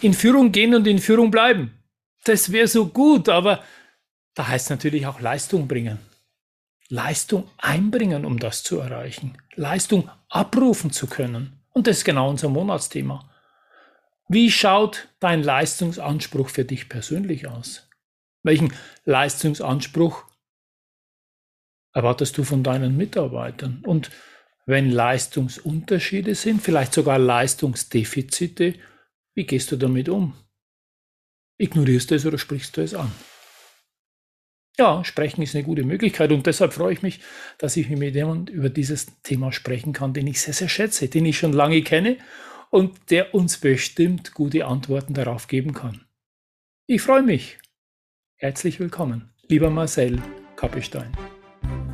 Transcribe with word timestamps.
In 0.00 0.14
Führung 0.14 0.52
gehen 0.52 0.74
und 0.74 0.86
in 0.86 0.98
Führung 0.98 1.30
bleiben. 1.30 1.72
Das 2.24 2.52
wäre 2.52 2.68
so 2.68 2.86
gut, 2.86 3.28
aber 3.28 3.62
da 4.34 4.48
heißt 4.48 4.70
natürlich 4.70 5.06
auch 5.06 5.20
Leistung 5.20 5.66
bringen. 5.66 5.98
Leistung 6.88 7.50
einbringen, 7.58 8.24
um 8.24 8.38
das 8.38 8.62
zu 8.62 8.78
erreichen. 8.78 9.36
Leistung 9.54 10.10
abrufen 10.28 10.90
zu 10.90 11.06
können. 11.06 11.60
Und 11.70 11.86
das 11.86 11.98
ist 11.98 12.04
genau 12.04 12.30
unser 12.30 12.48
Monatsthema. 12.48 13.28
Wie 14.28 14.50
schaut 14.50 15.08
dein 15.20 15.42
Leistungsanspruch 15.42 16.48
für 16.48 16.64
dich 16.64 16.88
persönlich 16.88 17.48
aus? 17.48 17.88
Welchen 18.42 18.72
Leistungsanspruch 19.04 20.24
erwartest 21.92 22.38
du 22.38 22.44
von 22.44 22.62
deinen 22.62 22.96
Mitarbeitern? 22.96 23.82
Und 23.84 24.10
wenn 24.66 24.90
Leistungsunterschiede 24.90 26.34
sind, 26.34 26.62
vielleicht 26.62 26.92
sogar 26.92 27.18
Leistungsdefizite, 27.18 28.74
wie 29.38 29.46
gehst 29.46 29.70
du 29.70 29.76
damit 29.76 30.08
um? 30.08 30.34
Ignorierst 31.58 32.10
du 32.10 32.16
es 32.16 32.26
oder 32.26 32.38
sprichst 32.38 32.76
du 32.76 32.80
es 32.80 32.92
an? 32.92 33.12
Ja, 34.76 35.04
sprechen 35.04 35.42
ist 35.42 35.54
eine 35.54 35.62
gute 35.62 35.84
Möglichkeit 35.84 36.32
und 36.32 36.44
deshalb 36.44 36.72
freue 36.72 36.92
ich 36.92 37.02
mich, 37.02 37.20
dass 37.56 37.76
ich 37.76 37.88
mit 37.88 38.16
jemandem 38.16 38.52
über 38.52 38.68
dieses 38.68 39.06
Thema 39.22 39.52
sprechen 39.52 39.92
kann, 39.92 40.12
den 40.12 40.26
ich 40.26 40.40
sehr, 40.40 40.54
sehr 40.54 40.68
schätze, 40.68 41.06
den 41.06 41.24
ich 41.24 41.38
schon 41.38 41.52
lange 41.52 41.82
kenne 41.82 42.18
und 42.70 43.12
der 43.12 43.32
uns 43.32 43.58
bestimmt 43.58 44.34
gute 44.34 44.66
Antworten 44.66 45.14
darauf 45.14 45.46
geben 45.46 45.72
kann. 45.72 46.04
Ich 46.88 47.02
freue 47.02 47.22
mich. 47.22 47.58
Herzlich 48.38 48.80
willkommen, 48.80 49.32
lieber 49.46 49.70
Marcel 49.70 50.20
Kappestein. 50.56 51.12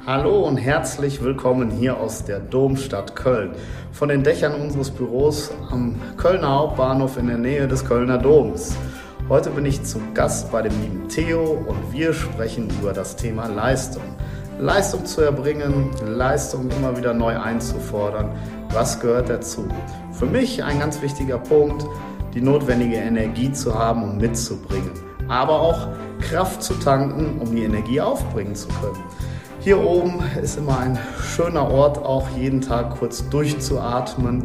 Hallo 0.06 0.46
und 0.46 0.58
herzlich 0.58 1.22
willkommen 1.22 1.70
hier 1.70 1.96
aus 1.96 2.26
der 2.26 2.38
Domstadt 2.38 3.16
Köln. 3.16 3.52
Von 3.90 4.10
den 4.10 4.22
Dächern 4.22 4.52
unseres 4.60 4.90
Büros 4.90 5.50
am 5.70 5.94
Kölner 6.18 6.56
Hauptbahnhof 6.56 7.16
in 7.16 7.28
der 7.28 7.38
Nähe 7.38 7.66
des 7.66 7.86
Kölner 7.86 8.18
Doms. 8.18 8.76
Heute 9.30 9.48
bin 9.48 9.64
ich 9.64 9.82
zu 9.82 9.98
Gast 10.12 10.52
bei 10.52 10.60
dem 10.60 10.78
lieben 10.82 11.08
Theo 11.08 11.64
und 11.66 11.90
wir 11.90 12.12
sprechen 12.12 12.68
über 12.82 12.92
das 12.92 13.16
Thema 13.16 13.46
Leistung. 13.46 14.02
Leistung 14.58 15.06
zu 15.06 15.22
erbringen, 15.22 15.90
Leistung 16.06 16.68
immer 16.68 16.94
wieder 16.98 17.14
neu 17.14 17.40
einzufordern. 17.40 18.28
Was 18.74 19.00
gehört 19.00 19.30
dazu? 19.30 19.66
Für 20.12 20.26
mich 20.26 20.62
ein 20.62 20.80
ganz 20.80 21.00
wichtiger 21.00 21.38
Punkt, 21.38 21.82
die 22.34 22.42
notwendige 22.42 22.96
Energie 22.96 23.50
zu 23.52 23.74
haben 23.74 24.02
und 24.02 24.18
mitzubringen. 24.18 24.92
Aber 25.28 25.58
auch 25.58 25.88
Kraft 26.20 26.62
zu 26.62 26.74
tanken, 26.74 27.40
um 27.40 27.56
die 27.56 27.64
Energie 27.64 28.02
aufbringen 28.02 28.54
zu 28.54 28.68
können. 28.68 29.02
Hier 29.64 29.82
oben 29.82 30.22
ist 30.42 30.58
immer 30.58 30.78
ein 30.78 30.98
schöner 31.22 31.70
Ort, 31.70 31.96
auch 31.96 32.28
jeden 32.36 32.60
Tag 32.60 32.98
kurz 32.98 33.26
durchzuatmen, 33.30 34.42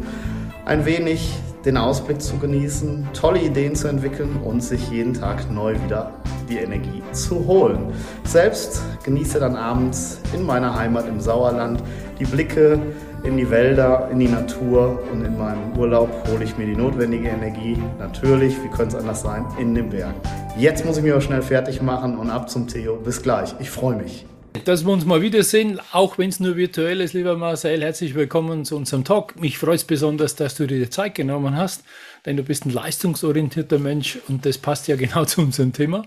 ein 0.64 0.86
wenig 0.86 1.34
den 1.66 1.76
Ausblick 1.76 2.22
zu 2.22 2.38
genießen, 2.38 3.10
tolle 3.12 3.42
Ideen 3.42 3.76
zu 3.76 3.90
entwickeln 3.90 4.38
und 4.42 4.64
sich 4.64 4.90
jeden 4.90 5.14
Tag 5.14 5.52
neu 5.52 5.76
wieder 5.84 6.14
die 6.48 6.60
Energie 6.60 7.04
zu 7.12 7.46
holen. 7.46 7.92
Selbst 8.24 8.82
genieße 9.04 9.42
dann 9.42 9.58
abends 9.58 10.22
in 10.34 10.46
meiner 10.46 10.74
Heimat 10.74 11.06
im 11.06 11.20
Sauerland 11.20 11.84
die 12.18 12.24
Blicke 12.26 12.80
in 13.24 13.36
die 13.36 13.52
Wälder, 13.52 14.08
in 14.14 14.20
die 14.20 14.30
Natur 14.30 15.04
und 15.12 15.26
in 15.26 15.38
meinem 15.38 15.78
Urlaub 15.78 16.10
hole 16.30 16.46
ich 16.46 16.58
mir 16.58 16.66
die 16.66 16.78
notwendige 16.78 17.28
Energie. 17.28 17.78
Natürlich, 17.98 18.56
wie 18.64 18.70
könnte 18.70 18.96
es 18.96 19.02
anders 19.02 19.22
sein, 19.22 19.46
in 19.60 19.76
den 19.76 19.90
Bergen. 19.90 20.16
Jetzt 20.58 20.86
muss 20.86 20.96
ich 20.96 21.04
mich 21.04 21.12
aber 21.12 21.20
schnell 21.20 21.42
fertig 21.42 21.82
machen 21.82 22.18
und 22.18 22.30
ab 22.30 22.50
zum 22.50 22.68
Theo. 22.68 22.96
Bis 22.96 23.22
gleich. 23.22 23.54
Ich 23.60 23.70
freue 23.70 23.98
mich. 23.98 24.26
Dass 24.66 24.86
wir 24.86 24.92
uns 24.92 25.06
mal 25.06 25.22
wiedersehen, 25.22 25.80
auch 25.92 26.18
wenn 26.18 26.30
es 26.30 26.40
nur 26.40 26.56
virtuell 26.56 27.02
ist, 27.02 27.14
lieber 27.14 27.38
Marcel, 27.38 27.82
herzlich 27.82 28.16
willkommen 28.16 28.66
zu 28.66 28.76
unserem 28.76 29.04
Talk. 29.04 29.40
Mich 29.40 29.58
freut 29.58 29.76
es 29.76 29.84
besonders, 29.84 30.36
dass 30.36 30.56
du 30.56 30.66
dir 30.66 30.80
die 30.80 30.90
Zeit 30.90 31.16
genommen 31.16 31.56
hast, 31.56 31.84
denn 32.26 32.36
du 32.36 32.44
bist 32.44 32.66
ein 32.66 32.72
leistungsorientierter 32.72 33.78
Mensch 33.78 34.18
und 34.28 34.46
das 34.46 34.58
passt 34.58 34.88
ja 34.88 34.96
genau 34.98 35.26
zu 35.26 35.42
unserem 35.42 35.72
Thema. 35.72 36.04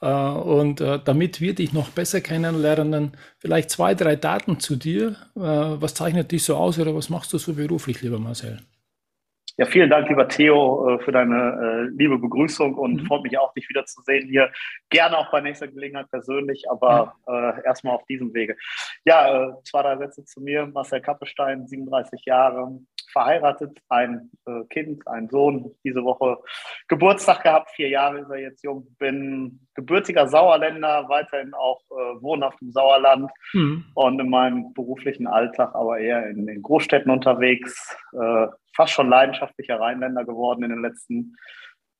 Äh, 0.00 0.08
und 0.08 0.80
äh, 0.80 0.98
damit 1.04 1.40
wir 1.40 1.54
dich 1.54 1.72
noch 1.72 1.90
besser 1.90 2.20
kennenlernen, 2.20 3.12
vielleicht 3.38 3.70
zwei, 3.70 3.94
drei 3.94 4.16
Daten 4.16 4.58
zu 4.58 4.76
dir. 4.76 5.16
Äh, 5.36 5.40
was 5.40 5.94
zeichnet 5.94 6.32
dich 6.32 6.42
so 6.42 6.56
aus 6.56 6.78
oder 6.78 6.94
was 6.94 7.10
machst 7.10 7.32
du 7.32 7.38
so 7.38 7.54
beruflich, 7.54 8.02
lieber 8.02 8.18
Marcel? 8.18 8.58
Ja, 9.56 9.66
vielen 9.66 9.88
Dank, 9.88 10.08
lieber 10.08 10.26
Theo, 10.28 10.88
äh, 10.88 11.04
für 11.04 11.12
deine 11.12 11.36
äh, 11.36 11.96
liebe 11.96 12.18
Begrüßung 12.18 12.74
und 12.74 13.02
mhm. 13.02 13.06
freut 13.06 13.22
mich 13.22 13.38
auch, 13.38 13.54
dich 13.54 13.68
wiederzusehen 13.68 14.28
hier. 14.28 14.50
Gerne 14.90 15.16
auch 15.16 15.30
bei 15.30 15.40
nächster 15.40 15.68
Gelegenheit 15.68 16.10
persönlich, 16.10 16.68
aber 16.68 17.14
ja. 17.28 17.50
äh, 17.50 17.64
erstmal 17.64 17.94
auf 17.94 18.04
diesem 18.06 18.34
Wege. 18.34 18.56
Ja, 19.04 19.48
äh, 19.48 19.52
zwei, 19.62 19.82
drei 19.82 19.96
Sätze 19.98 20.24
zu 20.24 20.40
mir. 20.40 20.66
Marcel 20.66 21.00
Kappestein, 21.00 21.68
37 21.68 22.24
Jahre, 22.24 22.80
verheiratet, 23.12 23.78
ein 23.88 24.28
äh, 24.44 24.64
Kind, 24.70 25.06
ein 25.06 25.28
Sohn, 25.28 25.72
diese 25.84 26.02
Woche 26.02 26.38
Geburtstag 26.88 27.44
gehabt, 27.44 27.70
vier 27.70 27.88
Jahre 27.88 28.18
ist 28.18 28.30
er 28.30 28.38
jetzt 28.38 28.64
jung, 28.64 28.88
bin 28.98 29.60
gebürtiger 29.74 30.26
Sauerländer, 30.26 31.08
weiterhin 31.08 31.54
auch 31.54 31.80
äh, 31.92 32.22
wohnhaft 32.22 32.60
im 32.60 32.72
Sauerland 32.72 33.30
mhm. 33.52 33.84
und 33.94 34.18
in 34.18 34.28
meinem 34.28 34.74
beruflichen 34.74 35.28
Alltag 35.28 35.74
aber 35.74 35.98
eher 35.98 36.28
in 36.28 36.44
den 36.46 36.60
Großstädten 36.60 37.10
unterwegs, 37.10 37.96
fast 38.74 38.92
schon 38.92 39.08
leidenschaftlicher 39.08 39.80
Rheinländer 39.80 40.24
geworden 40.24 40.64
in 40.64 40.70
den 40.70 40.82
letzten 40.82 41.36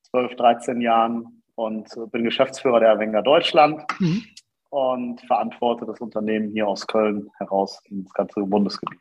12, 0.09 0.35
13 0.35 0.81
Jahren 0.81 1.41
und 1.55 1.89
bin 2.11 2.23
Geschäftsführer 2.23 2.79
der 2.79 2.99
Wenger 2.99 3.21
Deutschland. 3.21 3.83
Mhm. 3.99 4.23
Und 4.69 5.21
verantworte 5.21 5.85
das 5.85 6.01
Unternehmen 6.01 6.49
hier 6.51 6.67
aus 6.67 6.85
Köln 6.85 7.29
heraus 7.37 7.81
ins 7.89 8.13
ganze 8.13 8.41
Bundesgebiet. 8.41 8.99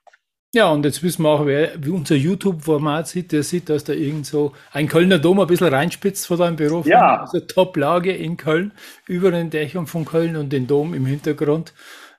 Ja, 0.55 0.71
und 0.71 0.85
jetzt 0.85 1.03
wissen 1.03 1.25
wir 1.25 1.31
auch, 1.31 1.47
wer 1.47 1.85
wie 1.85 1.91
unser 1.91 2.15
YouTube-Format 2.15 3.09
sieht, 3.09 3.33
der 3.33 3.43
sieht, 3.43 3.69
dass 3.69 3.83
da 3.83 3.93
irgend 3.93 4.25
so 4.25 4.53
ein 4.71 4.87
Kölner 4.87 5.19
Dom 5.19 5.41
ein 5.41 5.49
bisschen 5.49 5.67
reinspitzt 5.67 6.29
vor 6.29 6.37
deinem 6.37 6.55
Büro. 6.55 6.83
Ja. 6.87 7.23
Also 7.23 7.41
Top-Lage 7.41 8.13
in 8.13 8.37
Köln, 8.37 8.73
über 9.09 9.33
den 9.33 9.51
Dächern 9.51 9.89
von 9.89 10.05
Köln 10.05 10.37
und 10.37 10.53
den 10.53 10.69
Dom 10.69 10.95
im 10.95 11.07
Hintergrund. 11.07 11.75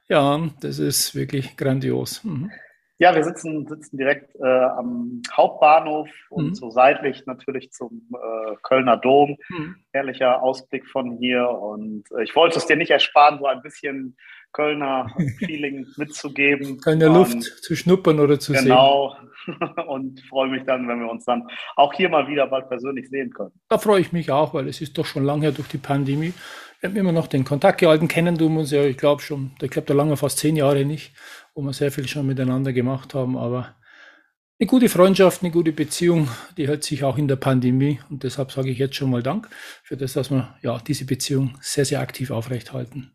Ja, 0.09 0.37
das 0.59 0.79
ist 0.79 1.15
wirklich 1.15 1.55
grandios. 1.55 2.25
Mhm. 2.25 2.51
Ja, 2.97 3.13
wir 3.13 3.23
sitzen, 3.23 3.67
sitzen 3.67 3.97
direkt 3.97 4.35
äh, 4.35 4.45
am 4.45 5.21
Hauptbahnhof 5.31 6.09
und 6.29 6.49
mhm. 6.49 6.55
so 6.55 6.71
seitlich 6.71 7.25
natürlich 7.25 7.71
zum 7.71 8.07
äh, 8.13 8.55
Kölner 8.63 8.95
Dom. 8.95 9.37
Mhm. 9.49 9.75
Herrlicher 9.91 10.41
Ausblick 10.41 10.87
von 10.87 11.17
hier. 11.17 11.49
Und 11.49 12.05
äh, 12.17 12.23
ich 12.23 12.35
wollte 12.35 12.57
es 12.57 12.67
dir 12.67 12.77
nicht 12.77 12.91
ersparen, 12.91 13.39
so 13.39 13.47
ein 13.47 13.61
bisschen 13.61 14.15
Kölner 14.53 15.13
Feeling 15.39 15.85
mitzugeben. 15.97 16.79
Kölner 16.79 17.09
Luft 17.09 17.43
zu 17.43 17.75
schnuppern 17.75 18.19
oder 18.21 18.39
zu 18.39 18.53
genau. 18.53 18.61
sehen. 18.63 18.69
Genau. 18.69 19.15
und 19.87 20.21
freue 20.29 20.49
mich 20.49 20.63
dann, 20.63 20.87
wenn 20.87 20.99
wir 21.01 21.09
uns 21.09 21.25
dann 21.25 21.47
auch 21.75 21.93
hier 21.93 22.09
mal 22.09 22.27
wieder 22.27 22.47
bald 22.47 22.69
persönlich 22.69 23.09
sehen 23.09 23.31
können. 23.31 23.51
Da 23.69 23.77
freue 23.77 24.01
ich 24.01 24.11
mich 24.11 24.31
auch, 24.31 24.53
weil 24.53 24.67
es 24.67 24.81
ist 24.81 24.97
doch 24.97 25.05
schon 25.05 25.23
lange 25.23 25.43
her 25.43 25.51
durch 25.51 25.67
die 25.67 25.77
Pandemie. 25.77 26.33
Wir 26.79 26.89
haben 26.89 26.97
immer 26.97 27.11
noch 27.11 27.27
den 27.27 27.45
Kontakt 27.45 27.79
gehalten, 27.79 28.07
kennen 28.07 28.37
du 28.37 28.47
uns 28.47 28.71
ja, 28.71 28.83
ich 28.83 28.97
glaube 28.97 29.21
schon, 29.21 29.51
ich 29.61 29.71
glaube 29.71 29.87
da 29.87 29.93
lange 29.93 30.17
fast 30.17 30.39
zehn 30.39 30.55
Jahre 30.55 30.85
nicht, 30.85 31.13
wo 31.53 31.61
wir 31.61 31.73
sehr 31.73 31.91
viel 31.91 32.07
schon 32.07 32.27
miteinander 32.27 32.73
gemacht 32.73 33.13
haben, 33.13 33.37
aber 33.37 33.75
eine 34.59 34.67
gute 34.67 34.87
Freundschaft, 34.87 35.41
eine 35.43 35.51
gute 35.51 35.73
Beziehung, 35.73 36.29
die 36.57 36.67
hält 36.67 36.83
sich 36.83 37.03
auch 37.03 37.17
in 37.17 37.27
der 37.27 37.35
Pandemie 37.35 37.99
und 38.09 38.23
deshalb 38.23 38.51
sage 38.51 38.69
ich 38.69 38.77
jetzt 38.77 38.95
schon 38.95 39.09
mal 39.09 39.23
Dank 39.23 39.49
für 39.83 39.97
das, 39.97 40.13
dass 40.13 40.31
wir 40.31 40.55
ja 40.61 40.79
diese 40.79 41.05
Beziehung 41.05 41.57
sehr, 41.59 41.85
sehr 41.85 41.99
aktiv 41.99 42.31
aufrechthalten. 42.31 43.11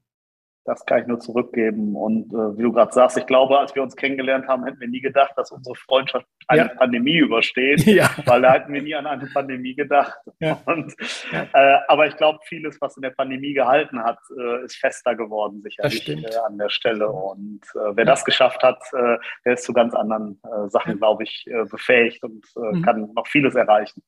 Das 0.64 0.84
kann 0.84 1.00
ich 1.00 1.06
nur 1.06 1.18
zurückgeben. 1.18 1.96
Und 1.96 2.32
äh, 2.32 2.58
wie 2.58 2.62
du 2.62 2.72
gerade 2.72 2.92
sagst, 2.92 3.16
ich 3.16 3.26
glaube, 3.26 3.58
als 3.58 3.74
wir 3.74 3.82
uns 3.82 3.96
kennengelernt 3.96 4.46
haben, 4.46 4.64
hätten 4.64 4.80
wir 4.80 4.88
nie 4.88 5.00
gedacht, 5.00 5.32
dass 5.36 5.50
unsere 5.50 5.74
Freundschaft 5.74 6.26
eine 6.48 6.62
ja. 6.62 6.68
Pandemie 6.68 7.16
übersteht, 7.16 7.80
ja. 7.86 8.10
weil 8.26 8.42
da 8.42 8.52
hätten 8.52 8.72
wir 8.72 8.82
nie 8.82 8.94
an 8.94 9.06
eine 9.06 9.26
Pandemie 9.26 9.74
gedacht. 9.74 10.18
Ja. 10.38 10.60
Und, 10.66 10.94
äh, 11.32 11.76
aber 11.88 12.06
ich 12.06 12.16
glaube, 12.16 12.40
vieles, 12.44 12.80
was 12.80 12.96
in 12.96 13.02
der 13.02 13.10
Pandemie 13.10 13.54
gehalten 13.54 14.02
hat, 14.02 14.18
äh, 14.38 14.64
ist 14.64 14.76
fester 14.76 15.14
geworden, 15.14 15.62
sicherlich 15.62 16.08
äh, 16.08 16.36
an 16.46 16.58
der 16.58 16.68
Stelle. 16.68 17.10
Und 17.10 17.62
äh, 17.74 17.96
wer 17.96 18.04
das 18.04 18.24
geschafft 18.24 18.62
hat, 18.62 18.82
äh, 18.92 19.16
der 19.44 19.54
ist 19.54 19.64
zu 19.64 19.72
ganz 19.72 19.94
anderen 19.94 20.40
Sachen, 20.68 20.98
glaube 20.98 21.24
ich, 21.24 21.46
befähigt 21.70 22.22
und 22.22 22.44
mhm. 22.54 22.82
kann 22.82 23.12
noch 23.14 23.26
vieles 23.26 23.54
erreichen. 23.54 24.02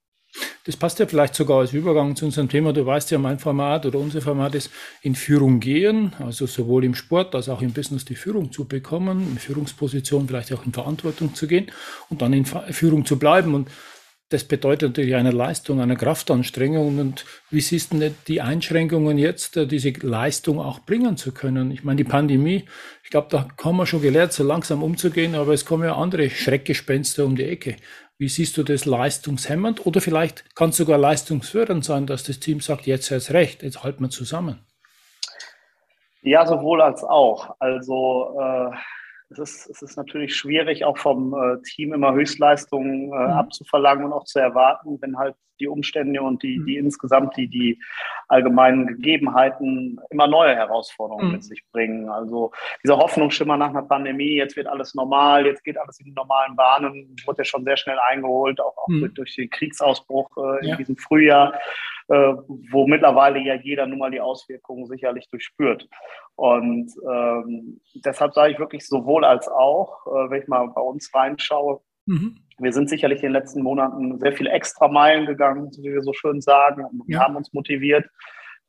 Das 0.64 0.76
passt 0.76 0.98
ja 0.98 1.06
vielleicht 1.06 1.34
sogar 1.34 1.60
als 1.60 1.72
Übergang 1.72 2.14
zu 2.14 2.24
unserem 2.24 2.48
Thema. 2.48 2.72
Du 2.72 2.86
weißt 2.86 3.10
ja, 3.10 3.18
mein 3.18 3.38
Format 3.38 3.84
oder 3.84 3.98
unser 3.98 4.20
Format 4.20 4.54
ist 4.54 4.70
in 5.02 5.14
Führung 5.14 5.58
gehen, 5.58 6.12
also 6.20 6.46
sowohl 6.46 6.84
im 6.84 6.94
Sport 6.94 7.34
als 7.34 7.48
auch 7.48 7.62
im 7.62 7.72
Business 7.72 8.04
die 8.04 8.14
Führung 8.14 8.52
zu 8.52 8.66
bekommen, 8.66 9.26
in 9.32 9.38
Führungsposition 9.38 10.28
vielleicht 10.28 10.52
auch 10.52 10.64
in 10.64 10.72
Verantwortung 10.72 11.34
zu 11.34 11.46
gehen 11.46 11.70
und 12.10 12.22
dann 12.22 12.32
in 12.32 12.44
Führung 12.44 13.04
zu 13.04 13.18
bleiben. 13.18 13.54
Und 13.54 13.68
das 14.32 14.44
bedeutet 14.44 14.90
natürlich 14.90 15.14
eine 15.14 15.30
Leistung, 15.30 15.80
eine 15.80 15.96
Kraftanstrengung. 15.96 16.98
Und 16.98 17.26
wie 17.50 17.60
siehst 17.60 17.92
du 17.92 18.14
die 18.26 18.40
Einschränkungen 18.40 19.18
jetzt, 19.18 19.58
äh, 19.58 19.66
diese 19.66 19.90
Leistung 20.00 20.58
auch 20.58 20.80
bringen 20.80 21.18
zu 21.18 21.32
können? 21.32 21.70
Ich 21.70 21.84
meine, 21.84 21.96
die 21.96 22.04
Pandemie, 22.04 22.64
ich 23.04 23.10
glaube, 23.10 23.28
da 23.30 23.48
haben 23.62 23.76
wir 23.76 23.84
schon 23.84 24.00
gelernt, 24.00 24.32
so 24.32 24.42
langsam 24.42 24.82
umzugehen, 24.82 25.34
aber 25.34 25.52
es 25.52 25.66
kommen 25.66 25.84
ja 25.84 25.96
andere 25.96 26.30
Schreckgespenster 26.30 27.26
um 27.26 27.36
die 27.36 27.44
Ecke. 27.44 27.76
Wie 28.22 28.28
siehst 28.28 28.56
du 28.56 28.62
das 28.62 28.84
leistungshemmend 28.86 29.84
oder 29.84 30.00
vielleicht 30.00 30.54
kann 30.54 30.68
es 30.68 30.76
sogar 30.76 30.96
leistungsfördernd 30.96 31.84
sein, 31.84 32.06
dass 32.06 32.22
das 32.22 32.38
Team 32.38 32.60
sagt, 32.60 32.86
jetzt 32.86 33.10
ist 33.10 33.32
recht, 33.32 33.64
jetzt 33.64 33.82
halten 33.82 34.04
wir 34.04 34.10
zusammen? 34.10 34.60
Ja, 36.22 36.46
sowohl 36.46 36.82
als 36.82 37.02
auch. 37.02 37.56
Also 37.58 38.38
äh 38.40 38.70
es 39.32 39.38
ist, 39.38 39.70
es 39.70 39.82
ist 39.82 39.96
natürlich 39.96 40.36
schwierig, 40.36 40.84
auch 40.84 40.98
vom 40.98 41.34
äh, 41.34 41.60
Team 41.62 41.94
immer 41.94 42.12
Höchstleistungen 42.12 43.06
äh, 43.06 43.06
mhm. 43.06 43.32
abzuverlangen 43.32 44.04
und 44.04 44.12
auch 44.12 44.24
zu 44.24 44.38
erwarten, 44.38 44.98
wenn 45.00 45.18
halt 45.18 45.34
die 45.62 45.68
Umstände 45.68 46.20
und 46.20 46.42
die, 46.42 46.62
die 46.64 46.78
mhm. 46.78 46.86
insgesamt 46.86 47.36
die, 47.36 47.48
die 47.48 47.80
allgemeinen 48.28 48.86
Gegebenheiten 48.86 50.00
immer 50.10 50.26
neue 50.26 50.54
Herausforderungen 50.54 51.28
mhm. 51.28 51.32
mit 51.32 51.44
sich 51.44 51.62
bringen. 51.72 52.08
Also 52.08 52.52
dieser 52.82 52.98
Hoffnungsschimmer 52.98 53.56
nach 53.56 53.70
einer 53.70 53.82
Pandemie, 53.82 54.36
jetzt 54.36 54.56
wird 54.56 54.66
alles 54.66 54.94
normal, 54.94 55.46
jetzt 55.46 55.64
geht 55.64 55.78
alles 55.78 55.98
in 56.00 56.06
die 56.06 56.12
normalen 56.12 56.56
Bahnen, 56.56 57.16
wurde 57.24 57.38
ja 57.38 57.44
schon 57.44 57.64
sehr 57.64 57.76
schnell 57.76 57.98
eingeholt, 58.10 58.60
auch, 58.60 58.76
auch 58.76 58.88
mhm. 58.88 59.14
durch 59.14 59.34
den 59.36 59.48
Kriegsausbruch 59.48 60.28
äh, 60.36 60.64
in 60.64 60.68
ja. 60.68 60.76
diesem 60.76 60.96
Frühjahr 60.96 61.54
äh, 62.08 62.34
wo 62.48 62.86
mittlerweile 62.86 63.38
ja 63.38 63.54
jeder 63.54 63.86
nun 63.86 63.98
mal 63.98 64.10
die 64.10 64.20
Auswirkungen 64.20 64.86
sicherlich 64.86 65.28
durchspürt. 65.30 65.88
Und 66.34 66.92
ähm, 67.08 67.80
deshalb 68.04 68.34
sage 68.34 68.52
ich 68.52 68.58
wirklich 68.58 68.86
sowohl 68.86 69.24
als 69.24 69.48
auch, 69.48 70.06
äh, 70.06 70.30
wenn 70.30 70.42
ich 70.42 70.48
mal 70.48 70.66
bei 70.68 70.80
uns 70.80 71.14
reinschaue, 71.14 71.80
mhm. 72.06 72.36
wir 72.58 72.72
sind 72.72 72.88
sicherlich 72.88 73.22
in 73.22 73.28
den 73.28 73.32
letzten 73.32 73.62
Monaten 73.62 74.18
sehr 74.18 74.32
viele 74.32 74.50
extra 74.50 74.88
Meilen 74.88 75.26
gegangen, 75.26 75.70
wie 75.78 75.92
wir 75.92 76.02
so 76.02 76.12
schön 76.12 76.40
sagen, 76.40 76.84
und 76.84 77.04
ja. 77.06 77.20
haben 77.20 77.36
uns 77.36 77.52
motiviert. 77.52 78.06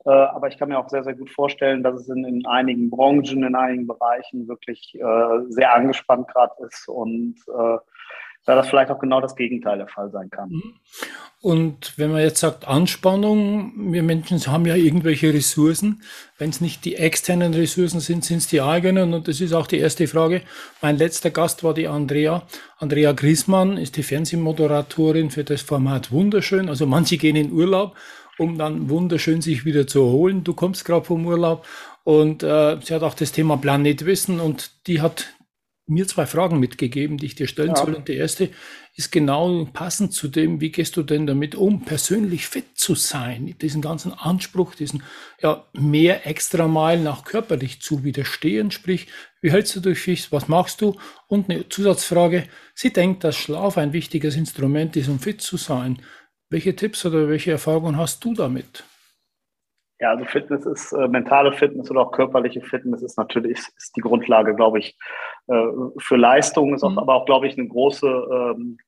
Äh, 0.06 0.10
aber 0.10 0.48
ich 0.48 0.58
kann 0.58 0.68
mir 0.68 0.78
auch 0.78 0.88
sehr, 0.88 1.04
sehr 1.04 1.14
gut 1.14 1.30
vorstellen, 1.30 1.82
dass 1.82 2.00
es 2.00 2.08
in, 2.08 2.24
in 2.24 2.46
einigen 2.46 2.90
Branchen, 2.90 3.42
in 3.42 3.54
einigen 3.54 3.86
Bereichen 3.86 4.46
wirklich 4.48 4.94
äh, 4.94 5.40
sehr 5.48 5.74
angespannt 5.74 6.28
gerade 6.28 6.54
ist 6.66 6.88
und 6.88 7.36
äh, 7.48 7.78
da 8.44 8.54
das 8.54 8.68
vielleicht 8.68 8.90
auch 8.90 8.98
genau 8.98 9.20
das 9.20 9.36
Gegenteil 9.36 9.78
der 9.78 9.88
Fall 9.88 10.10
sein 10.10 10.28
kann. 10.30 10.50
Mhm. 10.50 10.74
Und 11.40 11.98
wenn 11.98 12.10
man 12.10 12.22
jetzt 12.22 12.40
sagt 12.40 12.66
Anspannung, 12.66 13.92
wir 13.92 14.02
Menschen 14.02 14.46
haben 14.46 14.64
ja 14.64 14.76
irgendwelche 14.76 15.32
Ressourcen. 15.32 16.02
Wenn 16.38 16.48
es 16.48 16.62
nicht 16.62 16.86
die 16.86 16.96
externen 16.96 17.52
Ressourcen 17.52 18.00
sind, 18.00 18.24
sind 18.24 18.38
es 18.38 18.46
die 18.46 18.62
eigenen. 18.62 19.12
Und 19.12 19.28
das 19.28 19.42
ist 19.42 19.52
auch 19.52 19.66
die 19.66 19.78
erste 19.78 20.06
Frage. 20.06 20.40
Mein 20.80 20.96
letzter 20.96 21.30
Gast 21.30 21.62
war 21.62 21.74
die 21.74 21.86
Andrea. 21.86 22.44
Andrea 22.78 23.12
Griesmann 23.12 23.76
ist 23.76 23.96
die 23.98 24.02
Fernsehmoderatorin 24.02 25.30
für 25.30 25.44
das 25.44 25.60
Format 25.60 26.12
Wunderschön. 26.12 26.70
Also 26.70 26.86
manche 26.86 27.18
gehen 27.18 27.36
in 27.36 27.52
Urlaub, 27.52 27.94
um 28.38 28.56
dann 28.56 28.88
wunderschön 28.88 29.42
sich 29.42 29.66
wieder 29.66 29.86
zu 29.86 30.00
erholen. 30.00 30.44
Du 30.44 30.54
kommst 30.54 30.86
gerade 30.86 31.04
vom 31.04 31.26
Urlaub. 31.26 31.66
Und 32.04 32.42
äh, 32.42 32.78
sie 32.80 32.94
hat 32.94 33.02
auch 33.02 33.14
das 33.14 33.32
Thema 33.32 33.58
Planet 33.58 34.06
Wissen 34.06 34.40
und 34.40 34.70
die 34.86 35.02
hat 35.02 35.34
mir 35.86 36.08
zwei 36.08 36.24
Fragen 36.24 36.60
mitgegeben, 36.60 37.18
die 37.18 37.26
ich 37.26 37.34
dir 37.34 37.46
stellen 37.46 37.70
ja. 37.70 37.76
soll. 37.76 37.94
Und 37.94 38.08
die 38.08 38.14
erste 38.14 38.50
ist 38.96 39.12
genau 39.12 39.66
passend 39.72 40.14
zu 40.14 40.28
dem, 40.28 40.60
wie 40.60 40.70
gehst 40.70 40.96
du 40.96 41.02
denn 41.02 41.26
damit 41.26 41.54
um, 41.54 41.84
persönlich 41.84 42.46
fit 42.46 42.76
zu 42.78 42.94
sein, 42.94 43.54
diesen 43.60 43.82
ganzen 43.82 44.12
Anspruch, 44.12 44.74
diesen 44.74 45.02
ja, 45.42 45.64
mehr 45.72 46.26
extra 46.26 46.68
Mal 46.68 46.98
nach 47.00 47.24
körperlich 47.24 47.82
zu 47.82 48.04
widerstehen. 48.04 48.70
Sprich, 48.70 49.08
wie 49.42 49.50
hältst 49.50 49.76
du 49.84 49.94
Fisch, 49.94 50.32
was 50.32 50.48
machst 50.48 50.80
du? 50.80 50.96
Und 51.26 51.50
eine 51.50 51.68
Zusatzfrage, 51.68 52.44
sie 52.74 52.92
denkt, 52.92 53.24
dass 53.24 53.36
Schlaf 53.36 53.76
ein 53.76 53.92
wichtiges 53.92 54.36
Instrument 54.36 54.96
ist, 54.96 55.08
um 55.08 55.18
fit 55.18 55.42
zu 55.42 55.56
sein. 55.56 56.00
Welche 56.48 56.76
Tipps 56.76 57.04
oder 57.04 57.28
welche 57.28 57.50
Erfahrungen 57.50 57.98
hast 57.98 58.24
du 58.24 58.32
damit? 58.32 58.84
Ja, 60.00 60.10
also 60.10 60.24
Fitness 60.24 60.66
ist, 60.66 60.92
äh, 60.92 61.06
mentale 61.08 61.52
Fitness 61.52 61.90
oder 61.90 62.00
auch 62.00 62.12
körperliche 62.12 62.60
Fitness 62.60 63.02
ist 63.02 63.16
natürlich 63.16 63.52
ist, 63.52 63.96
die 63.96 64.00
Grundlage, 64.00 64.54
glaube 64.54 64.80
ich, 64.80 64.96
äh, 65.46 65.66
für 65.98 66.16
Leistung, 66.16 66.74
ist 66.74 66.82
auch, 66.82 66.90
mhm. 66.90 66.98
aber 66.98 67.14
auch, 67.14 67.26
glaube 67.26 67.46
ich, 67.46 67.56
eine 67.56 67.68
große 67.68 68.06
ähm, 68.06 68.78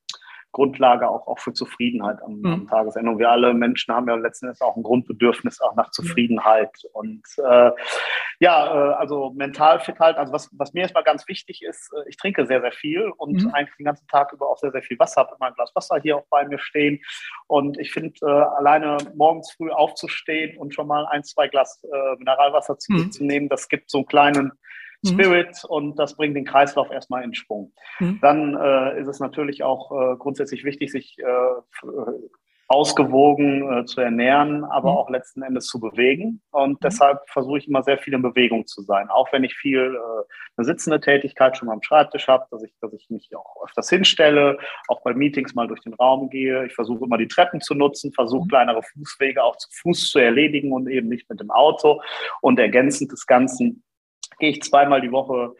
Grundlage 0.57 1.07
auch, 1.07 1.27
auch 1.27 1.37
für 1.37 1.53
Zufriedenheit 1.53 2.17
am, 2.23 2.39
mhm. 2.39 2.45
am 2.47 2.67
Tagesende. 2.67 3.11
Und 3.11 3.19
wir 3.19 3.29
alle 3.29 3.53
Menschen 3.53 3.93
haben 3.93 4.07
ja 4.07 4.15
letzten 4.15 4.47
Endes 4.47 4.59
auch 4.61 4.75
ein 4.75 4.81
Grundbedürfnis 4.81 5.61
auch 5.61 5.75
nach 5.75 5.91
Zufriedenheit. 5.91 6.71
Und 6.93 7.21
äh, 7.37 7.71
ja, 8.39 8.65
äh, 8.65 8.93
also 8.95 9.33
mental 9.35 9.79
fit 9.79 9.99
halt. 9.99 10.17
Also 10.17 10.33
was, 10.33 10.49
was 10.53 10.73
mir 10.73 10.81
erstmal 10.81 11.03
ganz 11.03 11.27
wichtig 11.27 11.61
ist, 11.61 11.93
äh, 11.93 12.09
ich 12.09 12.17
trinke 12.17 12.47
sehr, 12.47 12.61
sehr 12.61 12.71
viel 12.71 13.11
und 13.17 13.43
mhm. 13.43 13.51
eigentlich 13.53 13.77
den 13.77 13.85
ganzen 13.85 14.07
Tag 14.07 14.33
über 14.33 14.49
auch 14.49 14.57
sehr, 14.57 14.71
sehr 14.71 14.81
viel 14.81 14.97
Wasser. 14.97 15.21
Habe 15.21 15.35
immer 15.37 15.49
ein 15.49 15.53
Glas 15.53 15.71
Wasser 15.75 15.99
hier 16.01 16.17
auch 16.17 16.25
bei 16.31 16.47
mir 16.47 16.57
stehen. 16.57 17.01
Und 17.45 17.77
ich 17.77 17.91
finde, 17.91 18.15
äh, 18.23 18.25
alleine 18.25 18.97
morgens 19.13 19.51
früh 19.51 19.69
aufzustehen 19.69 20.57
und 20.57 20.73
schon 20.73 20.87
mal 20.87 21.05
ein, 21.05 21.23
zwei 21.23 21.47
Glas 21.47 21.83
äh, 21.83 22.15
Mineralwasser 22.17 22.79
zu, 22.79 22.93
mhm. 22.93 23.11
zu 23.11 23.23
nehmen, 23.23 23.47
das 23.47 23.69
gibt 23.69 23.91
so 23.91 23.99
einen 23.99 24.07
kleinen. 24.07 24.51
Spirit 25.05 25.63
mhm. 25.63 25.69
und 25.69 25.95
das 25.99 26.15
bringt 26.15 26.35
den 26.35 26.45
Kreislauf 26.45 26.91
erstmal 26.91 27.23
in 27.23 27.33
Schwung. 27.33 27.73
Mhm. 27.99 28.19
Dann 28.21 28.55
äh, 28.55 28.99
ist 28.99 29.07
es 29.07 29.19
natürlich 29.19 29.63
auch 29.63 29.91
äh, 29.91 30.15
grundsätzlich 30.17 30.63
wichtig, 30.63 30.91
sich 30.91 31.17
äh, 31.19 31.85
ausgewogen 32.69 33.71
äh, 33.71 33.85
zu 33.85 34.01
ernähren, 34.01 34.65
aber 34.65 34.91
mhm. 34.91 34.97
auch 34.97 35.09
letzten 35.09 35.41
Endes 35.41 35.67
zu 35.67 35.79
bewegen. 35.79 36.41
Und 36.51 36.73
mhm. 36.73 36.77
deshalb 36.83 37.19
versuche 37.29 37.59
ich 37.59 37.67
immer 37.67 37.81
sehr 37.81 37.97
viel 37.97 38.13
in 38.13 38.21
Bewegung 38.21 38.67
zu 38.67 38.81
sein. 38.81 39.09
Auch 39.09 39.31
wenn 39.31 39.45
ich 39.45 39.55
viel 39.55 39.95
äh, 39.95 40.23
eine 40.57 40.65
sitzende 40.65 40.99
Tätigkeit 40.99 41.57
schon 41.57 41.67
mal 41.67 41.73
am 41.73 41.81
Schreibtisch 41.81 42.27
habe, 42.27 42.45
dass 42.51 42.63
ich, 42.63 42.73
dass 42.81 42.91
ich 42.93 43.09
mich 43.09 43.29
auch 43.35 43.63
öfters 43.63 43.89
hinstelle, 43.89 44.57
auch 44.89 45.01
bei 45.01 45.13
Meetings 45.13 45.55
mal 45.55 45.67
durch 45.67 45.81
den 45.81 45.93
Raum 45.93 46.29
gehe. 46.29 46.65
Ich 46.65 46.75
versuche 46.75 47.05
immer 47.05 47.17
die 47.17 47.29
Treppen 47.29 47.61
zu 47.61 47.73
nutzen, 47.73 48.11
versuche 48.11 48.43
mhm. 48.43 48.49
kleinere 48.49 48.83
Fußwege 48.83 49.41
auch 49.41 49.55
zu 49.55 49.69
Fuß 49.81 50.09
zu 50.09 50.19
erledigen 50.19 50.73
und 50.73 50.89
eben 50.89 51.07
nicht 51.07 51.29
mit 51.29 51.39
dem 51.39 51.51
Auto. 51.51 52.01
Und 52.41 52.59
ergänzend 52.59 53.13
des 53.13 53.25
Ganzen 53.25 53.83
gehe 54.39 54.51
ich 54.51 54.61
zweimal 54.61 55.01
die 55.01 55.11
Woche 55.11 55.55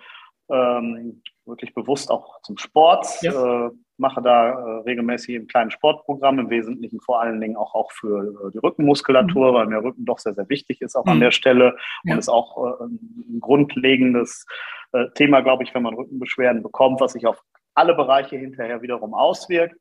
ähm, 0.50 1.22
wirklich 1.46 1.74
bewusst 1.74 2.12
auch 2.12 2.42
zum 2.42 2.58
Sport, 2.58 3.08
ja. 3.22 3.68
äh, 3.68 3.70
mache 3.98 4.22
da 4.22 4.50
äh, 4.50 4.82
regelmäßig 4.82 5.36
ein 5.36 5.48
kleines 5.48 5.74
Sportprogramm, 5.74 6.40
im 6.40 6.50
Wesentlichen 6.50 7.00
vor 7.02 7.22
allen 7.22 7.42
Dingen 7.42 7.56
auch, 7.56 7.74
auch 7.74 7.92
für 7.92 8.48
äh, 8.48 8.52
die 8.52 8.60
Rückenmuskulatur, 8.60 9.52
mhm. 9.52 9.56
weil 9.56 9.68
mir 9.68 9.84
Rücken 9.84 10.06
doch 10.06 10.20
sehr, 10.20 10.34
sehr 10.34 10.48
wichtig 10.50 10.82
ist, 10.82 10.96
auch 10.96 11.06
mhm. 11.06 11.14
an 11.14 11.20
der 11.20 11.32
Stelle 11.32 11.76
ja. 12.04 12.14
und 12.14 12.20
ist 12.20 12.30
auch 12.30 12.80
äh, 12.80 12.84
ein 12.86 13.40
grundlegendes 13.40 14.46
äh, 14.92 15.06
Thema, 15.16 15.42
glaube 15.42 15.64
ich, 15.64 15.74
wenn 15.74 15.84
man 15.84 15.96
Rückenbeschwerden 15.96 16.62
bekommt, 16.62 17.02
was 17.02 17.14
sich 17.14 17.26
auf 17.26 17.42
alle 17.74 17.96
Bereiche 17.96 18.38
hinterher 18.38 18.82
wiederum 18.82 19.14
auswirkt. 19.14 19.76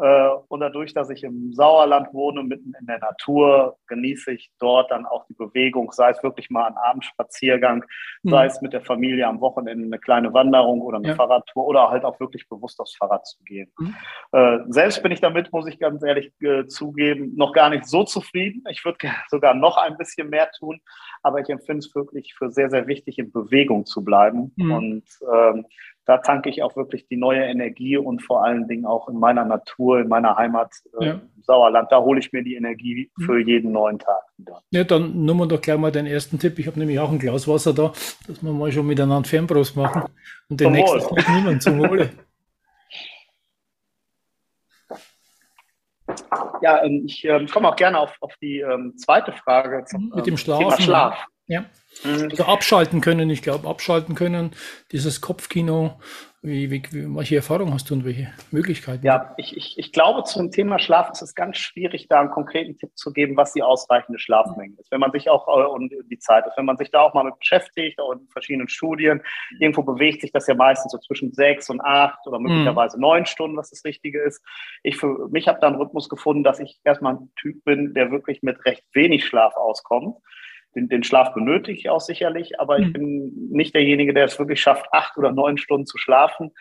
Äh, 0.00 0.30
und 0.48 0.60
dadurch, 0.60 0.94
dass 0.94 1.10
ich 1.10 1.22
im 1.24 1.52
Sauerland 1.52 2.12
wohne, 2.14 2.42
mitten 2.42 2.72
in 2.80 2.86
der 2.86 2.98
Natur, 2.98 3.76
genieße 3.88 4.32
ich 4.32 4.50
dort 4.58 4.90
dann 4.90 5.04
auch 5.04 5.26
die 5.26 5.34
Bewegung, 5.34 5.92
sei 5.92 6.10
es 6.10 6.22
wirklich 6.22 6.48
mal 6.48 6.66
ein 6.66 6.76
Abendspaziergang, 6.76 7.84
mhm. 8.22 8.30
sei 8.30 8.46
es 8.46 8.62
mit 8.62 8.72
der 8.72 8.80
Familie 8.80 9.26
am 9.26 9.40
Wochenende 9.40 9.84
eine 9.84 9.98
kleine 9.98 10.32
Wanderung 10.32 10.80
oder 10.80 10.98
eine 10.98 11.08
ja. 11.08 11.14
Fahrradtour 11.14 11.66
oder 11.66 11.90
halt 11.90 12.04
auch 12.04 12.18
wirklich 12.18 12.48
bewusst 12.48 12.80
aufs 12.80 12.96
Fahrrad 12.96 13.26
zu 13.26 13.42
gehen. 13.44 13.70
Mhm. 13.78 13.94
Äh, 14.32 14.58
selbst 14.68 15.02
bin 15.02 15.12
ich 15.12 15.20
damit, 15.20 15.52
muss 15.52 15.66
ich 15.66 15.78
ganz 15.78 16.02
ehrlich 16.02 16.32
äh, 16.40 16.66
zugeben, 16.66 17.34
noch 17.36 17.52
gar 17.52 17.68
nicht 17.68 17.86
so 17.86 18.04
zufrieden. 18.04 18.64
Ich 18.70 18.84
würde 18.84 18.98
sogar 19.28 19.54
noch 19.54 19.76
ein 19.76 19.98
bisschen 19.98 20.30
mehr 20.30 20.50
tun, 20.58 20.80
aber 21.22 21.40
ich 21.40 21.48
empfinde 21.50 21.80
es 21.80 21.94
wirklich 21.94 22.34
für 22.34 22.50
sehr, 22.50 22.70
sehr 22.70 22.86
wichtig, 22.86 23.18
in 23.18 23.30
Bewegung 23.30 23.84
zu 23.84 24.02
bleiben. 24.02 24.52
Mhm. 24.56 24.72
Und 24.72 25.04
ähm, 25.32 25.66
da 26.10 26.18
tanke 26.18 26.50
ich 26.50 26.60
auch 26.64 26.74
wirklich 26.74 27.06
die 27.06 27.16
neue 27.16 27.44
Energie 27.44 27.96
und 27.96 28.20
vor 28.20 28.44
allen 28.44 28.66
Dingen 28.66 28.84
auch 28.84 29.08
in 29.08 29.16
meiner 29.16 29.44
Natur, 29.44 30.00
in 30.00 30.08
meiner 30.08 30.34
Heimat 30.34 30.72
äh, 31.00 31.06
ja. 31.06 31.20
Sauerland. 31.42 31.92
Da 31.92 32.00
hole 32.00 32.18
ich 32.18 32.32
mir 32.32 32.42
die 32.42 32.56
Energie 32.56 33.08
mhm. 33.16 33.22
für 33.22 33.38
jeden 33.38 33.70
neuen 33.70 34.00
Tag 34.00 34.20
wieder. 34.36 34.60
Ja, 34.72 34.82
dann 34.82 35.24
nehmen 35.24 35.38
wir 35.38 35.46
doch 35.46 35.60
gleich 35.60 35.78
mal 35.78 35.92
den 35.92 36.06
ersten 36.06 36.36
Tipp. 36.36 36.58
Ich 36.58 36.66
habe 36.66 36.80
nämlich 36.80 36.98
auch 36.98 37.12
ein 37.12 37.20
Glas 37.20 37.46
Wasser 37.46 37.72
da, 37.72 37.92
dass 38.26 38.42
wir 38.42 38.50
mal 38.50 38.72
schon 38.72 38.88
miteinander 38.88 39.28
Fernbrust 39.28 39.76
machen 39.76 40.02
und 40.48 40.60
den 40.60 40.64
zum 40.64 40.72
nächsten 40.72 41.14
Tipp 41.14 41.28
nehmen 41.28 41.60
zum 41.60 41.78
Wohle. 41.78 42.10
Ja, 46.60 46.82
ähm, 46.82 47.04
ich 47.06 47.24
ähm, 47.24 47.46
komme 47.46 47.68
auch 47.68 47.76
gerne 47.76 48.00
auf, 48.00 48.16
auf 48.20 48.34
die 48.42 48.58
ähm, 48.58 48.94
zweite 48.96 49.30
Frage 49.30 49.84
zum 49.84 50.10
Mit 50.12 50.26
dem 50.26 50.36
Schlaf. 50.36 50.58
Thema 50.58 50.80
Schlaf. 50.80 51.26
Ja. 51.50 51.64
Mhm. 52.04 52.28
Also 52.30 52.44
abschalten 52.44 53.00
können, 53.00 53.28
ich 53.28 53.42
glaube, 53.42 53.68
abschalten 53.68 54.14
können, 54.14 54.52
dieses 54.92 55.20
Kopfkino. 55.20 56.00
Wie, 56.42 56.70
wie, 56.70 56.82
welche 56.92 57.36
Erfahrungen 57.36 57.74
hast 57.74 57.90
du 57.90 57.94
und 57.94 58.04
welche 58.06 58.32
Möglichkeiten? 58.50 59.04
Ja, 59.04 59.34
ich, 59.36 59.54
ich, 59.56 59.76
ich 59.76 59.92
glaube, 59.92 60.22
zum 60.22 60.50
Thema 60.50 60.78
Schlaf 60.78 61.10
ist 61.10 61.20
es 61.20 61.34
ganz 61.34 61.58
schwierig, 61.58 62.06
da 62.08 62.20
einen 62.20 62.30
konkreten 62.30 62.78
Tipp 62.78 62.92
zu 62.94 63.12
geben, 63.12 63.36
was 63.36 63.52
die 63.52 63.62
ausreichende 63.62 64.18
Schlafmenge 64.18 64.76
ist. 64.78 64.90
Wenn 64.92 65.00
man 65.00 65.10
sich 65.10 65.28
auch, 65.28 65.48
äh, 65.48 65.66
und 65.66 65.92
die 66.08 66.18
Zeit 66.18 66.46
ist, 66.46 66.56
wenn 66.56 66.64
man 66.64 66.78
sich 66.78 66.90
da 66.92 67.00
auch 67.00 67.12
mal 67.12 67.24
mit 67.24 67.38
beschäftigt, 67.38 68.00
auch 68.00 68.12
in 68.12 68.26
verschiedenen 68.28 68.68
Studien, 68.68 69.20
irgendwo 69.58 69.82
bewegt 69.82 70.22
sich 70.22 70.32
das 70.32 70.46
ja 70.46 70.54
meistens 70.54 70.92
so 70.92 70.98
zwischen 70.98 71.32
sechs 71.32 71.68
und 71.68 71.80
acht 71.82 72.24
oder 72.26 72.38
möglicherweise 72.38 72.96
mhm. 72.96 73.02
neun 73.02 73.26
Stunden, 73.26 73.56
was 73.56 73.68
das 73.68 73.84
Richtige 73.84 74.22
ist. 74.22 74.40
Ich 74.82 74.96
für 74.96 75.28
mich 75.28 75.48
habe 75.48 75.58
da 75.60 75.66
einen 75.66 75.76
Rhythmus 75.76 76.08
gefunden, 76.08 76.44
dass 76.44 76.60
ich 76.60 76.80
erstmal 76.84 77.16
ein 77.16 77.32
Typ 77.36 77.64
bin, 77.64 77.92
der 77.92 78.12
wirklich 78.12 78.42
mit 78.42 78.64
recht 78.64 78.84
wenig 78.94 79.26
Schlaf 79.26 79.56
auskommt 79.56 80.16
den, 80.74 80.88
den 80.88 81.02
Schlaf 81.02 81.34
benötige 81.34 81.78
ich 81.78 81.90
auch 81.90 82.00
sicherlich, 82.00 82.60
aber 82.60 82.78
ich 82.78 82.86
hm. 82.86 82.92
bin 82.92 83.48
nicht 83.50 83.74
derjenige, 83.74 84.14
der 84.14 84.24
es 84.24 84.38
wirklich 84.38 84.60
schafft, 84.60 84.86
acht 84.92 85.16
oder 85.18 85.32
neun 85.32 85.58
Stunden 85.58 85.86
zu 85.86 85.98
schlafen. 85.98 86.52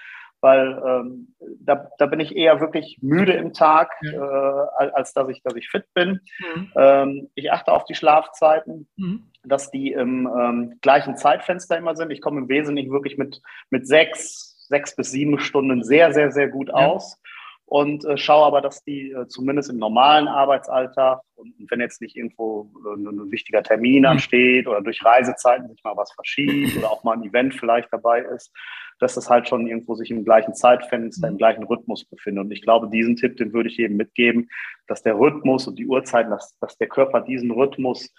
weil 0.41 0.81
ähm, 0.85 1.35
da, 1.59 1.89
da 1.97 2.05
bin 2.05 2.19
ich 2.19 2.35
eher 2.35 2.61
wirklich 2.61 2.99
müde 3.01 3.33
im 3.33 3.53
Tag, 3.53 3.91
äh, 4.01 4.17
als 4.17 5.13
dass 5.13 5.27
ich, 5.29 5.41
dass 5.43 5.55
ich 5.55 5.69
fit 5.69 5.85
bin. 5.93 6.21
Mhm. 6.39 6.71
Ähm, 6.75 7.29
ich 7.35 7.51
achte 7.51 7.71
auf 7.71 7.83
die 7.85 7.95
Schlafzeiten, 7.95 8.87
mhm. 8.95 9.25
dass 9.43 9.69
die 9.69 9.91
im 9.91 10.27
ähm, 10.27 10.77
gleichen 10.81 11.17
Zeitfenster 11.17 11.77
immer 11.77 11.95
sind. 11.95 12.11
Ich 12.11 12.21
komme 12.21 12.39
im 12.39 12.49
Wesentlichen 12.49 12.91
wirklich 12.91 13.17
mit, 13.17 13.41
mit 13.69 13.85
sechs, 13.85 14.65
sechs 14.69 14.95
bis 14.95 15.11
sieben 15.11 15.39
Stunden 15.39 15.83
sehr, 15.83 16.13
sehr, 16.13 16.31
sehr 16.31 16.47
gut 16.47 16.71
aus 16.71 17.18
und 17.69 18.03
äh, 18.05 18.17
schaue 18.17 18.47
aber, 18.47 18.61
dass 18.61 18.83
die 18.83 19.11
äh, 19.11 19.27
zumindest 19.27 19.69
im 19.69 19.77
normalen 19.77 20.27
Arbeitsalltag 20.27 21.21
und, 21.35 21.53
und 21.59 21.69
wenn 21.69 21.79
jetzt 21.79 22.01
nicht 22.01 22.15
irgendwo 22.15 22.71
äh, 22.83 22.97
ein 22.97 23.31
wichtiger 23.31 23.61
Termin 23.61 23.99
mhm. 23.99 24.05
ansteht 24.07 24.67
oder 24.67 24.81
durch 24.81 25.05
Reisezeiten 25.05 25.69
sich 25.69 25.83
mal 25.83 25.95
was 25.95 26.11
verschiebt 26.13 26.75
oder 26.77 26.91
auch 26.91 27.03
mal 27.03 27.13
ein 27.13 27.23
Event 27.23 27.53
vielleicht 27.53 27.93
dabei 27.93 28.21
ist, 28.21 28.51
dass 28.97 29.13
das 29.13 29.29
halt 29.29 29.47
schon 29.47 29.67
irgendwo 29.67 29.93
sich 29.93 30.09
im 30.09 30.25
gleichen 30.25 30.55
Zeitfenster, 30.55 31.27
im 31.27 31.35
mhm. 31.35 31.37
gleichen 31.37 31.63
Rhythmus 31.63 32.05
befindet. 32.05 32.45
Und 32.45 32.51
ich 32.51 32.63
glaube, 32.63 32.89
diesen 32.89 33.15
Tipp, 33.15 33.37
den 33.37 33.53
würde 33.53 33.69
ich 33.69 33.77
jedem 33.77 33.97
mitgeben, 33.97 34.49
dass 34.87 35.03
der 35.03 35.19
Rhythmus 35.19 35.67
und 35.67 35.77
die 35.77 35.85
Uhrzeiten, 35.85 36.31
dass, 36.31 36.57
dass 36.59 36.75
der 36.79 36.87
Körper 36.87 37.21
diesen 37.21 37.51
Rhythmus 37.51 38.11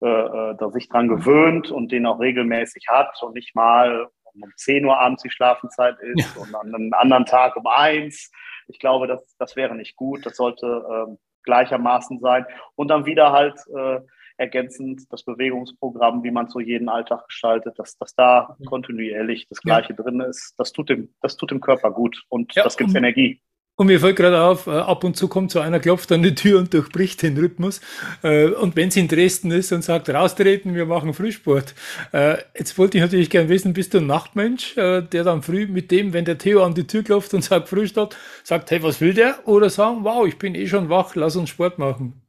äh, 0.00 0.06
äh 0.06 0.54
da 0.56 0.70
sich 0.70 0.88
dran 0.88 1.08
gewöhnt 1.08 1.72
und 1.72 1.90
den 1.90 2.06
auch 2.06 2.20
regelmäßig 2.20 2.86
hat 2.88 3.20
und 3.20 3.34
nicht 3.34 3.56
mal 3.56 4.06
um 4.34 4.50
10 4.56 4.84
Uhr 4.84 4.98
abends 4.98 5.22
die 5.22 5.30
Schlafenszeit 5.30 5.96
ist 6.00 6.36
ja. 6.36 6.42
und 6.42 6.54
an 6.54 6.74
einem 6.74 6.92
anderen 6.94 7.26
Tag 7.26 7.56
um 7.56 7.66
eins 7.66 8.30
ich 8.68 8.78
glaube, 8.78 9.06
das, 9.06 9.36
das 9.38 9.56
wäre 9.56 9.74
nicht 9.74 9.96
gut. 9.96 10.24
Das 10.26 10.36
sollte 10.36 10.66
äh, 10.66 11.16
gleichermaßen 11.44 12.20
sein. 12.20 12.46
Und 12.74 12.88
dann 12.88 13.06
wieder 13.06 13.32
halt 13.32 13.58
äh, 13.74 14.00
ergänzend 14.36 15.02
das 15.10 15.24
Bewegungsprogramm, 15.24 16.22
wie 16.24 16.30
man 16.30 16.48
so 16.48 16.60
jeden 16.60 16.88
Alltag 16.88 17.26
gestaltet, 17.26 17.78
dass, 17.78 17.96
dass 17.98 18.14
da 18.14 18.56
mhm. 18.58 18.64
kontinuierlich 18.64 19.46
das 19.48 19.60
Gleiche 19.60 19.94
ja. 19.96 20.02
drin 20.02 20.20
ist. 20.20 20.54
Das 20.58 20.72
tut 20.72 20.88
dem, 20.88 21.14
das 21.20 21.36
tut 21.36 21.50
dem 21.50 21.60
Körper 21.60 21.90
gut 21.90 22.24
und 22.28 22.54
ja, 22.54 22.64
das 22.64 22.76
gibt 22.76 22.94
Energie. 22.94 23.40
Und 23.74 23.86
mir 23.86 24.00
fällt 24.00 24.16
gerade 24.16 24.42
auf, 24.42 24.66
äh, 24.66 24.70
ab 24.70 25.02
und 25.02 25.16
zu 25.16 25.28
kommt 25.28 25.50
so 25.50 25.58
einer, 25.58 25.80
klopft 25.80 26.12
an 26.12 26.22
die 26.22 26.34
Tür 26.34 26.58
und 26.58 26.74
durchbricht 26.74 27.22
den 27.22 27.38
Rhythmus. 27.38 27.80
Äh, 28.22 28.48
und 28.48 28.76
wenn 28.76 28.88
es 28.88 28.96
in 28.96 29.08
Dresden 29.08 29.50
ist 29.50 29.72
und 29.72 29.82
sagt, 29.82 30.10
raustreten, 30.10 30.74
wir 30.74 30.84
machen 30.84 31.14
Frühsport. 31.14 31.74
Äh, 32.12 32.36
jetzt 32.56 32.76
wollte 32.76 32.98
ich 32.98 33.02
natürlich 33.02 33.30
gerne 33.30 33.48
wissen, 33.48 33.72
bist 33.72 33.94
du 33.94 33.98
ein 33.98 34.06
Nachtmensch, 34.06 34.74
der 34.74 35.04
dann 35.04 35.42
früh 35.42 35.66
mit 35.66 35.90
dem, 35.90 36.12
wenn 36.12 36.24
der 36.24 36.38
Theo 36.38 36.62
an 36.62 36.74
die 36.74 36.86
Tür 36.86 37.02
klopft 37.02 37.32
und 37.32 37.42
sagt 37.42 37.68
Frühstart, 37.68 38.16
sagt, 38.44 38.70
hey, 38.70 38.82
was 38.82 39.00
will 39.00 39.14
der? 39.14 39.36
Oder 39.46 39.70
sagen, 39.70 40.04
wow, 40.04 40.26
ich 40.26 40.38
bin 40.38 40.54
eh 40.54 40.66
schon 40.66 40.90
wach, 40.90 41.14
lass 41.14 41.36
uns 41.36 41.48
Sport 41.48 41.78
machen. 41.78 42.20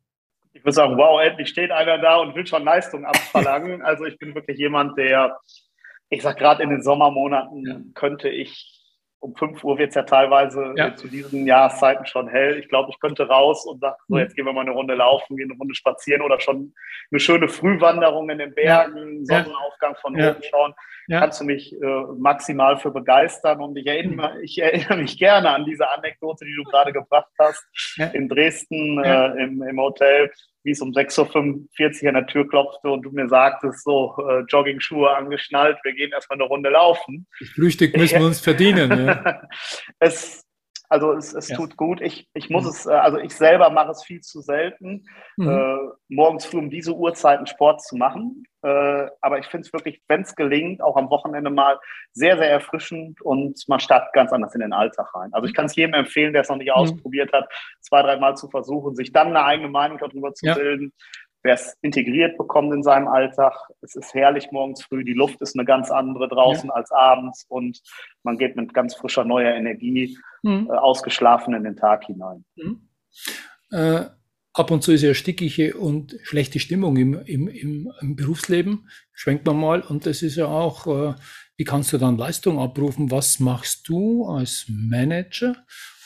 Ich 0.54 0.64
würde 0.64 0.76
sagen, 0.76 0.98
wow, 0.98 1.22
endlich 1.22 1.50
steht 1.50 1.72
einer 1.72 1.98
da 1.98 2.18
und 2.18 2.36
will 2.36 2.48
schon 2.48 2.64
Leistung 2.64 3.06
abverlangen. 3.06 3.82
also 3.84 4.06
ich 4.06 4.18
bin 4.18 4.34
wirklich 4.34 4.58
jemand, 4.58 4.98
der, 4.98 5.38
ich 6.10 6.22
sag 6.22 6.38
gerade 6.38 6.64
in 6.64 6.70
den 6.70 6.82
Sommermonaten 6.82 7.92
könnte 7.96 8.30
ich 8.30 8.83
um 9.24 9.34
5 9.36 9.64
Uhr 9.64 9.78
wird 9.78 9.90
es 9.90 9.96
ja 9.96 10.04
teilweise 10.04 10.74
ja. 10.76 10.94
zu 10.96 11.08
diesen 11.08 11.48
Jahreszeiten 11.48 12.06
schon 12.06 12.28
hell. 12.28 12.60
Ich 12.60 12.68
glaube, 12.68 12.90
ich 12.92 13.00
könnte 13.00 13.28
raus 13.28 13.66
und 13.66 13.80
sagen, 13.80 13.96
so, 14.10 14.16
mhm. 14.16 14.22
jetzt 14.22 14.36
gehen 14.36 14.46
wir 14.46 14.52
mal 14.52 14.62
eine 14.62 14.72
Runde 14.72 14.96
laufen, 14.96 15.38
gehen 15.38 15.50
eine 15.50 15.58
Runde 15.58 15.74
spazieren 15.76 16.22
oder 16.22 16.42
schon 16.42 16.74
eine 17.10 17.20
schöne 17.22 17.48
Frühwanderung 17.48 18.30
in 18.30 18.40
den 18.40 18.54
Bergen, 18.54 19.24
ja. 19.30 19.44
Sonnenaufgang 19.44 19.96
von 20.02 20.18
ja. 20.18 20.32
oben 20.32 20.44
schauen. 20.44 20.74
Ja. 21.08 21.22
Kannst 21.22 21.40
du 21.40 21.46
mich 21.46 21.74
äh, 21.74 22.04
maximal 22.18 22.78
für 22.78 22.92
begeistern. 22.92 23.62
Und 23.62 23.78
ich 23.78 23.88
erinnere, 23.88 24.42
ich 24.42 24.62
erinnere 24.62 24.98
mich 24.98 25.18
gerne 25.18 25.52
an 25.52 25.66
diese 25.66 25.90
Anekdote, 25.90 26.44
die 26.44 26.56
du 26.56 26.64
gerade 26.64 26.92
gebracht 26.92 27.32
hast, 27.40 27.66
in 28.14 28.28
Dresden 28.28 29.02
äh, 29.04 29.44
im, 29.44 29.62
im 29.62 29.80
Hotel 29.80 30.32
wie 30.64 30.72
es 30.72 30.82
um 30.82 30.92
6.45 30.92 32.04
Uhr 32.04 32.10
an 32.10 32.16
der 32.16 32.28
Tür 32.28 32.48
klopfte 32.48 32.90
und 32.90 33.04
du 33.04 33.12
mir 33.12 33.28
sagtest, 33.28 33.84
so, 33.84 34.16
äh, 34.30 34.44
Jogging-Schuhe 34.48 35.10
angeschnallt, 35.16 35.78
wir 35.84 35.94
gehen 35.94 36.12
erstmal 36.12 36.38
eine 36.38 36.48
Runde 36.48 36.70
laufen. 36.70 37.28
Frühstück 37.56 37.96
müssen 37.98 38.20
wir 38.20 38.26
uns 38.26 38.40
verdienen. 38.40 39.08
Ja. 39.08 39.42
es, 40.00 40.43
also 40.94 41.14
es, 41.14 41.34
es 41.34 41.50
ja. 41.50 41.58
tut 41.58 41.76
gut. 41.76 42.02
Ich, 42.02 42.30
ich 42.36 42.52
muss 42.52 42.66
mhm. 42.66 42.70
es, 42.70 42.86
äh, 42.86 42.92
also 42.92 43.18
ich 43.18 43.36
selber 43.36 43.72
mache 43.72 43.92
es 43.92 44.04
viel 44.04 44.22
zu 44.22 44.42
selten, 44.42 45.06
mhm. 45.38 45.50
äh, 45.50 45.78
morgens 46.08 46.46
früh 46.46 46.60
um 46.60 46.70
diese 46.70 46.94
Uhrzeiten 46.94 47.48
Sport 47.48 47.82
zu 47.82 47.96
machen. 47.96 48.44
Äh, 48.62 49.08
aber 49.20 49.40
ich 49.40 49.48
finde 49.48 49.66
es 49.66 49.74
wirklich, 49.74 50.02
wenn 50.08 50.22
es 50.22 50.36
gelingt, 50.36 50.84
auch 50.84 50.96
am 50.96 51.10
Wochenende 51.10 51.50
mal 51.50 51.80
sehr, 52.12 52.38
sehr 52.38 52.50
erfrischend 52.50 53.20
und 53.22 53.60
man 53.68 53.80
startet 53.80 54.14
ganz 54.14 54.32
anders 54.32 54.54
in 54.54 54.62
den 54.62 54.72
Alltag 54.72 55.14
rein. 55.16 55.34
Also 55.34 55.48
ich 55.48 55.56
kann 55.56 55.66
es 55.66 55.76
jedem 55.76 55.96
empfehlen, 55.96 56.32
der 56.32 56.44
es 56.44 56.50
noch 56.50 56.58
nicht 56.58 56.68
mhm. 56.68 56.82
ausprobiert 56.82 57.34
hat, 57.34 57.50
zwei, 57.82 58.04
dreimal 58.04 58.38
zu 58.38 58.48
versuchen, 58.50 58.96
sich 58.96 59.12
dann 59.12 59.30
eine 59.30 59.44
eigene 59.44 59.70
Meinung 59.70 59.98
darüber 59.98 60.34
zu 60.36 60.46
ja. 60.46 60.54
bilden 60.54 60.94
wer 61.44 61.56
es 61.56 61.78
integriert 61.82 62.38
bekommt 62.38 62.74
in 62.74 62.84
seinem 62.84 63.08
Alltag. 63.08 63.54
Es 63.82 63.96
ist 63.96 64.14
herrlich 64.14 64.52
morgens 64.52 64.84
früh, 64.84 65.04
die 65.04 65.14
Luft 65.14 65.42
ist 65.42 65.56
eine 65.56 65.66
ganz 65.66 65.92
andere 65.92 66.28
draußen 66.28 66.70
ja. 66.70 66.76
als 66.76 66.92
abends 66.92 67.46
und 67.48 67.82
man 68.24 68.38
geht 68.38 68.56
mit 68.56 68.74
ganz 68.74 68.96
frischer 68.96 69.26
neuer 69.26 69.54
Energie 69.54 70.18
mhm. 70.42 70.70
äh, 70.70 70.76
ausgeschlafen 70.76 71.54
in 71.54 71.64
den 71.64 71.76
Tag 71.76 72.06
hinein. 72.06 72.46
Mhm. 72.56 72.88
Äh, 73.72 74.06
ab 74.54 74.72
und 74.72 74.84
zu 74.84 74.94
ist 74.94 75.02
ja 75.02 75.14
stickige 75.14 75.76
und 75.76 76.18
schlechte 76.24 76.60
Stimmung 76.60 76.96
im, 76.98 77.22
im, 77.26 77.48
im, 77.48 77.92
im, 78.00 78.16
Berufsleben. 78.16 78.90
Schwenkt 79.12 79.46
man 79.46 79.60
mal 79.60 79.82
und 79.82 80.06
das 80.06 80.22
ist 80.22 80.38
ja 80.38 80.48
auch, 80.48 80.88
äh, 80.88 81.16
wie 81.58 81.66
kannst 81.66 81.92
du 81.92 81.98
dann 81.98 82.18
Leistung 82.18 82.60
abrufen? 82.60 83.12
Was 83.12 83.40
machst 83.40 83.88
du 83.90 84.26
als 84.26 84.66
Manager? 84.70 85.56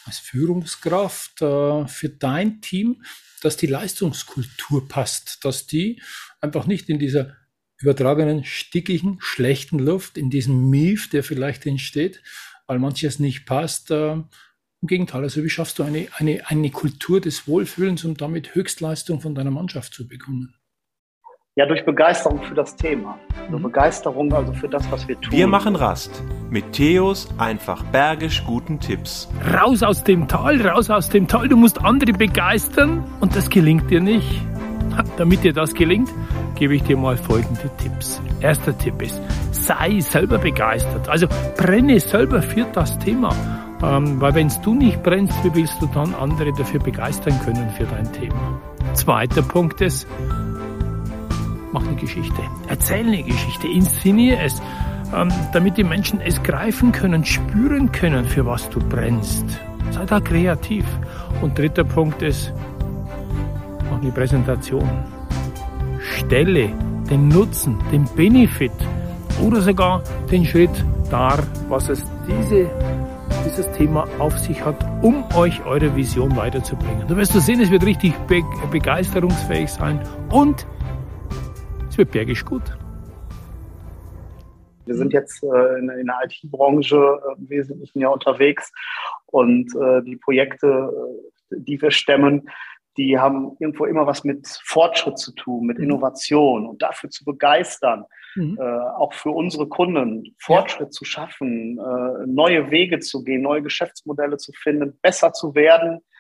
als 0.08 0.20
Führungskraft 0.20 1.42
äh, 1.42 1.86
für 1.88 2.10
dein 2.10 2.62
Team, 2.62 3.04
dass 3.42 3.58
die 3.58 3.68
Leistungskultur 3.68 4.88
passt, 4.88 5.44
dass 5.46 5.68
die 5.68 6.02
einfach 6.42 6.68
nicht 6.68 6.90
in 6.90 7.00
dieser 7.00 7.36
übertragenen, 7.80 8.44
stickigen, 8.44 9.18
schlechten 9.20 9.80
Luft, 9.80 10.18
in 10.18 10.30
diesem 10.30 10.70
Mief, 10.70 11.10
der 11.10 11.24
vielleicht 11.24 11.66
entsteht, 11.66 12.22
weil 12.66 12.80
manches 12.80 13.20
nicht 13.20 13.46
passt. 13.46 13.92
Äh, 13.92 14.14
Im 14.14 14.88
Gegenteil, 14.88 15.24
also 15.24 15.44
wie 15.44 15.50
schaffst 15.50 15.80
du 15.80 15.84
eine, 15.84 16.08
eine, 16.16 16.48
eine 16.50 16.72
Kultur 16.72 17.22
des 17.22 17.48
Wohlfühlens, 17.48 18.04
um 18.04 18.18
damit 18.18 18.56
Höchstleistung 18.56 19.22
von 19.22 19.36
deiner 19.36 19.52
Mannschaft 19.52 19.94
zu 19.94 20.08
bekommen? 20.08 20.57
Ja, 21.58 21.66
durch 21.66 21.84
Begeisterung 21.84 22.40
für 22.44 22.54
das 22.54 22.76
Thema. 22.76 23.18
Also 23.48 23.58
Begeisterung 23.58 24.32
also 24.32 24.54
für 24.54 24.70
das, 24.70 24.92
was 24.92 25.08
wir 25.08 25.20
tun. 25.20 25.32
Wir 25.32 25.48
machen 25.48 25.76
Rast 25.76 26.22
mit 26.52 26.74
Theos 26.74 27.28
einfach 27.40 27.82
bergisch 27.86 28.44
guten 28.46 28.80
Tipps. 28.80 29.28
Raus 29.60 29.82
aus 29.82 30.04
dem 30.04 30.28
Tal, 30.28 30.62
raus 30.62 30.92
aus 30.92 31.10
dem 31.10 31.28
Tal. 31.28 31.48
Du 31.48 31.58
musst 31.58 31.84
andere 31.84 32.14
begeistern 32.14 33.04
und 33.22 33.36
das 33.36 33.50
gelingt 33.50 33.90
dir 33.90 34.02
nicht. 34.02 34.40
Damit 35.18 35.44
dir 35.44 35.52
das 35.52 35.74
gelingt, 35.74 36.10
gebe 36.54 36.76
ich 36.76 36.84
dir 36.84 36.96
mal 36.96 37.18
folgende 37.18 37.72
Tipps. 37.82 38.22
Erster 38.40 38.78
Tipp 38.78 39.02
ist, 39.02 39.20
sei 39.50 40.00
selber 40.00 40.38
begeistert. 40.38 41.10
Also 41.10 41.26
brenne 41.58 42.00
selber 42.00 42.44
für 42.44 42.68
das 42.74 43.00
Thema. 43.00 43.34
Ähm, 43.82 44.22
weil 44.22 44.36
wenn 44.36 44.52
du 44.64 44.76
nicht 44.76 45.02
brennst, 45.02 45.44
wie 45.44 45.56
willst 45.56 45.82
du 45.82 45.88
dann 45.88 46.14
andere 46.14 46.54
dafür 46.54 46.80
begeistern 46.80 47.40
können 47.44 47.68
für 47.72 47.86
dein 47.86 48.14
Thema? 48.14 48.62
Zweiter 48.94 49.42
Punkt 49.42 49.82
ist, 49.82 50.08
mach 51.78 51.88
eine 51.88 51.96
Geschichte. 51.96 52.42
Erzähl 52.68 53.06
eine 53.06 53.22
Geschichte, 53.22 53.68
inszeniere 53.68 54.42
es, 54.42 54.62
ähm, 55.16 55.30
damit 55.54 55.78
die 55.78 55.84
Menschen 55.84 56.20
es 56.22 56.42
greifen 56.42 56.92
können, 56.92 57.24
spüren 57.24 57.92
können, 57.92 58.26
für 58.26 58.46
was 58.46 58.68
du 58.70 58.80
brennst. 58.80 59.46
Sei 59.92 60.06
da 60.06 60.20
kreativ. 60.20 60.86
Und 61.42 61.58
dritter 61.58 61.84
Punkt 61.84 62.22
ist, 62.24 62.52
mach 63.92 64.02
eine 64.02 64.12
Präsentation. 64.12 64.90
Stelle 66.00 66.72
den 67.10 67.28
Nutzen, 67.28 67.78
den 67.92 68.06
Benefit 68.16 68.72
oder 69.42 69.62
sogar 69.62 70.02
den 70.32 70.46
Schritt 70.46 70.84
dar, 71.12 71.38
was 71.70 71.90
es 71.90 72.04
diese, 72.28 72.72
dieses 73.46 73.72
Thema 73.74 74.08
auf 74.18 74.38
sich 74.40 74.66
hat, 74.66 74.84
um 75.04 75.24
euch 75.36 75.64
eure 75.64 75.96
Vision 75.96 76.36
weiterzubringen. 76.36 77.08
Du 77.08 77.16
wirst 77.16 77.36
du 77.36 77.40
sehen, 77.40 77.62
es 77.62 77.70
wird 77.70 77.86
richtig 77.86 78.14
be 78.28 78.42
begeisterungsfähig 78.72 79.70
sein 79.70 80.02
und 80.30 80.66
wird 81.98 82.12
Bergisch 82.12 82.46
gut. 82.46 82.64
Wir 84.86 84.96
sind 84.96 85.12
jetzt 85.12 85.44
äh, 85.44 85.80
in, 85.80 85.88
der 85.88 86.16
IT-Branche 86.24 86.96
äh, 86.96 87.40
im 87.40 87.50
Wesentlichen 87.50 88.00
ja 88.00 88.10
unterwegs 88.10 88.72
und 89.26 89.76
äh, 89.76 90.02
die 90.04 90.16
Projekte, 90.16 90.92
äh, 91.52 91.56
die 91.60 91.82
wir 91.82 91.92
stemmen, 91.92 92.50
die 92.96 93.20
haben 93.20 93.56
irgendwo 93.60 93.86
immer 93.86 94.08
was 94.08 94.24
mit 94.24 94.48
Fortschritt 94.64 95.18
zu 95.20 95.34
tun, 95.34 95.66
mit 95.66 95.78
mhm. 95.78 95.86
Innovation 95.86 96.66
und 96.66 96.82
dafür 96.82 97.10
zu 97.10 97.26
begeistern, 97.26 98.06
mhm. 98.36 98.58
äh, 98.60 98.64
auch 98.64 99.14
für 99.14 99.32
unsere 99.32 99.68
Kunden 99.68 100.36
Fortschritt 100.40 100.88
ja. 100.88 100.92
zu 100.92 101.06
schaffen, 101.06 101.78
äh, 101.78 102.26
neue 102.26 102.72
Wege 102.72 103.00
zu 103.00 103.24
gehen, 103.24 103.42
neue 103.42 103.62
Geschäftsmodelle 103.62 104.38
zu 104.38 104.54
finden, 104.54 104.98
besser 105.02 105.34
zu 105.34 105.54
werden 105.54 105.98
äh, 105.98 106.17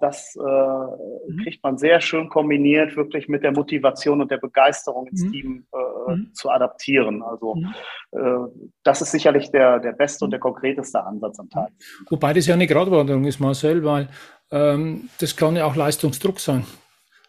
das 0.00 0.36
äh, 0.36 0.40
mhm. 0.40 1.38
kriegt 1.42 1.62
man 1.62 1.78
sehr 1.78 2.00
schön 2.00 2.28
kombiniert, 2.28 2.96
wirklich 2.96 3.28
mit 3.28 3.44
der 3.44 3.52
Motivation 3.52 4.20
und 4.20 4.30
der 4.30 4.38
Begeisterung 4.38 5.06
ins 5.06 5.22
mhm. 5.22 5.32
Team 5.32 5.66
äh, 5.72 6.12
mhm. 6.12 6.34
zu 6.34 6.50
adaptieren. 6.50 7.22
Also 7.22 7.54
mhm. 7.54 7.74
äh, 8.12 8.68
das 8.82 9.02
ist 9.02 9.12
sicherlich 9.12 9.50
der, 9.50 9.78
der 9.78 9.92
beste 9.92 10.24
und 10.24 10.32
der 10.32 10.40
konkreteste 10.40 11.04
Ansatz 11.04 11.38
am 11.38 11.48
Tag. 11.48 11.68
Wobei 12.10 12.32
das 12.32 12.46
ja 12.46 12.54
eine 12.54 12.66
Gratwanderung 12.66 13.24
ist, 13.24 13.38
Marcel, 13.38 13.84
weil 13.84 14.08
ähm, 14.50 15.08
das 15.20 15.36
kann 15.36 15.54
ja 15.54 15.64
auch 15.64 15.76
Leistungsdruck 15.76 16.40
sein. 16.40 16.66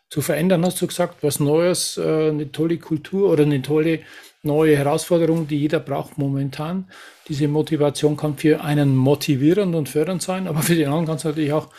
Zu 0.10 0.22
verändern, 0.22 0.66
hast 0.66 0.82
du 0.82 0.88
gesagt, 0.88 1.24
was 1.24 1.40
Neues, 1.40 1.98
äh, 1.98 2.30
eine 2.30 2.52
tolle 2.52 2.78
Kultur 2.78 3.32
oder 3.32 3.44
eine 3.44 3.62
tolle 3.62 4.00
neue 4.44 4.76
Herausforderung, 4.76 5.48
die 5.48 5.60
jeder 5.60 5.80
braucht 5.80 6.18
momentan. 6.18 6.88
Diese 7.28 7.48
Motivation 7.48 8.18
kann 8.18 8.38
für 8.38 8.62
einen 8.62 8.96
motivierend 8.96 9.74
und 9.76 9.88
fördernd 9.88 10.22
sein, 10.22 10.48
aber 10.48 10.62
für 10.62 10.76
den 10.76 10.88
anderen 10.88 11.06
kann 11.06 11.16
es 11.16 11.24
natürlich 11.24 11.54
auch 11.54 11.70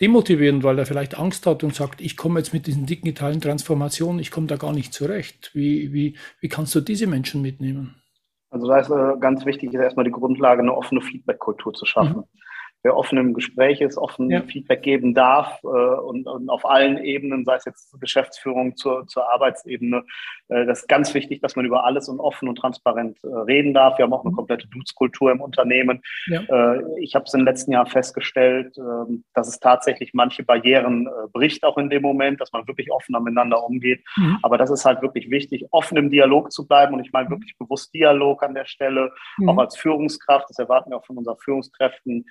demotivierend, 0.00 0.62
weil 0.64 0.78
er 0.78 0.86
vielleicht 0.86 1.18
Angst 1.18 1.46
hat 1.46 1.64
und 1.64 1.74
sagt, 1.74 2.00
ich 2.00 2.16
komme 2.16 2.40
jetzt 2.40 2.52
mit 2.52 2.66
diesen 2.66 2.86
digitalen 2.86 3.40
Transformationen, 3.40 4.20
ich 4.20 4.30
komme 4.30 4.46
da 4.46 4.56
gar 4.56 4.72
nicht 4.72 4.92
zurecht. 4.92 5.50
Wie, 5.54 5.92
wie, 5.92 6.16
wie 6.40 6.48
kannst 6.48 6.74
du 6.74 6.80
diese 6.80 7.06
Menschen 7.06 7.42
mitnehmen? 7.42 7.96
Also 8.50 8.66
da 8.66 8.78
ist 8.78 8.90
äh, 8.90 9.18
ganz 9.20 9.44
wichtig, 9.44 9.74
ist 9.74 9.80
erstmal 9.80 10.04
die 10.04 10.10
Grundlage, 10.10 10.62
eine 10.62 10.74
offene 10.74 11.00
Feedback-Kultur 11.00 11.74
zu 11.74 11.84
schaffen. 11.84 12.18
Mhm 12.18 12.24
wer 12.88 12.96
offen 12.96 13.18
im 13.18 13.34
Gespräch 13.34 13.82
ist, 13.82 13.98
offen 13.98 14.30
ja. 14.30 14.40
Feedback 14.40 14.80
geben 14.80 15.12
darf 15.12 15.62
äh, 15.62 15.66
und, 15.66 16.26
und, 16.26 16.48
auf 16.48 16.64
allen 16.64 16.96
Ebenen, 17.04 17.44
sei 17.44 17.56
es 17.56 17.66
jetzt 17.66 18.00
Geschäftsführung 18.00 18.76
zur, 18.76 19.06
zur 19.06 19.30
Arbeitsebene. 19.30 20.04
Äh, 20.48 20.64
das 20.64 20.80
ist 20.80 20.88
ganz 20.88 21.12
wichtig, 21.12 21.42
dass 21.42 21.54
man 21.54 21.66
über 21.66 21.84
alles 21.84 22.08
und 22.08 22.18
offen 22.18 22.48
und 22.48 22.56
transparent 22.56 23.18
äh, 23.22 23.26
reden 23.26 23.74
darf. 23.74 23.98
Wir 23.98 24.04
haben 24.04 24.14
auch 24.14 24.24
eine 24.24 24.30
mhm. 24.30 24.36
komplette 24.36 24.66
Dutzkultur 24.68 25.30
im 25.30 25.42
Unternehmen. 25.42 26.00
Ja. 26.28 26.40
Äh, 26.40 26.82
ich 27.00 27.14
habe 27.14 27.26
es 27.26 27.34
im 27.34 27.44
letzten 27.44 27.72
Jahr 27.72 27.84
festgestellt, 27.84 28.74
ähm, 28.78 29.24
dass 29.34 29.48
es 29.48 29.60
tatsächlich 29.60 30.12
manche 30.14 30.42
Barrieren 30.42 31.06
äh, 31.06 31.28
bricht, 31.30 31.64
auch 31.64 31.76
in 31.76 31.90
dem 31.90 32.00
Moment, 32.00 32.40
dass 32.40 32.52
man 32.52 32.66
wirklich 32.66 32.90
offen 32.90 33.12
miteinander 33.22 33.62
umgeht. 33.62 34.02
Mhm. 34.16 34.38
Aber 34.42 34.56
das 34.56 34.70
ist 34.70 34.86
halt 34.86 35.02
wirklich 35.02 35.30
wichtig, 35.30 35.66
offen 35.72 35.98
im 35.98 36.10
Dialog 36.10 36.52
zu 36.52 36.66
bleiben. 36.66 36.94
Und 36.94 37.00
ich 37.00 37.12
meine 37.12 37.28
wirklich 37.28 37.58
bewusst 37.58 37.92
Dialog 37.92 38.42
an 38.42 38.54
der 38.54 38.64
Stelle, 38.64 39.12
mhm. 39.36 39.50
auch 39.50 39.58
als 39.58 39.76
Führungskraft. 39.76 40.48
Das 40.48 40.58
erwarten 40.58 40.90
wir 40.90 40.96
auch 40.96 41.04
von 41.04 41.18
unseren 41.18 41.36
Führungskräften 41.36 42.24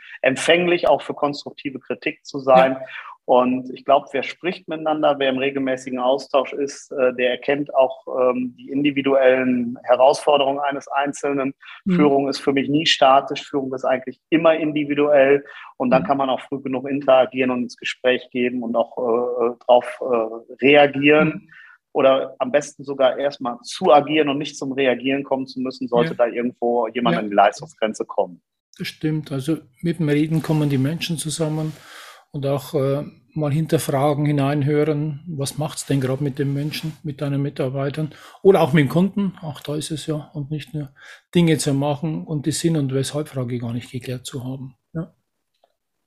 empfänglich 0.48 0.88
auch 0.88 1.02
für 1.02 1.14
konstruktive 1.14 1.80
Kritik 1.80 2.26
zu 2.26 2.40
sein. 2.40 2.74
Ja. 2.74 2.86
Und 3.26 3.70
ich 3.74 3.84
glaube, 3.84 4.08
wer 4.14 4.24
spricht 4.24 4.70
miteinander, 4.70 5.16
wer 5.20 5.30
im 5.30 5.38
regelmäßigen 5.38 6.00
Austausch 6.00 6.54
ist, 6.54 6.94
äh, 6.94 7.14
der 7.14 7.32
erkennt 7.32 7.76
auch 7.76 8.08
ähm, 8.08 8.56
die 8.58 8.70
individuellen 8.70 9.78
Herausforderungen 9.84 10.60
eines 10.60 10.88
Einzelnen. 10.88 11.54
Mhm. 11.84 11.96
Führung 11.96 12.30
ist 12.30 12.40
für 12.40 12.54
mich 12.54 12.70
nie 12.70 12.86
statisch, 12.86 13.50
Führung 13.50 13.74
ist 13.74 13.84
eigentlich 13.84 14.22
immer 14.30 14.56
individuell. 14.56 15.44
Und 15.76 15.90
dann 15.90 16.04
mhm. 16.04 16.08
kann 16.08 16.18
man 16.18 16.30
auch 16.30 16.40
früh 16.40 16.62
genug 16.62 16.90
interagieren 16.90 17.52
und 17.52 17.64
ins 17.64 17.76
Gespräch 17.76 18.30
geben 18.32 18.64
und 18.64 18.78
auch 18.78 18.98
äh, 18.98 19.56
darauf 19.68 20.00
äh, 20.00 20.66
reagieren. 20.66 21.28
Mhm. 21.28 21.50
Oder 21.92 22.36
am 22.40 22.52
besten 22.54 22.86
sogar 22.86 23.18
erstmal 23.18 23.58
zu 23.64 23.92
agieren 23.92 24.30
und 24.30 24.38
nicht 24.38 24.58
zum 24.58 24.72
Reagieren 24.72 25.24
kommen 25.24 25.48
zu 25.48 25.60
müssen, 25.60 25.90
sollte 25.90 26.12
ja. 26.12 26.18
da 26.18 26.28
irgendwo 26.28 26.88
jemand 26.88 27.16
ja. 27.16 27.20
an 27.20 27.30
die 27.30 27.36
Leistungsgrenze 27.36 28.06
kommen. 28.06 28.42
Das 28.78 28.88
stimmt. 28.88 29.32
Also 29.32 29.58
mit 29.82 30.00
dem 30.00 30.10
Reden 30.10 30.42
kommen 30.42 30.70
die 30.70 30.78
Menschen 30.78 31.18
zusammen 31.18 31.74
und 32.32 32.46
auch 32.46 32.74
äh, 32.74 33.04
mal 33.34 33.52
hinterfragen, 33.52 34.26
hineinhören, 34.26 35.24
was 35.28 35.58
macht 35.58 35.78
es 35.78 35.86
denn 35.86 36.02
gerade 36.02 36.24
mit 36.24 36.40
den 36.40 36.54
Menschen, 36.54 36.98
mit 37.04 37.22
deinen 37.22 37.42
Mitarbeitern 37.42 38.14
oder 38.42 38.62
auch 38.62 38.74
mit 38.74 38.86
dem 38.86 38.90
Kunden, 38.90 39.38
auch 39.42 39.62
da 39.62 39.76
ist 39.76 39.92
es 39.92 40.08
ja, 40.08 40.30
und 40.34 40.52
nicht 40.52 40.74
nur 40.74 40.90
Dinge 41.34 41.58
zu 41.58 41.74
machen 41.74 42.26
und 42.26 42.46
die 42.46 42.52
Sinn- 42.52 42.78
und 42.78 42.94
Weshalb-Frage 42.94 43.60
gar 43.60 43.74
nicht 43.74 43.92
geklärt 43.92 44.26
zu 44.26 44.44
haben. 44.44 44.76
Ja, 44.94 45.14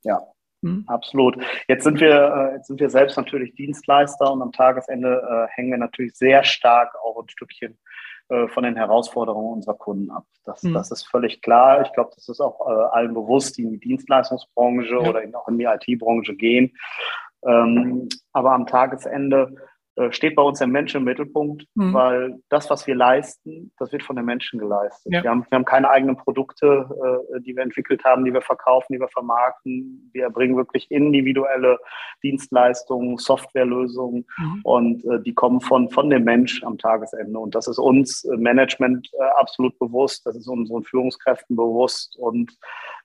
ja 0.03 0.21
hm? 0.63 0.85
absolut. 0.89 1.37
Jetzt 1.69 1.85
sind, 1.85 2.01
wir, 2.01 2.51
äh, 2.51 2.57
jetzt 2.57 2.67
sind 2.67 2.81
wir 2.81 2.91
selbst 2.91 3.17
natürlich 3.17 3.55
Dienstleister 3.55 4.31
und 4.31 4.43
am 4.43 4.53
Tagesende 4.53 5.23
äh, 5.23 5.49
hängen 5.55 5.71
wir 5.71 5.79
natürlich 5.79 6.15
sehr 6.17 6.45
stark 6.45 6.95
auch 7.03 7.23
ein 7.23 7.29
Stückchen 7.29 7.79
äh, 8.31 8.49
von 8.49 8.63
den 8.63 8.77
Herausforderungen 8.77 9.55
unserer 9.55 9.75
Kunden 9.75 10.11
ab. 10.11 10.25
Das, 10.45 10.63
mhm. 10.63 10.73
das 10.73 10.91
ist 10.91 11.09
völlig 11.09 11.43
klar. 11.43 11.83
Ich 11.83 11.93
glaube, 11.93 12.13
das 12.15 12.29
ist 12.29 12.41
auch 12.41 12.61
äh, 12.67 12.73
allen 12.93 13.13
bewusst, 13.13 13.59
die 13.59 13.63
in 13.63 13.71
die 13.73 13.81
Dienstleistungsbranche 13.81 14.95
ja. 14.95 15.09
oder 15.09 15.23
auch 15.35 15.49
in 15.49 15.59
die 15.59 15.65
IT-Branche 15.65 16.37
gehen. 16.37 16.73
Ähm, 17.45 18.09
aber 18.33 18.53
am 18.53 18.67
Tagesende 18.67 19.55
steht 20.11 20.37
bei 20.37 20.43
uns 20.43 20.59
der 20.59 20.69
Mensch 20.69 20.95
im 20.95 21.05
Mittelpunkt, 21.05 21.67
mhm. 21.75 21.93
weil 21.93 22.39
das, 22.49 22.71
was 22.71 22.87
wir 22.87 22.95
leisten, 22.95 23.73
das 23.79 23.93
wird 23.93 24.03
von 24.03 24.17
den 24.17 24.25
Menschen 24.25 24.59
geleistet. 24.59 25.13
Ja. 25.13 25.23
Wir, 25.23 25.31
haben, 25.31 25.47
wir 25.49 25.57
haben 25.57 25.65
keine 25.65 25.91
eigenen 25.91 26.17
Produkte, 26.17 26.89
äh, 27.35 27.41
die 27.41 27.57
wir 27.57 27.63
entwickelt 27.63 28.05
haben, 28.05 28.25
die 28.25 28.33
wir 28.33 28.41
verkaufen, 28.41 28.93
die 28.93 29.01
wir 29.01 29.09
vermarkten. 29.09 30.11
Wir 30.13 30.25
erbringen 30.25 30.57
wirklich 30.57 30.91
individuelle 30.91 31.79
Dienstleistungen, 32.23 33.19
Softwarelösungen 33.19 34.27
mhm. 34.39 34.61
und 34.63 35.05
äh, 35.05 35.21
die 35.23 35.35
kommen 35.35 35.61
von, 35.61 35.91
von 35.91 36.11
dem 36.11 36.25
Mensch 36.25 36.63
am 36.65 36.79
Tagesende. 36.79 37.39
Und 37.39 37.55
das 37.55 37.69
ist 37.69 37.79
uns 37.79 38.25
äh, 38.25 38.37
Management 38.37 39.11
äh, 39.19 39.25
absolut 39.39 39.79
bewusst, 39.79 40.25
das 40.27 40.37
ist 40.37 40.49
unseren 40.49 40.83
Führungskräften 40.83 41.57
bewusst 41.57 42.17
und 42.19 42.57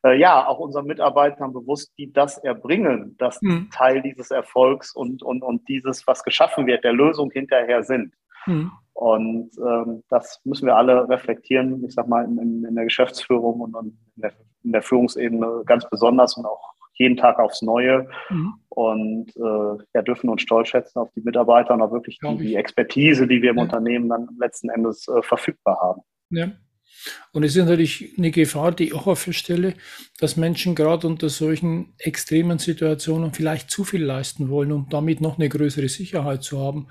äh, 0.06 0.18
ja, 0.18 0.46
auch 0.48 0.60
unseren 0.60 0.86
Mitarbeitern 0.86 1.52
bewusst, 1.52 1.92
die 1.98 2.14
das 2.14 2.38
erbringen, 2.38 3.16
dass 3.18 3.42
mhm. 3.42 3.70
Teil 3.72 4.02
dieses 4.02 4.30
Erfolgs 4.30 4.96
und, 4.96 5.24
und, 5.24 5.42
und 5.42 5.68
dieses, 5.68 6.06
was 6.06 6.24
geschaffen 6.24 6.68
wird, 6.68 6.84
der 6.84 6.94
Lösung 6.94 7.32
hinterher 7.32 7.84
sind. 7.84 8.14
Mhm. 8.46 8.72
Und 8.94 9.50
ähm, 9.58 10.04
das 10.10 10.40
müssen 10.46 10.68
wir 10.68 10.78
alle 10.78 11.10
reflektieren, 11.10 11.84
ich 11.84 11.94
sag 11.94 12.08
mal, 12.08 12.24
in, 12.24 12.64
in 12.64 12.76
der 12.76 12.86
Geschäftsführung 12.86 13.60
und, 13.60 13.76
und 13.76 13.88
in, 14.16 14.22
der, 14.22 14.32
in, 14.64 14.72
der, 14.72 14.82
Führungsebene 14.84 15.64
ganz 15.66 15.90
besonders 15.90 16.38
und 16.38 16.46
auch 16.46 16.74
jeden 16.94 17.18
Tag 17.18 17.40
aufs 17.40 17.62
Neue. 17.62 18.08
Mhm. 18.30 18.54
Und 18.70 19.36
äh, 19.36 19.84
ja, 19.94 20.02
dürfen 20.02 20.30
uns 20.30 20.44
stolz 20.44 20.70
schätzen 20.70 21.00
auf 21.00 21.10
die 21.16 21.22
Mitarbeiter 21.22 21.74
und 21.74 21.82
auch 21.82 21.92
wirklich 21.92 22.20
die, 22.20 22.38
die, 22.38 22.56
Expertise, 22.56 23.28
die 23.28 23.42
wir 23.42 23.50
im 23.50 23.58
ja. 23.58 23.64
Unternehmen 23.64 24.08
dann 24.08 24.30
letzten 24.40 24.70
Endes 24.70 25.08
äh, 25.08 25.22
verfügbar 25.24 25.78
haben. 25.82 26.02
Ja. 26.30 26.52
Und 27.32 27.44
es 27.44 27.56
ist 27.56 27.66
natürlich 27.66 28.14
eine 28.18 28.32
Gefahr, 28.32 28.72
die 28.72 28.86
ich 28.86 28.94
auch 28.94 29.16
feststelle, 29.18 29.74
dass 30.20 30.38
Menschen 30.38 30.76
gerade 30.76 31.08
unter 31.08 31.30
solchen 31.30 31.94
extremen 31.98 32.60
Situationen 32.60 33.34
vielleicht 33.34 33.70
zu 33.70 33.84
viel 33.84 34.04
leisten 34.04 34.50
wollen, 34.50 34.72
um 34.72 34.88
damit 34.90 35.22
noch 35.22 35.38
eine 35.38 35.50
größere 35.50 35.90
Sicherheit 35.90 36.44
zu 36.44 36.60
haben 36.60 36.88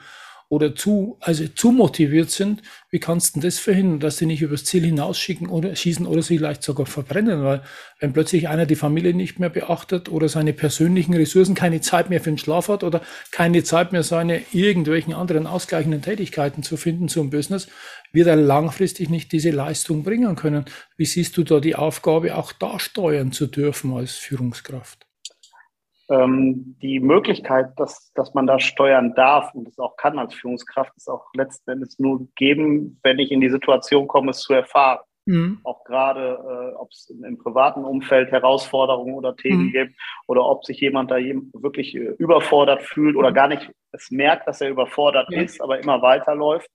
oder 0.55 0.77
zu, 0.77 1.17
also 1.21 1.49
zu 1.49 1.73
motiviert 1.73 2.31
sind, 2.31 2.63
wie 2.91 3.01
kannst 3.01 3.35
du 3.35 3.41
das 3.41 3.59
verhindern, 3.59 3.99
dass 3.99 4.19
sie 4.19 4.27
nicht 4.27 4.41
übers 4.41 4.65
Ziel 4.65 4.85
hinausschicken 4.85 5.49
oder 5.49 5.75
schießen 5.75 6.07
oder 6.07 6.23
sich 6.23 6.39
vielleicht 6.39 6.63
sogar 6.63 6.87
verbrennen? 6.87 7.43
Weil 7.43 7.63
wenn 7.99 8.13
plötzlich 8.13 8.49
einer 8.49 8.65
die 8.65 8.77
Familie 8.77 9.15
nicht 9.15 9.41
mehr 9.41 9.51
beachtet 9.51 10.09
oder 10.09 10.29
seine 10.29 10.53
persönlichen 10.53 11.13
Ressourcen 11.13 11.57
keine 11.57 11.81
Zeit 11.81 12.09
mehr 12.09 12.21
für 12.21 12.31
den 12.31 12.39
Schlaf 12.39 12.69
hat 12.69 12.85
oder 12.85 13.03
keine 13.33 13.65
Zeit 13.65 13.91
mehr 13.91 14.05
seine 14.05 14.43
irgendwelchen 14.53 15.13
anderen 15.13 15.49
ausgleichenden 15.49 16.03
Tätigkeiten 16.03 16.63
zu 16.63 16.77
finden 16.77 17.09
zum 17.09 17.31
Business, 17.31 17.67
wird 18.13 18.29
er 18.29 18.37
langfristig 18.37 19.11
nicht 19.11 19.33
diese 19.33 19.51
Leistung 19.51 20.05
bringen 20.05 20.37
können. 20.37 20.67
Wie 20.97 21.07
siehst 21.07 21.37
du 21.37 21.43
da 21.43 21.59
die 21.59 21.75
Aufgabe, 21.75 22.37
auch 22.37 22.53
da 22.53 22.79
steuern 22.79 23.33
zu 23.33 23.49
dürfen 23.49 23.93
als 23.93 24.13
Führungskraft? 24.13 25.05
Ähm, 26.11 26.77
die 26.83 27.01
Möglichkeit, 27.01 27.73
dass, 27.79 28.13
dass 28.15 28.35
man 28.35 28.47
da 28.47 28.59
steuern 28.59 29.15
darf 29.15 29.55
und 29.55 29.69
es 29.69 29.79
auch 29.79 29.97
kann 29.97 30.19
als 30.19 30.35
Führungskraft, 30.35 30.93
ist 30.97 31.09
auch 31.09 31.27
letzten 31.35 31.71
Endes 31.71 31.99
nur 31.99 32.29
geben, 32.37 33.01
wenn 33.03 33.19
ich 33.19 33.33
in 33.33 33.41
die 33.41 33.51
Situation 33.51 34.07
komme, 34.07 34.31
es 34.31 34.41
zu 34.41 34.53
erfahren. 34.53 35.01
Mhm. 35.27 35.61
Auch 35.65 35.85
gerade, 35.85 36.39
äh, 36.75 36.77
ob 36.77 36.91
es 36.91 37.09
im 37.09 37.39
privaten 37.39 37.85
Umfeld 37.85 38.31
Herausforderungen 38.31 39.15
oder 39.15 39.35
Themen 39.35 39.67
mhm. 39.67 39.73
gibt 39.73 39.95
oder 40.27 40.45
ob 40.45 40.65
sich 40.65 40.81
jemand 40.81 41.11
da 41.11 41.17
wirklich 41.17 41.95
äh, 41.95 42.15
überfordert 42.19 42.83
fühlt 42.83 43.17
oder 43.17 43.31
mhm. 43.31 43.35
gar 43.35 43.49
nicht 43.49 43.71
es 43.93 44.11
merkt, 44.11 44.47
dass 44.47 44.61
er 44.61 44.69
überfordert 44.69 45.29
ja. 45.31 45.41
ist, 45.41 45.63
aber 45.63 45.79
immer 45.79 46.03
weiterläuft. 46.03 46.69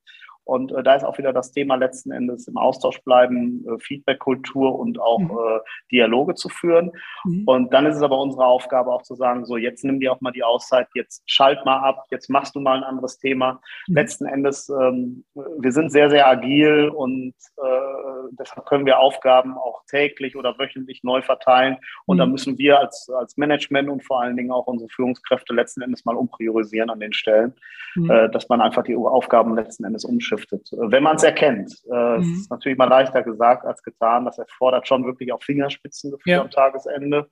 Und 0.49 0.71
äh, 0.71 0.81
da 0.81 0.95
ist 0.95 1.03
auch 1.03 1.17
wieder 1.19 1.31
das 1.31 1.51
Thema 1.51 1.75
letzten 1.75 2.11
Endes 2.11 2.47
im 2.47 2.57
Austausch 2.57 3.01
bleiben, 3.03 3.63
äh, 3.67 3.77
Feedback-Kultur 3.79 4.77
und 4.77 4.99
auch 4.99 5.19
mhm. 5.19 5.29
äh, 5.31 5.59
Dialoge 5.91 6.33
zu 6.33 6.49
führen. 6.49 6.91
Mhm. 7.23 7.43
Und 7.45 7.73
dann 7.73 7.85
ist 7.85 7.97
es 7.97 8.01
aber 8.01 8.19
unsere 8.19 8.45
Aufgabe 8.45 8.91
auch 8.91 9.03
zu 9.03 9.13
sagen, 9.13 9.45
so 9.45 9.57
jetzt 9.57 9.85
nimm 9.85 9.99
dir 9.99 10.11
auch 10.11 10.21
mal 10.21 10.31
die 10.31 10.43
Auszeit, 10.43 10.87
jetzt 10.95 11.21
schalt 11.27 11.63
mal 11.65 11.77
ab, 11.77 12.05
jetzt 12.09 12.29
machst 12.29 12.55
du 12.55 12.61
mal 12.61 12.77
ein 12.77 12.83
anderes 12.83 13.19
Thema. 13.19 13.61
Mhm. 13.87 13.95
Letzten 13.95 14.25
Endes, 14.25 14.69
ähm, 14.69 15.23
wir 15.35 15.71
sind 15.71 15.91
sehr, 15.91 16.09
sehr 16.09 16.27
agil 16.27 16.89
und 16.89 17.35
äh, 17.57 18.31
deshalb 18.31 18.65
können 18.65 18.87
wir 18.87 18.99
Aufgaben 18.99 19.55
auch 19.55 19.83
täglich 19.87 20.35
oder 20.35 20.57
wöchentlich 20.57 21.03
neu 21.03 21.21
verteilen. 21.21 21.77
Und 22.07 22.17
da 22.17 22.25
mhm. 22.25 22.31
müssen 22.31 22.57
wir 22.57 22.79
als, 22.79 23.07
als 23.15 23.37
Management 23.37 23.87
und 23.87 24.03
vor 24.03 24.21
allen 24.21 24.35
Dingen 24.35 24.51
auch 24.51 24.65
unsere 24.65 24.89
Führungskräfte 24.89 25.53
letzten 25.53 25.83
Endes 25.83 26.05
mal 26.05 26.15
umpriorisieren 26.15 26.89
an 26.89 26.99
den 26.99 27.13
Stellen, 27.13 27.53
mhm. 27.93 28.09
äh, 28.09 28.29
dass 28.31 28.49
man 28.49 28.61
einfach 28.61 28.83
die 28.83 28.95
Aufgaben 28.95 29.53
letzten 29.53 29.83
Endes 29.83 30.05
umschifft 30.05 30.38
betrifft, 30.47 30.73
wenn 30.91 31.03
man 31.03 31.15
es 31.15 31.23
erkennt. 31.23 31.73
Äh, 31.91 32.17
mhm. 32.17 32.21
Es 32.21 32.27
ist 32.41 32.51
natürlich 32.51 32.77
mal 32.77 32.89
leichter 32.89 33.23
gesagt 33.23 33.65
als 33.65 33.83
getan. 33.83 34.25
Das 34.25 34.37
erfordert 34.37 34.87
schon 34.87 35.05
wirklich 35.05 35.31
auch 35.33 35.43
Fingerspitzengefühl 35.43 36.31
ja. 36.31 36.41
am 36.41 36.51
Tagesende, 36.51 37.29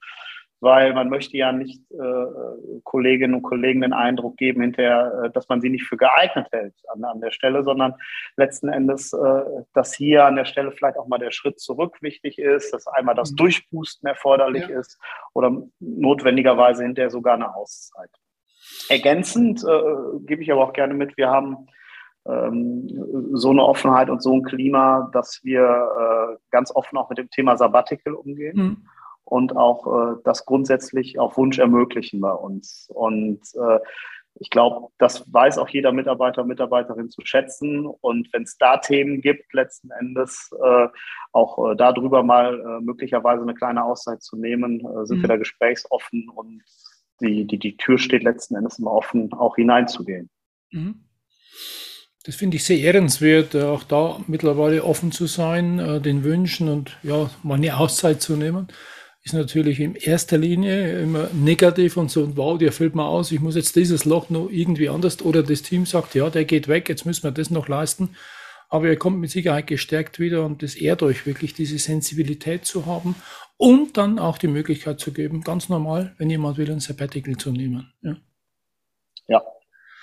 weil 0.60 0.94
man 0.94 1.10
möchte 1.10 1.38
ja 1.38 1.52
nicht 1.52 1.82
äh, 1.92 2.82
Kolleginnen 2.84 3.36
und 3.36 3.44
Kollegen 3.44 3.82
den 3.82 3.94
Eindruck 3.94 4.38
geben 4.38 4.62
hinterher, 4.62 5.26
äh, 5.26 5.30
dass 5.32 5.48
man 5.50 5.62
sie 5.62 5.70
nicht 5.70 5.86
für 5.86 5.98
geeignet 5.98 6.48
hält 6.52 6.74
an, 6.94 7.04
an 7.04 7.22
der 7.22 7.32
Stelle, 7.32 7.64
sondern 7.64 7.94
letzten 8.38 8.70
Endes, 8.70 9.14
äh, 9.14 9.42
dass 9.74 9.94
hier 9.94 10.26
an 10.26 10.36
der 10.36 10.46
Stelle 10.46 10.72
vielleicht 10.72 10.98
auch 10.98 11.08
mal 11.08 11.20
der 11.20 11.32
Schritt 11.32 11.60
zurück 11.60 11.98
wichtig 12.02 12.40
ist, 12.40 12.74
dass 12.74 12.88
einmal 12.88 13.16
das 13.16 13.32
mhm. 13.32 13.38
Durchboosten 13.38 14.08
erforderlich 14.08 14.68
ja. 14.68 14.80
ist 14.80 15.00
oder 15.34 15.62
notwendigerweise 15.80 16.84
hinterher 16.84 17.12
sogar 17.12 17.36
eine 17.36 17.56
Auszeit. 17.56 18.10
Ergänzend 18.90 19.64
äh, 19.64 20.20
gebe 20.26 20.42
ich 20.42 20.52
aber 20.52 20.64
auch 20.64 20.74
gerne 20.74 20.94
mit, 20.94 21.18
wir 21.18 21.30
haben 21.30 21.68
so 22.28 23.52
eine 23.52 23.64
Offenheit 23.64 24.10
und 24.10 24.22
so 24.22 24.34
ein 24.34 24.44
Klima, 24.44 25.10
dass 25.14 25.40
wir 25.44 25.62
äh, 25.62 26.38
ganz 26.52 26.76
offen 26.76 26.98
auch 26.98 27.10
mit 27.10 27.18
dem 27.18 27.30
Thema 27.30 27.58
Sabbatical 27.58 28.14
umgehen. 28.14 28.58
Mhm. 28.58 28.88
Und 29.24 29.58
auch 29.58 29.88
äh, 29.88 30.16
das 30.24 30.46
grundsätzlich 30.46 31.20
auf 31.20 31.38
Wunsch 31.38 31.60
ermöglichen 31.60 32.22
bei 32.22 32.32
uns. 32.32 32.90
Und 32.94 33.42
äh, 33.56 33.80
ich 34.40 34.50
glaube, 34.50 34.90
das 34.98 35.32
weiß 35.34 35.58
auch 35.58 35.70
jeder 35.70 35.92
Mitarbeiter, 35.92 36.44
Mitarbeiterin 36.44 37.10
zu 37.10 37.22
schätzen. 37.26 37.86
Und 37.86 38.32
wenn 38.34 38.44
es 38.44 38.58
da 38.58 38.78
Themen 38.78 39.22
gibt, 39.22 39.54
letzten 39.54 39.92
Endes 39.92 40.52
äh, 40.64 40.88
auch 41.32 41.72
äh, 41.72 41.76
darüber 41.76 42.24
mal 42.24 42.60
äh, 42.60 42.82
möglicherweise 42.82 43.42
eine 43.42 43.56
kleine 43.56 43.84
Auszeit 43.84 44.22
zu 44.22 44.38
nehmen, 44.38 44.80
sind 45.06 45.18
mhm. 45.18 45.22
wir 45.24 45.28
da 45.30 45.38
gesprächsoffen 45.38 46.30
und 46.30 46.64
die, 47.20 47.46
die, 47.46 47.58
die 47.58 47.78
Tür 47.78 47.98
steht 47.98 48.24
letzten 48.24 48.56
Endes 48.56 48.80
immer 48.80 48.92
offen, 48.92 49.34
auch 49.34 49.56
hineinzugehen. 49.56 50.30
Mhm. 50.72 51.04
Das 52.28 52.36
finde 52.36 52.58
ich 52.58 52.64
sehr 52.64 52.80
ehrenswert, 52.80 53.56
äh, 53.56 53.64
auch 53.64 53.84
da 53.84 54.20
mittlerweile 54.28 54.84
offen 54.84 55.12
zu 55.12 55.26
sein, 55.26 55.80
äh, 55.80 56.00
den 56.00 56.24
Wünschen 56.24 56.70
und 56.70 56.98
ja, 57.02 57.32
mal 57.42 57.56
eine 57.56 57.78
Auszeit 57.78 58.22
zu 58.22 58.36
nehmen 58.36 58.68
ist 59.28 59.34
natürlich 59.34 59.82
in 59.82 59.96
erster 59.96 60.38
Linie 60.38 61.02
immer 61.02 61.30
negativ 61.34 61.98
und 61.98 62.10
so, 62.10 62.38
wow, 62.38 62.58
der 62.58 62.72
fällt 62.72 62.96
mal 62.96 63.08
aus, 63.08 63.34
ich 63.34 63.42
muss 63.42 63.58
jetzt 63.58 63.76
dieses 63.76 64.06
Loch 64.06 64.30
noch 64.30 64.50
irgendwie 64.50 64.88
anders 64.88 65.22
oder 65.22 65.44
das 65.44 65.64
Team 65.64 65.86
sagt, 65.86 66.16
ja, 66.16 66.30
der 66.30 66.46
geht 66.46 66.70
weg, 66.70 66.88
jetzt 66.88 67.06
müssen 67.06 67.24
wir 67.24 67.32
das 67.32 67.50
noch 67.50 67.68
leisten. 67.68 68.16
Aber 68.70 68.88
ihr 68.88 68.98
kommt 68.98 69.20
mit 69.20 69.30
Sicherheit 69.30 69.68
gestärkt 69.68 70.20
wieder 70.20 70.46
und 70.46 70.64
das 70.64 70.76
ehrt 70.76 71.04
euch 71.04 71.26
wirklich, 71.26 71.54
diese 71.54 71.78
Sensibilität 71.78 72.66
zu 72.66 72.86
haben 72.86 73.16
und 73.58 73.98
dann 73.98 74.18
auch 74.18 74.38
die 74.38 74.48
Möglichkeit 74.48 75.02
zu 75.02 75.12
geben, 75.12 75.42
ganz 75.42 75.68
normal, 75.68 76.16
wenn 76.18 76.30
jemand 76.30 76.58
will, 76.58 76.72
ein 76.72 76.80
Sabbatical 76.80 77.36
zu 77.36 77.52
nehmen. 77.52 77.92
Ja, 78.02 78.16
ja 79.28 79.42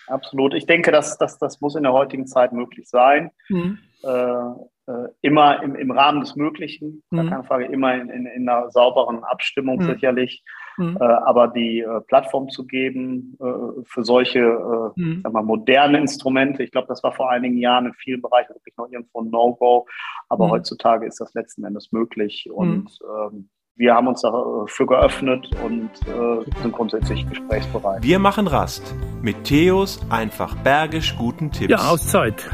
absolut. 0.07 0.55
Ich 0.55 0.67
denke, 0.67 0.91
dass, 0.93 1.19
dass 1.19 1.39
das 1.39 1.61
muss 1.61 1.75
in 1.75 1.83
der 1.83 1.93
heutigen 1.93 2.27
Zeit 2.27 2.53
möglich 2.53 2.89
sein. 2.89 3.31
Mhm. 3.49 3.79
Äh, 4.03 4.51
äh, 4.87 5.09
immer 5.23 5.63
im, 5.63 5.75
im 5.77 5.91
Rahmen 5.91 6.21
des 6.21 6.37
Möglichen, 6.37 7.03
mhm. 7.11 7.31
keine 7.31 7.45
Frage, 7.45 7.65
immer 7.67 7.95
in, 7.95 8.11
in, 8.11 8.27
in 8.27 8.49
einer 8.49 8.71
sauberen 8.71 9.25
Abstimmung 9.25 9.79
mhm. 9.79 9.85
sicherlich. 9.85 10.45
Mhm. 10.77 10.99
Äh, 11.01 11.05
aber 11.05 11.49
die 11.49 11.81
äh, 11.81 12.01
Plattform 12.03 12.49
zu 12.51 12.67
geben 12.67 13.39
äh, 13.41 13.83
für 13.87 14.05
solche 14.05 14.41
äh, 14.41 15.01
mhm. 15.01 15.21
sag 15.23 15.33
mal, 15.33 15.43
modernen 15.43 16.03
Instrumente, 16.03 16.63
ich 16.63 16.71
glaube, 16.71 16.89
das 16.89 17.03
war 17.03 17.13
vor 17.13 17.31
einigen 17.31 17.57
Jahren 17.57 17.87
in 17.87 17.95
vielen 17.95 18.21
Bereichen 18.21 18.55
wirklich 18.55 18.77
noch 18.77 18.91
irgendwo 18.91 19.23
ein 19.23 19.31
No-Go, 19.31 19.87
aber 20.29 20.47
mhm. 20.47 20.51
heutzutage 20.51 21.07
ist 21.07 21.21
das 21.21 21.33
letzten 21.33 21.65
Endes 21.65 21.93
möglich 21.93 22.49
und 22.53 22.85
mhm. 22.85 23.31
ähm, 23.33 23.49
wir 23.77 23.95
haben 23.95 24.07
uns 24.07 24.23
dafür 24.23 24.87
geöffnet 24.87 25.49
und 25.65 25.91
äh, 26.07 26.61
sind 26.63 26.73
grundsätzlich 26.73 27.29
gesprächsbereit. 27.29 28.03
Wir 28.03 28.19
machen 28.19 28.47
Rast 28.47 28.95
mit 29.21 29.45
Theos 29.45 30.01
einfach 30.11 30.55
bergisch 30.57 31.17
guten 31.17 31.51
Tipps. 31.51 31.71
Ja, 31.71 31.91
Auszeit. 31.91 32.49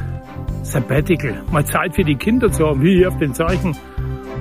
Sabbatical, 0.62 1.42
mal 1.50 1.64
Zeit 1.64 1.94
für 1.94 2.04
die 2.04 2.16
Kinder 2.16 2.50
zu 2.50 2.66
haben, 2.66 2.82
wie 2.82 2.96
hier 2.96 3.08
auf 3.08 3.18
den 3.18 3.34
Zeichen, 3.34 3.76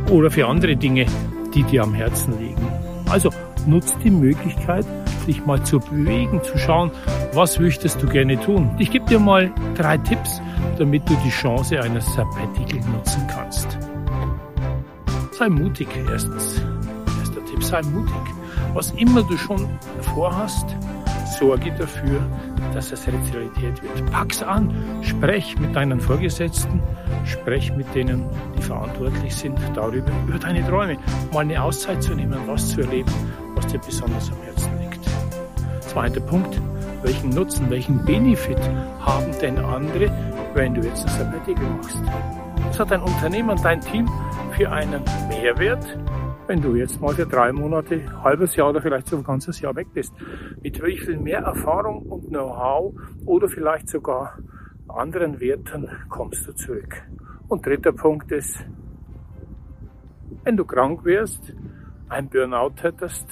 oder 0.09 0.31
für 0.31 0.47
andere 0.47 0.75
Dinge, 0.75 1.05
die 1.53 1.63
dir 1.63 1.83
am 1.83 1.93
Herzen 1.93 2.39
liegen. 2.39 2.67
Also 3.09 3.29
nutzt 3.67 3.97
die 4.03 4.09
Möglichkeit, 4.09 4.85
dich 5.27 5.45
mal 5.45 5.61
zu 5.63 5.79
bewegen, 5.79 6.41
zu 6.43 6.57
schauen, 6.57 6.91
was 7.33 7.59
möchtest 7.59 8.01
du 8.01 8.07
gerne 8.07 8.39
tun. 8.39 8.75
Ich 8.79 8.91
gebe 8.91 9.05
dir 9.05 9.19
mal 9.19 9.51
drei 9.75 9.97
Tipps, 9.97 10.41
damit 10.77 11.07
du 11.09 11.15
die 11.25 11.29
Chance 11.29 11.81
eines 11.81 12.05
Sabbatical 12.13 12.79
nutzen 12.91 13.27
kannst. 13.27 13.77
Sei 15.31 15.47
mutig 15.47 15.87
erstens. 16.11 16.61
Sei 17.69 17.83
mutig. 17.83 18.15
Was 18.73 18.89
immer 18.93 19.21
du 19.21 19.37
schon 19.37 19.69
vorhast, 20.01 20.65
sorge 21.37 21.71
dafür, 21.77 22.19
dass 22.73 22.91
es 22.91 23.07
Realität 23.07 23.83
wird. 23.83 24.11
Pack's 24.11 24.41
an, 24.41 24.73
sprech 25.03 25.55
mit 25.59 25.75
deinen 25.75 26.01
Vorgesetzten, 26.01 26.81
sprech 27.25 27.71
mit 27.75 27.93
denen, 27.93 28.25
die 28.57 28.63
verantwortlich 28.63 29.35
sind, 29.35 29.59
darüber, 29.75 30.11
über 30.27 30.39
deine 30.39 30.65
Träume, 30.67 30.97
mal 31.31 31.41
eine 31.41 31.61
Auszeit 31.61 32.01
zu 32.01 32.15
nehmen, 32.15 32.39
was 32.47 32.69
zu 32.69 32.81
erleben, 32.81 33.11
was 33.53 33.67
dir 33.67 33.77
besonders 33.77 34.31
am 34.31 34.41
Herzen 34.41 34.71
liegt. 34.79 35.05
Zweiter 35.81 36.21
Punkt, 36.21 36.59
welchen 37.03 37.29
Nutzen, 37.29 37.69
welchen 37.69 38.03
Benefit 38.03 38.59
haben 38.99 39.31
denn 39.43 39.59
andere, 39.59 40.11
wenn 40.55 40.73
du 40.73 40.81
jetzt 40.81 41.07
ein 41.07 41.19
Sabbatical 41.19 41.69
machst? 41.77 42.01
Was 42.67 42.79
hat 42.79 42.89
dein 42.89 43.01
Unternehmen, 43.01 43.59
dein 43.61 43.79
Team 43.79 44.09
für 44.57 44.71
einen 44.71 45.03
Mehrwert, 45.27 45.85
wenn 46.49 46.61
du 46.63 46.75
jetzt 46.75 46.99
mal 46.99 47.13
für 47.13 47.27
drei 47.27 47.53
Monate, 47.53 48.01
halbes 48.23 48.55
Jahr 48.55 48.71
oder 48.71 48.81
vielleicht 48.81 49.07
so 49.07 49.17
ein 49.17 49.23
ganzes 49.23 49.61
Jahr 49.61 49.75
weg 49.75 49.85
bist. 49.93 50.11
Mit 50.63 50.83
wie 50.83 50.97
viel 50.97 51.19
mehr 51.19 51.41
Erfahrung 51.41 52.01
und 52.07 52.29
Know-how 52.29 52.95
oder 53.27 53.47
vielleicht 53.47 53.87
sogar 53.87 54.39
anderen 54.87 55.39
Werten 55.39 55.87
kommst 56.09 56.47
du 56.47 56.53
zurück. 56.53 57.03
Und 57.49 57.63
dritter 57.63 57.91
Punkt 57.91 58.31
ist, 58.31 58.65
wenn 60.43 60.57
du 60.57 60.65
krank 60.65 61.05
wärst, 61.05 61.53
ein 62.09 62.27
Burnout 62.27 62.81
hättest, 62.81 63.27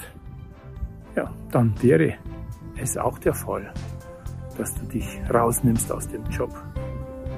ja, 1.16 1.28
dann 1.50 1.74
wäre 1.82 2.14
es 2.80 2.96
auch 2.96 3.18
der 3.18 3.34
Fall, 3.34 3.74
dass 4.56 4.72
du 4.76 4.86
dich 4.86 5.20
rausnimmst 5.28 5.90
aus 5.90 6.06
dem 6.06 6.22
Job. 6.26 6.54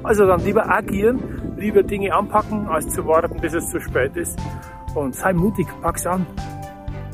Also 0.02 0.26
dann 0.26 0.44
lieber 0.44 0.68
agieren, 0.68 1.56
lieber 1.56 1.82
Dinge 1.82 2.14
anpacken, 2.14 2.68
als 2.68 2.86
zu 2.90 3.06
warten, 3.06 3.40
bis 3.40 3.54
es 3.54 3.70
zu 3.70 3.80
spät 3.80 4.14
ist 4.16 4.38
und 4.94 5.14
sei 5.14 5.32
mutig, 5.32 5.66
pack's 5.82 6.06
an. 6.06 6.26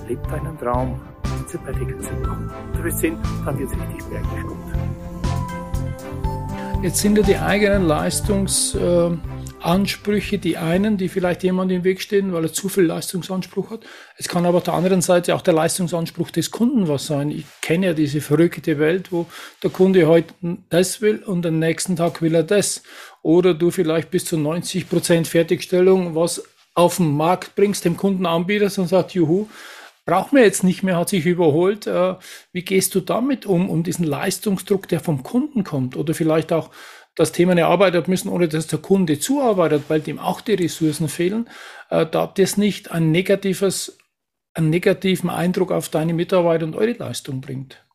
Leb 0.08 0.26
deinen 0.28 0.58
Traum, 0.58 1.00
diese 1.24 1.58
Sabbatical 1.58 2.00
zu 2.00 2.12
machen. 2.14 2.50
Du 2.74 2.82
wirst 2.84 2.98
sehen, 2.98 3.18
dann 3.44 3.58
wird's 3.58 3.72
richtig 3.72 4.04
bergisch 4.04 4.42
gut. 4.42 4.56
Jetzt 6.82 6.98
sind 6.98 7.16
ja 7.16 7.24
die 7.24 7.38
eigenen 7.38 7.88
Leistungsansprüche 7.88 10.38
die 10.38 10.58
einen, 10.58 10.98
die 10.98 11.08
vielleicht 11.08 11.42
jemand 11.42 11.72
im 11.72 11.82
Weg 11.84 12.02
stehen, 12.02 12.32
weil 12.32 12.44
er 12.44 12.52
zu 12.52 12.68
viel 12.68 12.84
Leistungsanspruch 12.84 13.70
hat. 13.70 13.80
Es 14.16 14.28
kann 14.28 14.46
aber 14.46 14.58
auf 14.58 14.64
der 14.64 14.74
anderen 14.74 15.00
Seite 15.00 15.34
auch 15.34 15.42
der 15.42 15.54
Leistungsanspruch 15.54 16.30
des 16.30 16.50
Kunden 16.50 16.86
was 16.86 17.06
sein. 17.06 17.30
Ich 17.30 17.46
kenne 17.62 17.86
ja 17.86 17.94
diese 17.94 18.20
verrückte 18.20 18.78
Welt, 18.78 19.10
wo 19.10 19.24
der 19.62 19.70
Kunde 19.70 20.06
heute 20.06 20.34
das 20.68 21.00
will 21.00 21.22
und 21.24 21.46
am 21.46 21.58
nächsten 21.58 21.96
Tag 21.96 22.20
will 22.22 22.34
er 22.34 22.44
das. 22.44 22.82
Oder 23.22 23.54
du 23.54 23.70
vielleicht 23.70 24.10
bis 24.10 24.26
zu 24.26 24.36
90 24.36 24.86
Prozent 24.88 25.26
Fertigstellung, 25.26 26.14
was 26.14 26.44
auf 26.76 26.98
den 26.98 27.16
Markt 27.16 27.56
bringst, 27.56 27.84
dem 27.84 27.96
Kunden 27.96 28.26
anbietest 28.26 28.78
und 28.78 28.86
sagst, 28.86 29.14
juhu, 29.14 29.48
brauchen 30.04 30.36
wir 30.36 30.44
jetzt 30.44 30.62
nicht 30.62 30.82
mehr, 30.82 30.96
hat 30.96 31.08
sich 31.08 31.26
überholt. 31.26 31.86
Äh, 31.86 32.14
wie 32.52 32.62
gehst 32.62 32.94
du 32.94 33.00
damit 33.00 33.46
um, 33.46 33.68
um 33.68 33.82
diesen 33.82 34.04
Leistungsdruck, 34.04 34.86
der 34.86 35.00
vom 35.00 35.22
Kunden 35.22 35.64
kommt? 35.64 35.96
Oder 35.96 36.14
vielleicht 36.14 36.52
auch 36.52 36.70
das 37.16 37.32
Thema 37.32 37.52
eine 37.52 37.66
Arbeit 37.66 37.94
hat 37.94 38.08
müssen, 38.08 38.28
ohne 38.28 38.46
dass 38.46 38.66
der 38.66 38.78
Kunde 38.78 39.18
zuarbeitet, 39.18 39.84
weil 39.88 40.00
dem 40.00 40.18
auch 40.18 40.42
die 40.42 40.52
Ressourcen 40.52 41.08
fehlen, 41.08 41.48
äh, 41.88 42.04
da 42.06 42.26
das 42.26 42.58
nicht 42.58 42.92
ein 42.92 43.10
negatives, 43.10 43.98
einen 44.52 44.68
negativen 44.68 45.30
Eindruck 45.30 45.72
auf 45.72 45.88
deine 45.88 46.12
Mitarbeiter 46.12 46.66
und 46.66 46.76
eure 46.76 46.92
Leistung 46.92 47.40
bringt. 47.40 47.85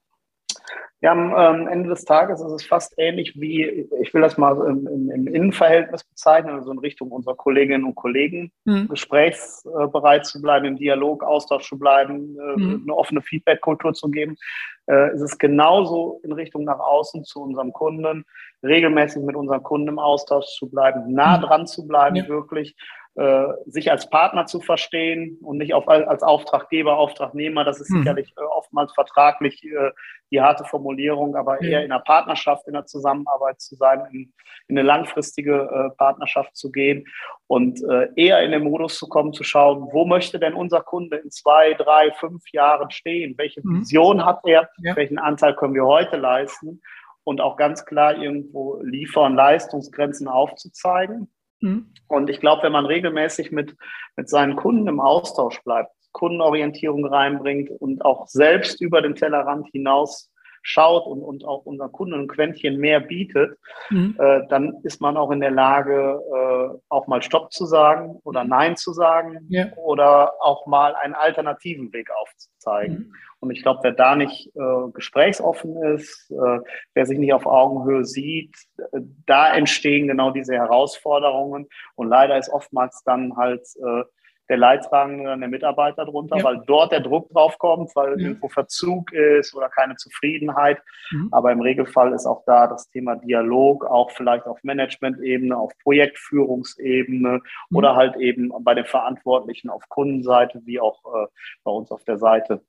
Ja, 1.03 1.13
am 1.13 1.33
ähm, 1.35 1.67
Ende 1.67 1.89
des 1.89 2.05
Tages 2.05 2.41
ist 2.41 2.51
es 2.51 2.63
fast 2.63 2.93
ähnlich 2.97 3.33
wie, 3.35 3.89
ich 4.01 4.13
will 4.13 4.21
das 4.21 4.37
mal 4.37 4.55
im, 4.67 4.85
im, 4.85 5.09
im 5.09 5.27
Innenverhältnis 5.27 6.03
bezeichnen, 6.03 6.53
also 6.53 6.71
in 6.71 6.77
Richtung 6.77 7.11
unserer 7.11 7.35
Kolleginnen 7.35 7.85
und 7.85 7.95
Kollegen, 7.95 8.51
mhm. 8.65 8.87
gesprächsbereit 8.87 10.27
zu 10.27 10.39
bleiben, 10.39 10.65
im 10.67 10.77
Dialog, 10.77 11.23
Austausch 11.23 11.67
zu 11.67 11.79
bleiben, 11.79 12.37
äh, 12.39 12.59
mhm. 12.59 12.83
eine 12.83 12.95
offene 12.95 13.21
Feedback-Kultur 13.23 13.93
zu 13.93 14.11
geben. 14.11 14.37
Äh, 14.85 15.09
es 15.09 15.21
ist 15.21 15.39
genauso 15.39 16.19
in 16.23 16.33
Richtung 16.33 16.65
nach 16.65 16.79
außen 16.79 17.23
zu 17.23 17.41
unserem 17.41 17.73
Kunden, 17.73 18.23
regelmäßig 18.61 19.23
mit 19.23 19.35
unseren 19.35 19.63
Kunden 19.63 19.87
im 19.87 19.99
Austausch 19.99 20.55
zu 20.55 20.69
bleiben, 20.69 21.11
nah 21.11 21.37
mhm. 21.37 21.41
dran 21.41 21.67
zu 21.67 21.87
bleiben, 21.87 22.17
ja. 22.17 22.27
wirklich 22.27 22.75
äh, 23.15 23.47
sich 23.65 23.91
als 23.91 24.09
Partner 24.09 24.45
zu 24.45 24.61
verstehen 24.61 25.37
und 25.41 25.57
nicht 25.57 25.73
auf, 25.73 25.89
als 25.89 26.23
Auftraggeber, 26.23 26.97
Auftragnehmer. 26.97 27.65
Das 27.65 27.81
ist 27.81 27.89
mhm. 27.89 27.99
sicherlich 27.99 28.33
äh, 28.37 28.41
oftmals 28.41 28.93
vertraglich 28.93 29.61
äh, 29.65 29.91
die 30.31 30.39
harte 30.39 30.63
Formulierung, 30.63 31.35
aber 31.35 31.57
mhm. 31.59 31.67
eher 31.67 31.83
in 31.83 31.91
einer 31.91 32.01
Partnerschaft, 32.01 32.69
in 32.69 32.75
einer 32.75 32.85
Zusammenarbeit 32.85 33.59
zu 33.59 33.75
sein, 33.75 34.03
in, 34.13 34.33
in 34.69 34.77
eine 34.77 34.87
langfristige 34.87 35.91
äh, 35.91 35.95
Partnerschaft 35.97 36.55
zu 36.55 36.71
gehen 36.71 37.05
und 37.47 37.83
äh, 37.83 38.07
eher 38.15 38.41
in 38.43 38.51
den 38.51 38.63
Modus 38.63 38.97
zu 38.97 39.09
kommen, 39.09 39.33
zu 39.33 39.43
schauen, 39.43 39.89
wo 39.91 40.05
möchte 40.05 40.39
denn 40.39 40.53
unser 40.53 40.79
Kunde 40.79 41.17
in 41.17 41.31
zwei, 41.31 41.73
drei, 41.73 42.13
fünf 42.13 42.43
Jahren 42.53 42.91
stehen? 42.91 43.37
Welche 43.37 43.59
mhm. 43.61 43.81
Vision 43.81 44.25
hat 44.25 44.39
er? 44.45 44.69
Ja. 44.77 44.95
Welchen 44.95 45.19
Anteil 45.19 45.53
können 45.55 45.73
wir 45.73 45.85
heute 45.85 46.15
leisten? 46.15 46.81
Und 47.25 47.41
auch 47.41 47.57
ganz 47.57 47.85
klar 47.85 48.15
irgendwo 48.15 48.81
liefern, 48.81 49.35
Leistungsgrenzen 49.35 50.29
aufzuzeigen 50.29 51.29
Mhm. 51.61 51.93
Und 52.07 52.29
ich 52.29 52.39
glaube, 52.39 52.63
wenn 52.63 52.71
man 52.71 52.85
regelmäßig 52.85 53.51
mit, 53.51 53.75
mit 54.15 54.29
seinen 54.29 54.55
Kunden 54.55 54.87
im 54.87 54.99
Austausch 54.99 55.61
bleibt, 55.63 55.91
Kundenorientierung 56.11 57.05
reinbringt 57.05 57.69
und 57.69 58.03
auch 58.03 58.27
selbst 58.27 58.81
über 58.81 59.01
den 59.01 59.15
Tellerrand 59.15 59.67
hinaus 59.71 60.30
schaut 60.61 61.05
und, 61.07 61.21
und 61.21 61.45
auch 61.45 61.65
unseren 61.65 61.91
Kunden 61.91 62.13
ein 62.13 62.27
Quäntchen 62.27 62.77
mehr 62.77 62.99
bietet, 62.99 63.57
mhm. 63.89 64.15
äh, 64.19 64.41
dann 64.49 64.75
ist 64.83 65.01
man 65.01 65.17
auch 65.17 65.31
in 65.31 65.39
der 65.39 65.51
Lage, 65.51 66.21
äh, 66.33 66.79
auch 66.89 67.07
mal 67.07 67.21
Stopp 67.21 67.51
zu 67.51 67.65
sagen 67.65 68.19
oder 68.23 68.43
mhm. 68.43 68.49
Nein 68.49 68.77
zu 68.77 68.93
sagen 68.93 69.45
ja. 69.49 69.67
oder 69.75 70.33
auch 70.41 70.67
mal 70.67 70.95
einen 70.95 71.15
alternativen 71.15 71.91
Weg 71.93 72.09
aufzuzeigen. 72.11 72.97
Mhm. 72.97 73.13
Und 73.39 73.49
ich 73.49 73.63
glaube, 73.63 73.79
wer 73.81 73.93
da 73.93 74.15
nicht 74.15 74.55
äh, 74.55 74.91
gesprächsoffen 74.93 75.75
ist, 75.95 76.29
äh, 76.31 76.59
wer 76.93 77.05
sich 77.07 77.17
nicht 77.17 77.33
auf 77.33 77.47
Augenhöhe 77.47 78.05
sieht, 78.05 78.55
äh, 78.77 79.01
da 79.25 79.51
entstehen 79.53 80.07
genau 80.07 80.29
diese 80.29 80.53
Herausforderungen. 80.53 81.67
Und 81.95 82.07
leider 82.09 82.37
ist 82.37 82.49
oftmals 82.49 83.01
dann 83.03 83.35
halt 83.35 83.65
äh, 83.83 84.03
der 84.51 84.57
Leidtragende, 84.57 85.37
der 85.37 85.47
Mitarbeiter 85.47 86.03
drunter, 86.03 86.35
ja. 86.35 86.43
weil 86.43 86.61
dort 86.67 86.91
der 86.91 86.99
Druck 86.99 87.29
drauf 87.29 87.57
kommt, 87.57 87.95
weil 87.95 88.19
ja. 88.19 88.27
irgendwo 88.27 88.49
Verzug 88.49 89.13
ist 89.13 89.55
oder 89.55 89.69
keine 89.69 89.95
Zufriedenheit. 89.95 90.81
Mhm. 91.11 91.29
Aber 91.31 91.53
im 91.53 91.61
Regelfall 91.61 92.11
ist 92.11 92.25
auch 92.25 92.43
da 92.45 92.67
das 92.67 92.89
Thema 92.89 93.15
Dialog, 93.15 93.85
auch 93.85 94.11
vielleicht 94.11 94.47
auf 94.47 94.61
Management-Ebene, 94.63 95.57
auf 95.57 95.71
Projektführungsebene 95.83 97.39
mhm. 97.69 97.77
oder 97.77 97.95
halt 97.95 98.17
eben 98.17 98.51
bei 98.59 98.73
den 98.73 98.85
Verantwortlichen 98.85 99.69
auf 99.69 99.87
Kundenseite, 99.87 100.59
wie 100.65 100.81
auch 100.81 100.99
äh, 101.05 101.27
bei 101.63 101.71
uns 101.71 101.89
auf 101.89 102.03
der 102.03 102.17
Seite. 102.17 102.61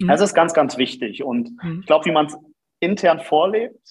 Mhm. 0.00 0.08
Das 0.08 0.20
ist 0.20 0.34
ganz, 0.34 0.52
ganz 0.52 0.78
wichtig. 0.78 1.22
Und 1.22 1.50
mhm. 1.62 1.78
ich 1.80 1.86
glaube, 1.86 2.06
wie 2.06 2.12
man 2.12 2.26
es 2.26 2.36
intern 2.80 3.20
vorlebt, 3.20 3.86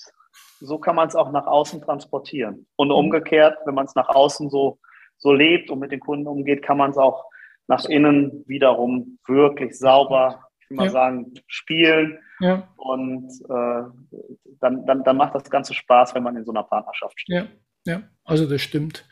so 0.60 0.78
kann 0.78 0.98
man 0.98 1.08
es 1.08 1.16
auch 1.16 1.32
nach 1.32 1.48
außen 1.48 1.82
transportieren. 1.82 2.68
Und 2.76 2.90
mhm. 2.90 2.96
umgekehrt, 2.96 3.60
wenn 3.66 3.76
man 3.76 3.86
es 3.86 3.96
nach 3.96 4.10
außen 4.10 4.50
so, 4.50 4.78
so 5.20 5.32
lebt 5.32 5.70
und 5.70 5.80
mit 5.80 5.92
den 5.92 6.00
Kunden 6.00 6.28
umgeht, 6.28 6.64
kann 6.64 6.78
man 6.78 6.92
es 6.92 6.98
auch 6.98 7.26
nach 7.68 7.86
innen 7.86 8.44
wiederum 8.48 9.20
wirklich 9.28 9.78
sauber, 9.78 10.44
ich 10.60 10.70
will 10.70 10.78
mal 10.78 10.86
ja. 10.86 10.92
sagen, 10.92 11.34
spielen. 11.48 12.18
Ja. 12.40 12.68
Und 12.78 13.30
äh, 13.50 14.18
dann, 14.60 14.86
dann, 14.86 15.04
dann 15.04 15.18
macht 15.18 15.36
das 15.36 15.50
Ganze 15.50 15.74
Spaß, 15.74 16.16
wenn 16.16 16.24
man 16.24 16.36
in 16.36 16.46
so 16.46 16.52
einer 16.52 16.64
Partnerschaft 16.64 17.20
steht. 17.20 17.36
Ja, 17.36 17.48
ja. 17.86 18.02
also 18.24 18.50
das 18.50 18.62
stimmt. 18.62 19.06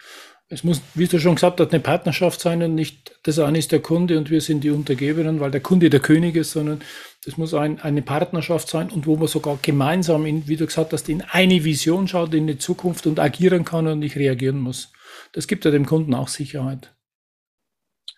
Es 0.49 0.63
muss, 0.63 0.81
wie 0.95 1.07
du 1.07 1.19
schon 1.19 1.35
gesagt 1.35 1.59
hast, 1.59 1.73
eine 1.73 1.83
Partnerschaft 1.83 2.39
sein 2.39 2.63
und 2.63 2.73
nicht 2.73 3.19
das 3.23 3.37
eine 3.37 3.57
ist 3.57 3.73
der 3.73 3.81
Kunde 3.81 4.17
und 4.17 4.31
wir 4.31 4.39
sind 4.39 4.63
die 4.63 4.69
Untergebenen, 4.69 5.41
weil 5.41 5.51
der 5.51 5.59
Kunde 5.59 5.89
der 5.89 5.99
König 5.99 6.37
ist, 6.37 6.51
sondern 6.51 6.81
das 7.27 7.35
muss 7.35 7.53
ein, 7.53 7.81
eine 7.81 8.01
Partnerschaft 8.01 8.69
sein 8.69 8.89
und 8.89 9.05
wo 9.05 9.17
man 9.17 9.27
sogar 9.27 9.59
gemeinsam, 9.61 10.25
in, 10.25 10.47
wie 10.47 10.55
du 10.55 10.65
gesagt 10.65 10.93
hast, 10.93 11.09
in 11.09 11.21
eine 11.29 11.65
Vision 11.65 12.07
schaut, 12.07 12.33
in 12.33 12.47
die 12.47 12.57
Zukunft 12.57 13.05
und 13.05 13.19
agieren 13.19 13.65
kann 13.65 13.85
und 13.85 13.99
nicht 13.99 14.15
reagieren 14.15 14.61
muss. 14.61 14.93
Das 15.33 15.45
gibt 15.45 15.65
ja 15.65 15.71
dem 15.71 15.85
Kunden 15.85 16.13
auch 16.13 16.29
Sicherheit. 16.29 16.95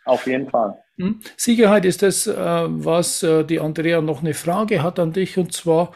Auf 0.06 0.28
jeden 0.28 0.48
Fall. 0.48 0.78
Hm? 0.98 1.22
Sicherheit 1.38 1.86
ist 1.86 2.04
das, 2.04 2.28
äh, 2.28 2.36
was 2.36 3.24
äh, 3.24 3.44
die 3.46 3.60
Andrea 3.60 4.00
noch 4.02 4.20
eine 4.20 4.36
Frage 4.36 4.84
hat 4.84 5.00
an 5.00 5.12
dich 5.12 5.40
und 5.40 5.54
zwar, 5.54 5.92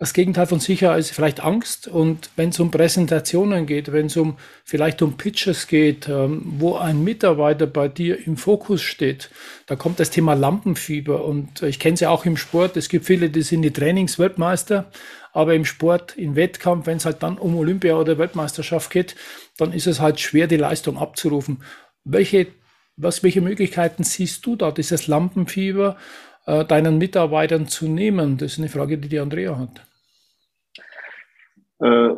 das 0.00 0.14
Gegenteil 0.14 0.46
von 0.46 0.60
Sicherheit 0.60 1.00
ist 1.00 1.10
vielleicht 1.10 1.40
Angst. 1.40 1.86
Und 1.86 2.30
wenn 2.34 2.48
es 2.48 2.58
um 2.58 2.70
Präsentationen 2.70 3.66
geht, 3.66 3.92
wenn 3.92 4.06
es 4.06 4.16
um 4.16 4.38
vielleicht 4.64 5.02
um 5.02 5.18
Pitches 5.18 5.66
geht, 5.66 6.08
ähm, 6.08 6.40
wo 6.56 6.76
ein 6.76 7.04
Mitarbeiter 7.04 7.66
bei 7.66 7.86
dir 7.86 8.26
im 8.26 8.38
Fokus 8.38 8.80
steht, 8.80 9.28
da 9.66 9.76
kommt 9.76 10.00
das 10.00 10.08
Thema 10.08 10.32
Lampenfieber. 10.32 11.22
Und 11.26 11.62
ich 11.62 11.78
kenne 11.78 11.94
es 11.94 12.00
ja 12.00 12.08
auch 12.08 12.24
im 12.24 12.38
Sport. 12.38 12.78
Es 12.78 12.88
gibt 12.88 13.04
viele, 13.04 13.28
die 13.28 13.42
sind 13.42 13.60
die 13.60 13.74
Trainingsweltmeister. 13.74 14.90
Aber 15.34 15.54
im 15.54 15.66
Sport, 15.66 16.16
im 16.16 16.34
Wettkampf, 16.34 16.86
wenn 16.86 16.96
es 16.96 17.04
halt 17.04 17.22
dann 17.22 17.36
um 17.36 17.54
Olympia 17.56 17.94
oder 17.96 18.16
Weltmeisterschaft 18.16 18.90
geht, 18.90 19.16
dann 19.58 19.74
ist 19.74 19.86
es 19.86 20.00
halt 20.00 20.18
schwer, 20.18 20.46
die 20.46 20.56
Leistung 20.56 20.96
abzurufen. 20.96 21.62
Welche, 22.04 22.46
was, 22.96 23.22
welche 23.22 23.42
Möglichkeiten 23.42 24.04
siehst 24.04 24.46
du 24.46 24.56
da, 24.56 24.70
dieses 24.70 25.08
Lampenfieber 25.08 25.98
äh, 26.46 26.64
deinen 26.64 26.96
Mitarbeitern 26.96 27.68
zu 27.68 27.86
nehmen? 27.86 28.38
Das 28.38 28.52
ist 28.52 28.58
eine 28.60 28.70
Frage, 28.70 28.96
die 28.96 29.10
die 29.10 29.18
Andrea 29.18 29.58
hat. 29.58 29.82
Äh, 31.80 32.16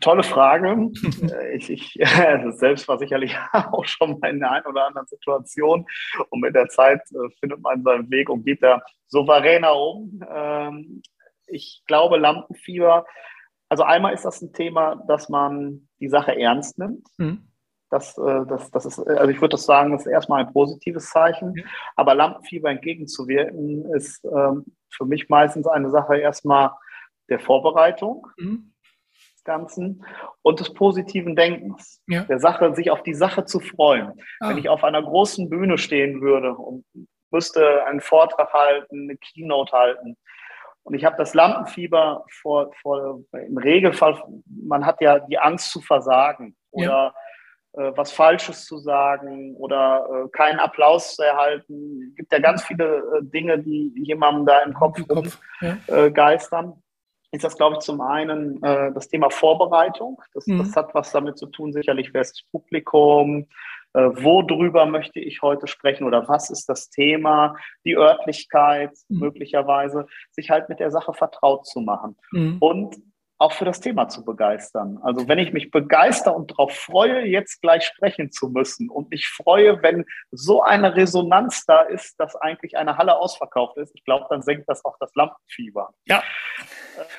tolle 0.00 0.22
Frage. 0.22 0.90
Äh, 1.22 1.56
ich, 1.56 1.70
ich 1.70 1.96
also 2.18 2.50
selbst 2.50 2.88
war 2.88 2.98
sicherlich 2.98 3.36
auch 3.52 3.84
schon 3.84 4.18
mal 4.18 4.30
in 4.30 4.40
der 4.40 4.50
einen 4.50 4.66
oder 4.66 4.86
anderen 4.86 5.06
Situation 5.06 5.86
und 6.30 6.40
mit 6.40 6.54
der 6.54 6.68
Zeit 6.68 7.00
äh, 7.12 7.30
findet 7.40 7.60
man 7.60 7.82
seinen 7.82 8.10
Weg 8.10 8.28
und 8.30 8.44
geht 8.44 8.62
da 8.62 8.82
souveräner 9.08 9.76
um. 9.76 10.20
Ähm, 10.28 11.02
ich 11.46 11.82
glaube, 11.86 12.16
Lampenfieber, 12.16 13.04
also 13.68 13.82
einmal 13.82 14.14
ist 14.14 14.24
das 14.24 14.40
ein 14.40 14.52
Thema, 14.52 14.96
dass 15.06 15.28
man 15.28 15.88
die 16.00 16.08
Sache 16.08 16.38
ernst 16.38 16.78
nimmt. 16.78 17.06
Mhm. 17.18 17.48
Das, 17.90 18.16
äh, 18.16 18.46
das, 18.48 18.70
das 18.70 18.86
ist, 18.86 18.98
also 18.98 19.28
ich 19.28 19.40
würde 19.40 19.52
das 19.52 19.64
sagen, 19.64 19.92
das 19.92 20.06
ist 20.06 20.12
erstmal 20.12 20.44
ein 20.44 20.52
positives 20.52 21.10
Zeichen. 21.10 21.52
Mhm. 21.52 21.64
Aber 21.96 22.14
Lampenfieber 22.14 22.70
entgegenzuwirken, 22.70 23.92
ist 23.94 24.24
ähm, 24.24 24.64
für 24.90 25.04
mich 25.04 25.28
meistens 25.28 25.66
eine 25.66 25.90
Sache 25.90 26.16
erstmal 26.16 26.70
der 27.28 27.38
Vorbereitung. 27.38 28.26
Mhm 28.36 28.71
Ganzen 29.44 30.04
und 30.42 30.60
des 30.60 30.72
positiven 30.72 31.36
Denkens, 31.36 32.02
ja. 32.06 32.22
der 32.24 32.38
Sache, 32.38 32.74
sich 32.74 32.90
auf 32.90 33.02
die 33.02 33.14
Sache 33.14 33.44
zu 33.44 33.60
freuen. 33.60 34.12
Ah. 34.40 34.50
Wenn 34.50 34.58
ich 34.58 34.68
auf 34.68 34.84
einer 34.84 35.02
großen 35.02 35.48
Bühne 35.50 35.78
stehen 35.78 36.20
würde 36.20 36.54
und 36.54 36.84
müsste 37.30 37.84
einen 37.86 38.00
Vortrag 38.00 38.52
halten, 38.52 39.08
eine 39.08 39.16
Keynote 39.16 39.72
halten, 39.72 40.16
und 40.84 40.94
ich 40.94 41.04
habe 41.04 41.16
das 41.16 41.34
Lampenfieber 41.34 42.24
vor, 42.40 42.72
vor, 42.82 43.22
im 43.32 43.56
Regelfall, 43.56 44.20
man 44.46 44.84
hat 44.84 45.00
ja 45.00 45.20
die 45.20 45.38
Angst 45.38 45.70
zu 45.70 45.80
versagen 45.80 46.56
oder 46.70 47.14
ja. 47.76 47.88
äh, 47.88 47.96
was 47.96 48.10
Falsches 48.10 48.64
zu 48.64 48.78
sagen 48.78 49.54
oder 49.56 50.06
äh, 50.10 50.28
keinen 50.30 50.58
Applaus 50.58 51.14
zu 51.14 51.22
erhalten. 51.22 52.08
Es 52.10 52.16
gibt 52.16 52.32
ja 52.32 52.40
ganz 52.40 52.64
viele 52.64 52.96
äh, 52.96 53.22
Dinge, 53.22 53.60
die 53.60 53.92
jemandem 53.94 54.46
da 54.46 54.58
im 54.62 54.74
Kopf, 54.74 54.98
Im 54.98 55.06
Kopf 55.06 55.38
ja. 55.60 55.76
Äh, 55.86 56.10
geistern 56.10 56.82
ist 57.32 57.44
das, 57.44 57.56
glaube 57.56 57.76
ich, 57.76 57.80
zum 57.80 58.00
einen 58.00 58.62
äh, 58.62 58.92
das 58.92 59.08
Thema 59.08 59.30
Vorbereitung. 59.30 60.20
Das, 60.34 60.46
mhm. 60.46 60.58
das 60.58 60.76
hat 60.76 60.94
was 60.94 61.12
damit 61.12 61.38
zu 61.38 61.46
tun, 61.46 61.72
sicherlich, 61.72 62.12
wer 62.12 62.20
ist 62.20 62.32
das 62.32 62.50
Publikum, 62.50 63.46
äh, 63.94 64.00
worüber 64.00 64.86
möchte 64.86 65.20
ich 65.20 65.42
heute 65.42 65.66
sprechen 65.66 66.04
oder 66.04 66.28
was 66.28 66.50
ist 66.50 66.68
das 66.68 66.88
Thema, 66.90 67.56
die 67.84 67.96
Örtlichkeit 67.96 68.92
mhm. 69.08 69.20
möglicherweise, 69.20 70.06
sich 70.30 70.50
halt 70.50 70.68
mit 70.68 70.80
der 70.80 70.90
Sache 70.90 71.12
vertraut 71.12 71.66
zu 71.66 71.80
machen. 71.80 72.16
Mhm. 72.32 72.56
Und 72.60 72.96
auch 73.42 73.52
für 73.52 73.64
das 73.64 73.80
Thema 73.80 74.08
zu 74.08 74.24
begeistern. 74.24 74.98
Also 75.02 75.26
wenn 75.26 75.38
ich 75.38 75.52
mich 75.52 75.70
begeister 75.70 76.34
und 76.34 76.52
darauf 76.52 76.72
freue, 76.72 77.26
jetzt 77.26 77.60
gleich 77.60 77.84
sprechen 77.84 78.30
zu 78.30 78.48
müssen 78.48 78.88
und 78.88 79.10
mich 79.10 79.28
freue, 79.28 79.82
wenn 79.82 80.04
so 80.30 80.62
eine 80.62 80.94
Resonanz 80.94 81.66
da 81.66 81.82
ist, 81.82 82.18
dass 82.20 82.36
eigentlich 82.36 82.76
eine 82.76 82.96
Halle 82.96 83.16
ausverkauft 83.16 83.76
ist, 83.78 83.92
ich 83.94 84.04
glaube, 84.04 84.26
dann 84.30 84.42
senkt 84.42 84.68
das 84.68 84.84
auch 84.84 84.96
das 85.00 85.10
Lampenfieber. 85.14 85.90
Ja. 86.06 86.22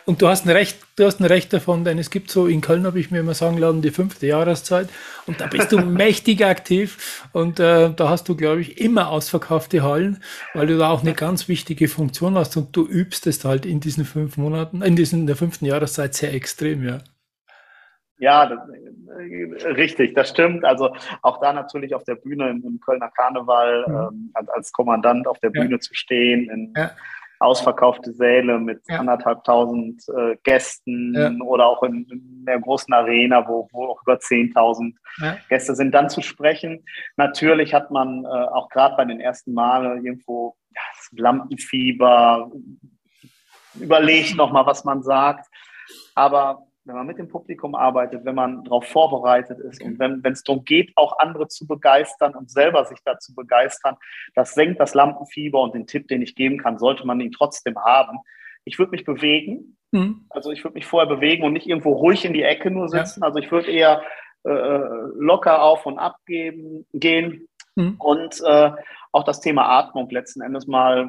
Und 0.05 0.21
du 0.21 0.27
hast 0.27 0.45
ein 0.45 0.51
Recht, 0.51 0.77
du 0.95 1.05
hast 1.05 1.19
ein 1.19 1.25
Recht 1.25 1.51
davon, 1.51 1.83
denn 1.83 1.99
es 1.99 2.09
gibt 2.09 2.29
so, 2.29 2.47
in 2.47 2.61
Köln 2.61 2.85
habe 2.85 2.99
ich 2.99 3.11
mir 3.11 3.19
immer 3.19 3.33
sagen 3.33 3.57
lassen, 3.57 3.81
die 3.81 3.91
fünfte 3.91 4.27
Jahreszeit 4.27 4.87
und 5.25 5.41
da 5.41 5.47
bist 5.47 5.71
du 5.71 5.79
mächtig 5.79 6.45
aktiv 6.45 7.27
und 7.33 7.59
äh, 7.59 7.91
da 7.93 8.09
hast 8.09 8.29
du, 8.29 8.35
glaube 8.35 8.61
ich, 8.61 8.79
immer 8.79 9.09
ausverkaufte 9.09 9.83
Hallen, 9.83 10.23
weil 10.53 10.67
du 10.67 10.77
da 10.77 10.89
auch 10.89 11.01
eine 11.01 11.13
ganz 11.13 11.47
wichtige 11.47 11.87
Funktion 11.87 12.35
hast 12.35 12.55
und 12.55 12.75
du 12.75 12.87
übst 12.87 13.27
es 13.27 13.43
halt 13.43 13.65
in 13.65 13.79
diesen 13.79 14.05
fünf 14.05 14.37
Monaten, 14.37 14.81
in 14.81 14.95
diesen 14.95 15.21
in 15.21 15.27
der 15.27 15.35
fünften 15.35 15.65
Jahreszeit 15.65 16.12
halt 16.13 16.15
sehr 16.15 16.33
extrem, 16.33 16.83
ja. 16.83 16.99
Ja, 18.19 18.45
das, 18.45 18.59
äh, 18.69 19.67
richtig, 19.71 20.13
das 20.13 20.29
stimmt. 20.29 20.63
Also 20.63 20.95
auch 21.23 21.39
da 21.41 21.51
natürlich 21.51 21.93
auf 21.93 22.03
der 22.03 22.15
Bühne 22.15 22.49
im, 22.49 22.63
im 22.63 22.79
Kölner 22.79 23.09
Karneval 23.09 23.85
mhm. 23.87 24.31
ähm, 24.35 24.47
als 24.53 24.71
Kommandant 24.71 25.27
auf 25.27 25.39
der 25.39 25.49
Bühne 25.49 25.71
ja. 25.71 25.79
zu 25.79 25.93
stehen, 25.93 26.49
in 26.49 26.73
ja. 26.77 26.91
ausverkaufte 27.39 28.13
Säle 28.13 28.59
mit 28.59 28.81
ja. 28.87 28.99
anderthalbtausend 28.99 30.03
äh, 30.15 30.37
Gästen 30.43 31.41
oder 31.41 31.65
auch 31.65 31.83
in, 31.83 32.07
in, 32.09 32.45
der 32.45 32.59
großen 32.59 32.93
Arena, 32.93 33.47
wo, 33.47 33.67
wo 33.71 33.87
auch 33.87 34.01
über 34.03 34.15
10.000 34.15 34.93
Gäste 35.49 35.75
sind, 35.75 35.91
dann 35.93 36.09
zu 36.09 36.21
sprechen. 36.21 36.85
Natürlich 37.17 37.73
hat 37.73 37.91
man 37.91 38.23
äh, 38.23 38.27
auch 38.27 38.69
gerade 38.69 38.95
bei 38.95 39.05
den 39.05 39.19
ersten 39.19 39.53
Malen 39.53 40.05
irgendwo 40.05 40.55
das 40.73 41.09
Lampenfieber, 41.11 42.51
überlegt 43.75 44.35
nochmal, 44.35 44.65
was 44.65 44.83
man 44.83 45.03
sagt. 45.03 45.47
Aber 46.15 46.67
wenn 46.85 46.95
man 46.95 47.07
mit 47.07 47.17
dem 47.17 47.29
Publikum 47.29 47.75
arbeitet, 47.75 48.25
wenn 48.25 48.35
man 48.35 48.63
darauf 48.65 48.85
vorbereitet 48.85 49.59
ist 49.59 49.81
und 49.81 49.99
wenn 49.99 50.21
es 50.25 50.43
darum 50.43 50.65
geht, 50.65 50.91
auch 50.95 51.17
andere 51.19 51.47
zu 51.47 51.65
begeistern 51.65 52.35
und 52.35 52.51
selber 52.51 52.83
sich 52.85 52.99
dazu 53.05 53.33
begeistern, 53.33 53.95
das 54.35 54.53
senkt 54.53 54.79
das 54.79 54.93
Lampenfieber 54.93 55.61
und 55.61 55.73
den 55.73 55.87
Tipp, 55.87 56.07
den 56.07 56.21
ich 56.21 56.35
geben 56.35 56.57
kann, 56.57 56.77
sollte 56.77 57.07
man 57.07 57.21
ihn 57.21 57.31
trotzdem 57.31 57.77
haben. 57.77 58.19
Ich 58.65 58.79
würde 58.79 58.91
mich 58.91 59.05
bewegen, 59.05 59.77
mhm. 59.91 60.25
also 60.29 60.51
ich 60.51 60.63
würde 60.63 60.75
mich 60.75 60.85
vorher 60.85 61.07
bewegen 61.07 61.43
und 61.43 61.53
nicht 61.53 61.67
irgendwo 61.67 61.93
ruhig 61.93 62.25
in 62.25 62.33
die 62.33 62.43
Ecke 62.43 62.69
nur 62.69 62.89
sitzen. 62.89 63.21
Ja. 63.21 63.27
Also 63.27 63.39
ich 63.39 63.51
würde 63.51 63.71
eher 63.71 64.01
äh, 64.43 64.79
locker 65.15 65.61
auf 65.61 65.85
und 65.85 65.99
ab 65.99 66.17
geben, 66.25 66.85
gehen 66.93 67.47
mhm. 67.75 67.95
und 67.99 68.41
äh, 68.45 68.71
auch 69.13 69.23
das 69.23 69.41
Thema 69.41 69.69
Atmung 69.69 70.09
letzten 70.09 70.41
Endes 70.41 70.65
mal 70.65 71.07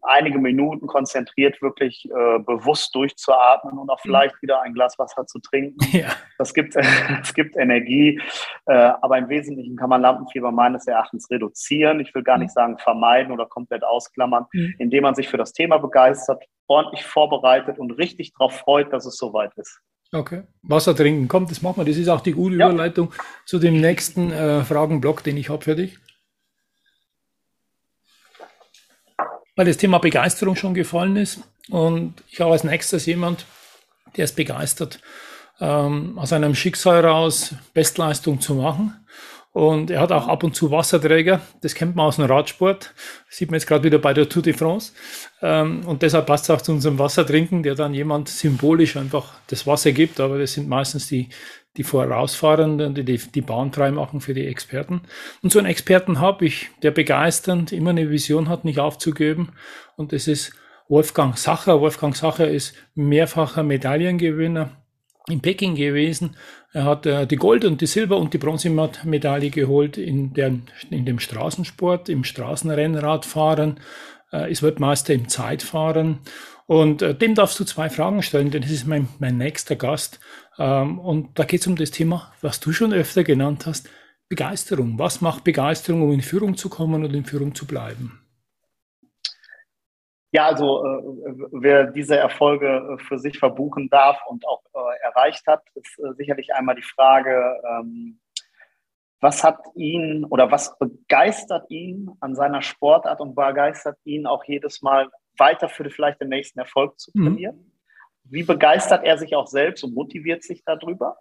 einige 0.00 0.38
Minuten 0.38 0.86
konzentriert 0.86 1.60
wirklich 1.60 2.06
äh, 2.06 2.38
bewusst 2.38 2.94
durchzuatmen 2.94 3.78
und 3.78 3.90
auch 3.90 3.98
mhm. 3.98 4.08
vielleicht 4.08 4.40
wieder 4.40 4.62
ein 4.62 4.72
Glas 4.72 4.98
Wasser 4.98 5.26
zu 5.26 5.38
trinken. 5.38 5.76
Ja. 5.92 6.08
Das, 6.38 6.54
gibt, 6.54 6.74
das 7.20 7.34
gibt 7.34 7.54
Energie, 7.54 8.18
äh, 8.64 8.72
aber 8.72 9.18
im 9.18 9.28
Wesentlichen 9.28 9.76
kann 9.76 9.90
man 9.90 10.00
Lampenfieber 10.00 10.50
meines 10.50 10.86
Erachtens 10.86 11.30
reduzieren. 11.30 12.00
Ich 12.00 12.14
will 12.14 12.22
gar 12.22 12.38
nicht 12.38 12.48
mhm. 12.48 12.54
sagen 12.54 12.78
vermeiden 12.78 13.30
oder 13.30 13.44
komplett 13.44 13.84
ausklammern, 13.84 14.46
mhm. 14.52 14.74
indem 14.78 15.02
man 15.02 15.14
sich 15.14 15.28
für 15.28 15.36
das 15.36 15.52
Thema 15.52 15.76
begeistert, 15.76 16.42
ordentlich 16.66 17.04
vorbereitet 17.04 17.78
und 17.78 17.90
richtig 17.92 18.32
darauf 18.32 18.54
freut, 18.54 18.90
dass 18.92 19.04
es 19.04 19.18
soweit 19.18 19.52
ist. 19.56 19.80
Okay. 20.12 20.42
Wasser 20.62 20.94
trinken, 20.94 21.26
kommt, 21.26 21.50
das 21.50 21.62
machen 21.62 21.78
wir. 21.78 21.84
Das 21.84 21.96
ist 21.96 22.08
auch 22.08 22.20
die 22.20 22.32
gute 22.32 22.56
ja. 22.56 22.68
Überleitung 22.68 23.12
zu 23.46 23.58
dem 23.58 23.80
nächsten 23.80 24.30
äh, 24.30 24.62
Fragenblock, 24.62 25.22
den 25.22 25.38
ich 25.38 25.48
habe 25.48 25.64
für 25.64 25.74
dich. 25.74 25.98
weil 29.56 29.66
das 29.66 29.76
Thema 29.76 29.98
Begeisterung 29.98 30.56
schon 30.56 30.74
gefallen 30.74 31.16
ist. 31.16 31.40
Und 31.70 32.14
ich 32.28 32.40
habe 32.40 32.52
als 32.52 32.64
nächstes 32.64 33.06
jemand, 33.06 33.46
der 34.16 34.24
ist 34.24 34.36
begeistert, 34.36 35.00
ähm, 35.60 36.18
aus 36.18 36.32
einem 36.32 36.54
Schicksal 36.54 37.04
raus 37.04 37.54
Bestleistung 37.74 38.40
zu 38.40 38.54
machen. 38.54 39.01
Und 39.52 39.90
er 39.90 40.00
hat 40.00 40.12
auch 40.12 40.28
ab 40.28 40.44
und 40.44 40.56
zu 40.56 40.70
Wasserträger. 40.70 41.42
Das 41.60 41.74
kennt 41.74 41.94
man 41.94 42.06
aus 42.06 42.16
dem 42.16 42.24
Radsport. 42.24 42.94
Das 43.28 43.36
sieht 43.36 43.50
man 43.50 43.60
jetzt 43.60 43.66
gerade 43.66 43.84
wieder 43.84 43.98
bei 43.98 44.14
der 44.14 44.28
Tour 44.28 44.42
de 44.42 44.54
France. 44.54 44.92
Ähm, 45.42 45.86
und 45.86 46.00
deshalb 46.00 46.26
passt 46.26 46.44
es 46.44 46.50
auch 46.50 46.62
zu 46.62 46.72
unserem 46.72 46.98
Wassertrinken, 46.98 47.62
der 47.62 47.74
dann 47.74 47.92
jemand 47.92 48.30
symbolisch 48.30 48.96
einfach 48.96 49.34
das 49.48 49.66
Wasser 49.66 49.92
gibt. 49.92 50.20
Aber 50.20 50.38
das 50.38 50.54
sind 50.54 50.68
meistens 50.68 51.06
die, 51.08 51.28
die 51.76 51.84
Vorausfahrenden, 51.84 52.94
die 52.94 53.04
die 53.04 53.40
Bahn 53.42 53.72
frei 53.72 53.90
machen 53.90 54.22
für 54.22 54.32
die 54.32 54.46
Experten. 54.46 55.02
Und 55.42 55.52
so 55.52 55.58
einen 55.58 55.68
Experten 55.68 56.18
habe 56.18 56.46
ich, 56.46 56.70
der 56.82 56.90
begeisternd 56.90 57.72
immer 57.72 57.90
eine 57.90 58.08
Vision 58.08 58.48
hat, 58.48 58.64
nicht 58.64 58.78
aufzugeben. 58.78 59.52
Und 59.96 60.12
das 60.12 60.28
ist 60.28 60.54
Wolfgang 60.88 61.36
Sacher. 61.36 61.78
Wolfgang 61.82 62.16
Sacher 62.16 62.48
ist 62.48 62.74
mehrfacher 62.94 63.62
Medaillengewinner 63.62 64.70
in 65.28 65.40
Peking 65.40 65.74
gewesen. 65.74 66.36
Er 66.72 66.84
hat 66.84 67.04
äh, 67.06 67.26
die 67.26 67.36
Gold- 67.36 67.64
und 67.64 67.80
die 67.80 67.86
Silber- 67.86 68.16
und 68.16 68.32
die 68.32 68.38
Bronzemedaille 68.38 69.50
geholt 69.50 69.98
in, 69.98 70.32
der, 70.32 70.58
in 70.90 71.04
dem 71.04 71.18
Straßensport, 71.18 72.08
im 72.08 72.24
Straßenrennradfahren, 72.24 73.80
äh, 74.32 74.50
ist 74.50 74.62
Weltmeister 74.62 75.12
im 75.12 75.28
Zeitfahren. 75.28 76.20
Und 76.66 77.02
äh, 77.02 77.14
dem 77.14 77.34
darfst 77.34 77.60
du 77.60 77.64
zwei 77.64 77.90
Fragen 77.90 78.22
stellen, 78.22 78.50
denn 78.50 78.62
das 78.62 78.70
ist 78.70 78.86
mein, 78.86 79.08
mein 79.18 79.36
nächster 79.36 79.76
Gast. 79.76 80.20
Ähm, 80.58 80.98
und 80.98 81.38
da 81.38 81.44
geht 81.44 81.60
es 81.60 81.66
um 81.66 81.76
das 81.76 81.90
Thema, 81.90 82.32
was 82.40 82.60
du 82.60 82.72
schon 82.72 82.94
öfter 82.94 83.22
genannt 83.22 83.66
hast, 83.66 83.90
Begeisterung. 84.30 84.98
Was 84.98 85.20
macht 85.20 85.44
Begeisterung, 85.44 86.00
um 86.00 86.12
in 86.12 86.22
Führung 86.22 86.56
zu 86.56 86.70
kommen 86.70 87.04
und 87.04 87.12
in 87.12 87.26
Führung 87.26 87.54
zu 87.54 87.66
bleiben? 87.66 88.21
Ja, 90.32 90.46
also 90.46 90.82
äh, 90.82 91.34
wer 91.52 91.84
diese 91.84 92.16
Erfolge 92.16 92.66
äh, 92.98 93.02
für 93.04 93.18
sich 93.18 93.38
verbuchen 93.38 93.90
darf 93.90 94.18
und 94.26 94.46
auch 94.46 94.62
äh, 94.74 95.02
erreicht 95.02 95.46
hat, 95.46 95.62
ist 95.74 95.98
äh, 95.98 96.14
sicherlich 96.14 96.54
einmal 96.54 96.74
die 96.74 96.82
Frage, 96.82 97.60
ähm, 97.68 98.18
was 99.20 99.44
hat 99.44 99.60
ihn 99.74 100.24
oder 100.24 100.50
was 100.50 100.78
begeistert 100.78 101.70
ihn 101.70 102.10
an 102.20 102.34
seiner 102.34 102.62
Sportart 102.62 103.20
und 103.20 103.34
begeistert 103.34 103.98
ihn 104.04 104.26
auch 104.26 104.42
jedes 104.44 104.80
Mal 104.80 105.10
weiter 105.36 105.68
für 105.68 105.88
vielleicht 105.90 106.20
den 106.20 106.30
nächsten 106.30 106.58
Erfolg 106.58 106.98
zu 106.98 107.10
mhm. 107.12 107.24
trainieren? 107.26 107.56
Mhm. 107.56 107.72
Wie 108.24 108.42
begeistert 108.42 109.04
er 109.04 109.18
sich 109.18 109.36
auch 109.36 109.46
selbst 109.46 109.84
und 109.84 109.94
motiviert 109.94 110.42
sich 110.44 110.64
darüber? 110.64 111.18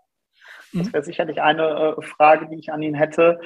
Das 0.74 0.88
mhm. 0.88 0.93
wäre 0.93 1.04
sicherlich 1.04 1.41
eine 1.41 1.95
äh, 1.97 2.02
Frage, 2.02 2.47
die 2.47 2.56
ich 2.56 2.71
an 2.71 2.82
ihn 2.82 2.95
hätte. 2.95 3.41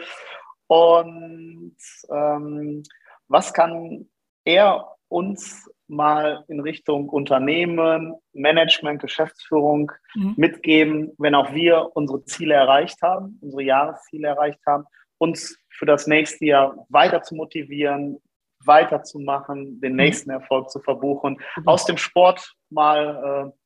Und 0.67 1.75
ähm, 2.09 2.83
was 3.27 3.51
kann 3.51 4.07
er 4.45 4.94
uns 5.15 5.69
mal 5.87 6.43
in 6.49 6.59
Richtung 6.59 7.07
Unternehmen, 7.07 8.15
Management, 8.33 9.01
Geschäftsführung 9.01 9.91
mhm. 10.13 10.33
mitgeben, 10.35 11.13
wenn 11.17 11.35
auch 11.35 11.53
wir 11.53 11.91
unsere 11.93 12.25
Ziele 12.25 12.55
erreicht 12.55 13.01
haben, 13.01 13.39
unsere 13.41 13.63
Jahresziele 13.63 14.27
erreicht 14.27 14.59
haben, 14.67 14.83
uns 15.17 15.57
für 15.69 15.85
das 15.85 16.05
nächste 16.05 16.45
Jahr 16.45 16.85
weiter 16.89 17.21
zu 17.21 17.35
motivieren, 17.35 18.17
weiterzumachen, 18.65 19.79
den 19.79 19.93
mhm. 19.93 19.97
nächsten 19.97 20.31
mhm. 20.31 20.41
Erfolg 20.41 20.69
zu 20.69 20.81
verbuchen. 20.81 21.39
Mhm. 21.55 21.67
Aus 21.67 21.85
dem 21.85 21.97
Sport 21.97 22.53
mal, 22.69 23.53
äh, 23.53 23.59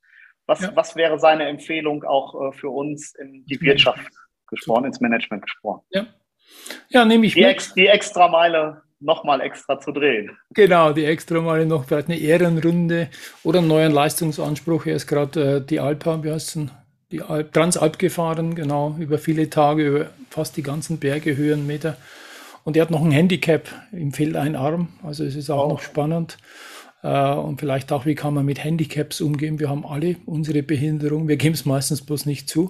was, 0.45 0.61
ja. 0.61 0.75
was 0.75 0.95
wäre 0.95 1.17
seine 1.19 1.47
Empfehlung 1.47 2.03
auch 2.03 2.49
äh, 2.49 2.51
für 2.51 2.69
uns 2.69 3.15
in 3.15 3.43
die 3.45 3.59
Wirtschaft 3.61 4.11
gesprochen, 4.47 4.85
ins 4.85 4.99
Management 4.99 5.43
gesprochen? 5.43 5.81
Ja, 5.89 6.05
ja 6.89 7.05
nehme 7.05 7.25
ich 7.25 7.33
die, 7.33 7.43
ex, 7.43 7.73
die 7.73 7.87
extra 7.87 8.27
Meile 8.27 8.83
nochmal 8.99 9.41
extra 9.41 9.79
zu 9.79 9.91
drehen. 9.91 10.37
Genau, 10.53 10.93
die 10.93 11.05
extra 11.05 11.39
Meile 11.41 11.65
noch 11.65 11.85
vielleicht 11.85 12.09
eine 12.09 12.19
Ehrenrunde 12.19 13.09
oder 13.43 13.59
einen 13.59 13.67
neuen 13.67 13.91
Leistungsanspruch. 13.91 14.85
Er 14.85 14.95
ist 14.95 15.07
gerade 15.07 15.57
äh, 15.57 15.61
die 15.65 15.79
Alpa, 15.79 16.23
wie 16.23 16.31
heißt 16.31 16.55
es 16.55 16.67
die 17.11 17.21
Alp, 17.21 17.53
Transalp 17.53 17.97
gefahren, 17.97 18.55
genau, 18.55 18.95
über 18.99 19.17
viele 19.17 19.49
Tage, 19.49 19.87
über 19.87 20.09
fast 20.29 20.57
die 20.57 20.63
ganzen 20.63 20.99
Berge, 20.99 21.35
Höhenmeter. 21.35 21.97
Und 22.63 22.77
er 22.77 22.83
hat 22.83 22.91
noch 22.91 23.03
ein 23.03 23.11
Handicap, 23.11 23.67
ihm 23.91 24.13
fehlt 24.13 24.35
ein 24.35 24.55
Arm, 24.55 24.89
also 25.03 25.23
es 25.23 25.35
ist 25.35 25.49
auch 25.49 25.65
oh. 25.65 25.69
noch 25.69 25.81
spannend. 25.81 26.37
Äh, 27.01 27.33
und 27.33 27.59
vielleicht 27.59 27.91
auch, 27.91 28.05
wie 28.05 28.15
kann 28.15 28.33
man 28.33 28.45
mit 28.45 28.63
Handicaps 28.63 29.21
umgehen? 29.21 29.59
Wir 29.59 29.69
haben 29.69 29.85
alle 29.85 30.17
unsere 30.25 30.63
Behinderung, 30.63 31.27
wir 31.27 31.37
geben 31.37 31.55
es 31.55 31.65
meistens 31.65 32.05
bloß 32.05 32.25
nicht 32.25 32.49
zu. 32.49 32.69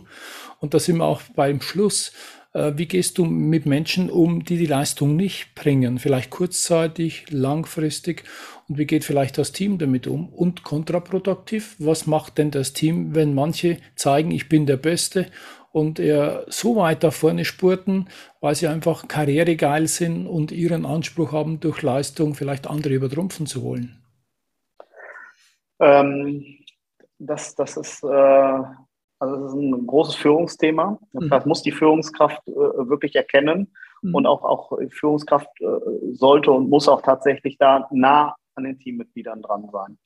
Und 0.60 0.74
da 0.74 0.80
sind 0.80 0.98
wir 0.98 1.06
auch 1.06 1.22
beim 1.36 1.62
Schluss. 1.62 2.12
Äh, 2.54 2.74
wie 2.76 2.88
gehst 2.88 3.18
du 3.18 3.26
mit 3.26 3.66
Menschen 3.66 4.10
um, 4.10 4.44
die 4.44 4.58
die 4.58 4.66
Leistung 4.66 5.16
nicht 5.16 5.54
bringen? 5.56 6.00
Vielleicht 6.00 6.30
kurzzeitig, 6.30 7.26
langfristig? 7.30 8.24
Und 8.68 8.78
wie 8.78 8.86
geht 8.86 9.04
vielleicht 9.04 9.38
das 9.38 9.52
Team 9.52 9.78
damit 9.78 10.08
um? 10.08 10.30
Und 10.30 10.64
kontraproduktiv, 10.64 11.76
was 11.80 12.08
macht 12.08 12.38
denn 12.38 12.52
das 12.52 12.74
Team, 12.74 13.14
wenn 13.14 13.34
manche 13.34 13.78
zeigen, 13.96 14.32
ich 14.32 14.50
bin 14.50 14.66
der 14.66 14.78
Beste 14.78 15.28
und 15.72 16.00
er 16.00 16.46
so 16.48 16.76
weit 16.76 17.04
da 17.04 17.12
vorne 17.12 17.46
spurten, 17.46 18.10
weil 18.42 18.56
sie 18.56 18.68
einfach 18.68 19.08
karrieregeil 19.08 19.88
sind 19.88 20.26
und 20.26 20.52
ihren 20.52 20.86
Anspruch 20.86 21.32
haben, 21.32 21.60
durch 21.60 21.84
Leistung 21.84 22.34
vielleicht 22.34 22.68
andere 22.68 22.96
übertrumpfen 22.96 23.46
zu 23.46 23.64
wollen? 23.64 24.02
Ähm, 25.80 26.44
das, 27.20 27.54
das 27.54 27.78
ist 27.78 28.04
äh, 28.04 28.64
also 29.20 29.36
das 29.36 29.54
ist 29.54 29.60
ein 29.60 29.88
großes 29.88 30.16
Führungsthema. 30.16 30.98
Das 31.14 31.46
mhm. 31.46 31.50
muss 31.50 31.62
die 31.62 31.72
Führungskraft 31.72 32.48
äh, 32.48 32.52
wirklich 32.52 33.16
erkennen 33.16 33.74
mhm. 34.02 34.16
und 34.16 34.26
auch, 34.26 34.44
auch 34.44 34.78
Führungskraft 34.90 35.50
äh, 35.62 35.68
sollte 36.14 36.52
und 36.52 36.70
muss 36.70 36.88
auch 36.88 37.02
tatsächlich 37.02 37.58
da 37.58 37.88
nah 37.92 38.36
an 38.56 38.64
den 38.64 38.80
Teammitgliedern 38.80 39.42
dran 39.42 39.70
sein. 39.72 39.98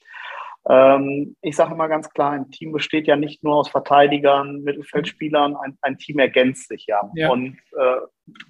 Ähm, 0.67 1.36
ich 1.41 1.56
sage 1.56 1.73
immer 1.73 1.89
ganz 1.89 2.10
klar, 2.10 2.32
ein 2.32 2.49
Team 2.49 2.71
besteht 2.71 3.06
ja 3.06 3.15
nicht 3.15 3.43
nur 3.43 3.56
aus 3.56 3.69
Verteidigern, 3.69 4.62
Mittelfeldspielern, 4.63 5.56
ein, 5.58 5.78
ein 5.82 5.97
Team 5.97 6.19
ergänzt 6.19 6.69
sich 6.69 6.86
ja. 6.88 7.02
ja. 7.15 7.30
Und 7.30 7.58
äh, 7.78 7.97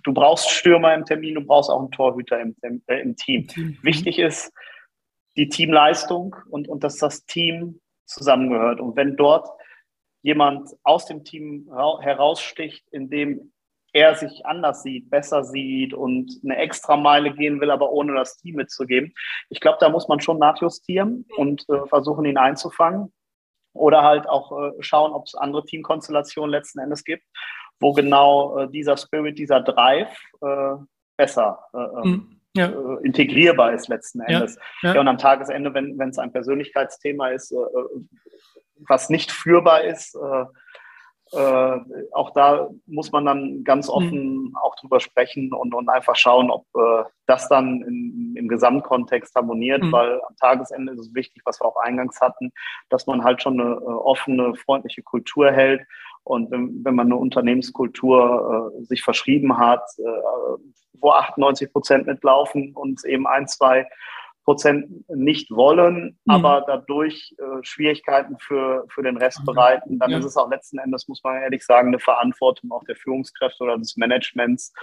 du 0.03 0.13
brauchst 0.13 0.49
Stürmer 0.49 0.93
im 0.93 1.05
Termin, 1.05 1.35
du 1.35 1.41
brauchst 1.41 1.69
auch 1.69 1.79
einen 1.79 1.91
Torhüter 1.91 2.39
im, 2.39 2.55
äh, 2.87 3.01
im 3.01 3.15
Team. 3.15 3.47
Team. 3.47 3.77
Wichtig 3.81 4.19
ist 4.19 4.53
die 5.35 5.49
Teamleistung 5.49 6.35
und, 6.49 6.69
und 6.69 6.83
dass 6.83 6.97
das 6.97 7.25
Team 7.25 7.81
zusammengehört. 8.05 8.79
Und 8.79 8.95
wenn 8.95 9.15
dort 9.15 9.49
jemand 10.23 10.69
aus 10.83 11.05
dem 11.05 11.23
Team 11.23 11.69
heraussticht, 12.01 12.87
indem 12.91 13.53
er 13.93 14.15
sich 14.15 14.45
anders 14.45 14.81
sieht, 14.81 15.09
besser 15.11 15.43
sieht 15.43 15.93
und 15.93 16.39
eine 16.43 16.57
extra 16.57 16.97
Meile 16.97 17.31
gehen 17.31 17.61
will, 17.61 17.69
aber 17.69 17.91
ohne 17.91 18.15
das 18.15 18.37
Team 18.37 18.55
mitzugeben. 18.55 19.13
Ich 19.49 19.59
glaube, 19.59 19.77
da 19.79 19.89
muss 19.89 20.07
man 20.07 20.19
schon 20.19 20.39
nachjustieren 20.39 21.25
und 21.37 21.69
äh, 21.69 21.85
versuchen, 21.87 22.25
ihn 22.25 22.37
einzufangen. 22.37 23.13
Oder 23.73 24.03
halt 24.03 24.27
auch 24.27 24.51
äh, 24.51 24.71
schauen, 24.79 25.13
ob 25.13 25.25
es 25.25 25.35
andere 25.35 25.63
Teamkonstellationen 25.65 26.51
letzten 26.51 26.79
Endes 26.79 27.03
gibt, 27.03 27.23
wo 27.79 27.93
genau 27.93 28.57
äh, 28.57 28.69
dieser 28.69 28.97
Spirit, 28.97 29.37
dieser 29.37 29.61
Drive 29.61 30.15
äh, 30.41 30.75
besser 31.17 31.59
mhm. 32.03 32.39
ja. 32.55 32.69
Äh, 32.69 33.05
integrierbar 33.05 33.73
ist 33.73 33.89
letzten 33.89 34.21
Endes. 34.21 34.55
Ja. 34.81 34.89
Ja. 34.89 34.95
ja 34.95 35.01
und 35.01 35.07
am 35.07 35.19
Tagesende, 35.19 35.73
wenn 35.73 36.09
es 36.09 36.17
ein 36.17 36.31
Persönlichkeitsthema 36.31 37.29
ist, 37.29 37.53
was 38.75 39.09
nicht 39.09 39.31
führbar 39.31 39.83
ist, 39.83 40.15
äh, 40.15 40.45
äh, 41.33 41.79
auch 42.11 42.29
da 42.31 42.69
muss 42.85 43.11
man 43.11 43.25
dann 43.25 43.63
ganz 43.63 43.87
mhm. 43.87 43.93
offen 43.93 44.35
mhm. 44.35 44.57
auch 44.61 44.75
drüber 44.75 44.99
sprechen 44.99 45.51
und, 45.51 45.73
und 45.73 45.89
einfach 45.89 46.15
schauen, 46.15 46.51
ob 46.51 46.65
äh, 46.75 47.03
das 47.25 47.49
dann 47.49 47.81
in, 47.81 48.35
im 48.37 48.47
Gesamtkontext 48.47 49.33
harmoniert, 49.35 49.81
mhm. 49.81 49.91
weil 49.91 50.21
am 50.21 50.35
Tagesende 50.39 50.93
ist 50.93 50.99
es 50.99 51.15
wichtig, 51.15 51.41
was 51.45 51.59
wir 51.59 51.65
auch 51.65 51.77
eingangs 51.77 52.21
hatten, 52.21 52.51
dass 52.89 53.07
man 53.07 53.23
halt 53.23 53.41
schon 53.41 53.59
eine 53.59 53.71
äh, 53.71 53.83
offene, 53.83 54.53
freundliche 54.55 55.01
Kultur 55.01 55.51
hält. 55.51 55.81
Und 56.23 56.51
wenn, 56.51 56.85
wenn 56.85 56.95
man 56.95 57.07
eine 57.07 57.17
Unternehmenskultur 57.17 58.71
äh, 58.79 58.83
sich 58.83 59.01
verschrieben 59.01 59.57
hat, 59.57 59.83
äh, 59.97 60.03
wo 60.99 61.11
98 61.11 61.71
Prozent 61.71 62.05
mitlaufen 62.05 62.73
und 62.75 63.03
eben 63.05 63.25
ein, 63.27 63.47
zwei 63.47 63.87
Prozent 64.43 65.09
nicht 65.09 65.49
wollen, 65.51 66.17
mhm. 66.25 66.33
aber 66.33 66.63
dadurch 66.67 67.33
äh, 67.37 67.63
Schwierigkeiten 67.63 68.37
für, 68.39 68.85
für 68.89 69.01
den 69.01 69.17
Rest 69.17 69.45
bereiten, 69.45 69.99
dann 69.99 70.11
ja. 70.11 70.17
ist 70.17 70.25
es 70.25 70.37
auch 70.37 70.49
letzten 70.49 70.79
Endes, 70.79 71.07
muss 71.07 71.23
man 71.23 71.41
ehrlich 71.41 71.65
sagen, 71.65 71.89
eine 71.89 71.99
Verantwortung 71.99 72.71
auch 72.71 72.83
der 72.83 72.95
Führungskräfte 72.95 73.63
oder 73.63 73.77
des 73.77 73.95
Managements, 73.95 74.73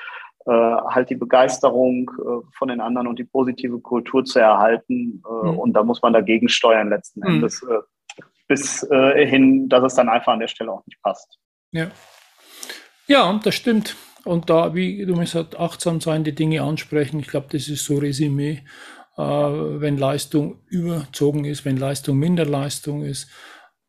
äh, 0.47 0.51
halt 0.51 1.11
die 1.11 1.17
Begeisterung 1.17 2.11
äh, 2.19 2.47
von 2.57 2.69
den 2.69 2.81
anderen 2.81 3.07
und 3.07 3.19
die 3.19 3.25
positive 3.25 3.79
Kultur 3.81 4.25
zu 4.25 4.39
erhalten. 4.39 5.23
Mhm. 5.29 5.59
Und 5.59 5.73
da 5.75 5.83
muss 5.83 6.01
man 6.01 6.15
dagegen 6.15 6.49
steuern 6.49 6.89
letzten 6.89 7.21
mhm. 7.21 7.27
Endes, 7.27 7.63
äh, 7.63 8.23
bis 8.49 8.83
äh, 8.91 9.27
hin, 9.27 9.69
dass 9.69 9.85
es 9.85 9.95
dann 9.95 10.09
einfach 10.09 10.33
an 10.33 10.41
der 10.41 10.49
Stelle 10.49 10.73
auch 10.73 10.85
nicht 10.87 11.01
passt. 11.03 11.39
Ja, 11.73 11.91
ja 13.07 13.39
das 13.45 13.55
stimmt. 13.55 13.95
Und 14.25 14.51
da, 14.51 14.75
wie 14.75 15.05
du 15.07 15.17
mir 15.17 15.27
sagst, 15.27 15.59
achtsam 15.59 16.01
sein, 16.01 16.25
die 16.25 16.35
Dinge 16.35 16.63
ansprechen, 16.63 17.21
ich 17.21 17.29
glaube, 17.29 17.49
das 17.53 17.69
ist 17.69 17.85
so 17.85 17.99
Resümee 17.99 18.63
wenn 19.17 19.99
Leistung 19.99 20.61
überzogen 20.69 21.45
ist, 21.45 21.65
wenn 21.65 21.77
Leistung 21.77 22.19
Minderleistung 22.19 23.03
ist, 23.03 23.29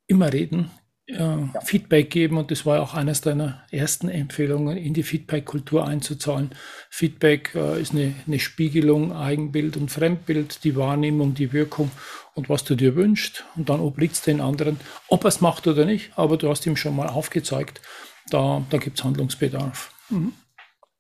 immer 0.07 0.34
reden, 0.34 0.72
äh, 1.07 1.13
ja. 1.15 1.61
Feedback 1.63 2.09
geben 2.09 2.38
und 2.38 2.51
das 2.51 2.65
war 2.65 2.82
auch 2.82 2.93
eines 2.93 3.22
deiner 3.22 3.63
ersten 3.72 4.09
Empfehlungen, 4.09 4.78
in 4.78 4.93
die 4.93 5.03
Feedback-Kultur 5.03 5.88
einzuzahlen. 5.88 6.51
Feedback 6.89 7.53
äh, 7.55 7.82
ist 7.82 7.93
eine, 7.93 8.13
eine, 8.28 8.39
Spiegelung, 8.39 9.13
Eigenbild 9.13 9.78
und 9.78 9.89
Fremdbild, 9.89 10.63
die 10.63 10.76
Wahrnehmung, 10.76 11.34
die 11.34 11.53
Wirkung 11.53 11.91
und 12.34 12.49
was 12.49 12.63
du 12.63 12.76
dir 12.76 12.95
wünschst 12.95 13.43
und 13.55 13.69
dann 13.69 13.80
obliegt 13.80 14.15
es 14.15 14.22
den 14.22 14.41
anderen, 14.41 14.80
ob 15.07 15.24
er 15.24 15.30
es 15.30 15.41
macht 15.41 15.67
oder 15.67 15.86
nicht, 15.86 16.11
aber 16.15 16.38
du 16.38 16.49
hast 16.49 16.65
ihm 16.65 16.76
schon 16.76 16.95
mal 16.95 17.07
aufgezeigt, 17.07 17.82
da, 18.30 18.65
da 18.69 18.78
gibt 18.78 18.99
es 18.99 19.03
Handlungsbedarf. 19.03 19.93
Mhm. 20.09 20.34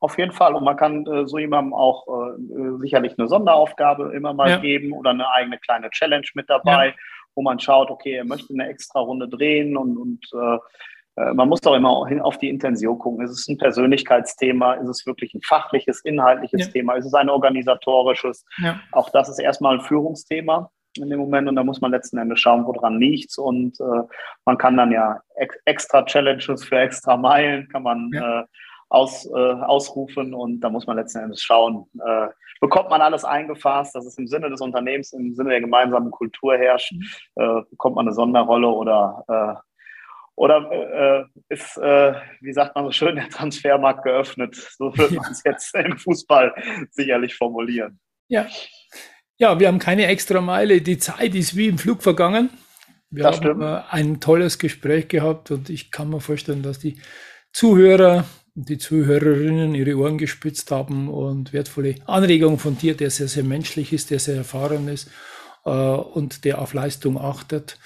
Auf 0.01 0.17
jeden 0.17 0.31
Fall. 0.31 0.55
Und 0.55 0.63
man 0.63 0.75
kann 0.75 1.05
äh, 1.05 1.27
so 1.27 1.37
jemandem 1.37 1.75
auch 1.75 2.07
äh, 2.07 2.79
sicherlich 2.79 3.17
eine 3.17 3.27
Sonderaufgabe 3.27 4.13
immer 4.15 4.33
mal 4.33 4.49
ja. 4.49 4.57
geben 4.57 4.93
oder 4.93 5.11
eine 5.11 5.31
eigene 5.31 5.59
kleine 5.59 5.91
Challenge 5.91 6.25
mit 6.33 6.49
dabei, 6.49 6.87
ja. 6.87 6.93
wo 7.35 7.43
man 7.43 7.59
schaut, 7.59 7.91
okay, 7.91 8.13
er 8.13 8.25
möchte 8.25 8.51
eine 8.51 8.67
extra 8.67 8.99
Runde 8.99 9.29
drehen 9.29 9.77
und, 9.77 9.97
und 9.97 10.25
äh, 10.33 10.57
äh, 11.21 11.33
man 11.35 11.47
muss 11.47 11.61
doch 11.61 11.75
immer 11.75 12.07
auf 12.23 12.39
die 12.39 12.49
Intention 12.49 12.97
gucken. 12.97 13.23
Ist 13.23 13.31
es 13.31 13.47
ein 13.47 13.59
Persönlichkeitsthema? 13.59 14.73
Ist 14.73 14.89
es 14.89 15.05
wirklich 15.05 15.35
ein 15.35 15.41
fachliches, 15.43 16.01
inhaltliches 16.03 16.65
ja. 16.65 16.71
Thema? 16.71 16.95
Ist 16.95 17.05
es 17.05 17.13
ein 17.13 17.29
organisatorisches? 17.29 18.43
Auch 18.93 19.11
das 19.11 19.29
ist 19.29 19.37
erstmal 19.37 19.75
ein 19.75 19.81
Führungsthema 19.81 20.71
in 20.97 21.11
dem 21.11 21.19
Moment 21.19 21.47
und 21.47 21.55
da 21.55 21.63
muss 21.63 21.79
man 21.79 21.91
letzten 21.91 22.17
Endes 22.17 22.39
schauen, 22.39 22.65
woran 22.65 22.99
liegt 22.99 23.37
und 23.37 23.79
äh, 23.79 24.01
man 24.45 24.57
kann 24.57 24.75
dann 24.75 24.91
ja 24.91 25.21
ex 25.35 25.55
extra 25.63 26.03
Challenges 26.03 26.65
für 26.65 26.79
extra 26.79 27.15
Meilen 27.15 27.69
kann 27.69 27.83
man 27.83 28.11
äh, 28.13 28.43
aus, 28.91 29.25
äh, 29.25 29.29
ausrufen 29.39 30.33
und 30.33 30.59
da 30.59 30.69
muss 30.69 30.85
man 30.85 30.97
letzten 30.97 31.19
Endes 31.19 31.41
schauen, 31.41 31.85
äh, 32.05 32.27
bekommt 32.59 32.89
man 32.89 33.01
alles 33.01 33.23
eingefasst, 33.23 33.95
dass 33.95 34.05
es 34.05 34.17
im 34.17 34.27
Sinne 34.27 34.49
des 34.49 34.59
Unternehmens, 34.59 35.13
im 35.13 35.33
Sinne 35.33 35.51
der 35.51 35.61
gemeinsamen 35.61 36.11
Kultur 36.11 36.57
herrscht. 36.57 36.93
Äh, 37.35 37.61
bekommt 37.69 37.95
man 37.95 38.05
eine 38.05 38.13
Sonderrolle 38.13 38.67
oder 38.67 39.23
äh, 39.29 39.67
oder 40.35 40.71
äh, 40.71 41.53
ist, 41.53 41.77
äh, 41.77 42.13
wie 42.41 42.51
sagt 42.51 42.75
man 42.75 42.85
so 42.85 42.91
schön, 42.91 43.15
der 43.15 43.29
Transfermarkt 43.29 44.03
geöffnet? 44.03 44.55
So 44.77 44.97
wird 44.97 45.11
man 45.11 45.31
es 45.31 45.41
jetzt 45.45 45.73
im 45.75 45.97
Fußball 45.97 46.53
sicherlich 46.89 47.35
formulieren. 47.35 47.99
Ja. 48.27 48.47
ja, 49.37 49.59
wir 49.59 49.67
haben 49.67 49.79
keine 49.79 50.07
extra 50.07 50.41
Meile. 50.41 50.81
Die 50.81 50.97
Zeit 50.97 51.35
ist 51.35 51.55
wie 51.55 51.67
im 51.67 51.77
Flug 51.77 52.01
vergangen. 52.01 52.49
Wir 53.09 53.23
das 53.23 53.37
haben 53.37 53.43
stimmt. 53.43 53.85
ein 53.91 54.19
tolles 54.19 54.57
Gespräch 54.57 55.09
gehabt 55.09 55.51
und 55.51 55.69
ich 55.69 55.91
kann 55.91 56.09
mir 56.09 56.21
vorstellen, 56.21 56.63
dass 56.63 56.79
die 56.79 56.99
Zuhörer 57.51 58.23
die 58.53 58.77
Zuhörerinnen 58.77 59.75
ihre 59.75 59.95
Ohren 59.97 60.17
gespitzt 60.17 60.71
haben 60.71 61.09
und 61.09 61.53
wertvolle 61.53 61.95
Anregungen 62.05 62.59
von 62.59 62.77
dir, 62.77 62.95
der 62.95 63.09
sehr, 63.09 63.27
sehr 63.27 63.43
menschlich 63.43 63.93
ist, 63.93 64.11
der 64.11 64.19
sehr 64.19 64.35
erfahren 64.35 64.87
ist 64.87 65.09
äh, 65.65 65.69
und 65.69 66.43
der 66.43 66.59
auf 66.59 66.73
Leistung 66.73 67.17
achtet 67.17 67.77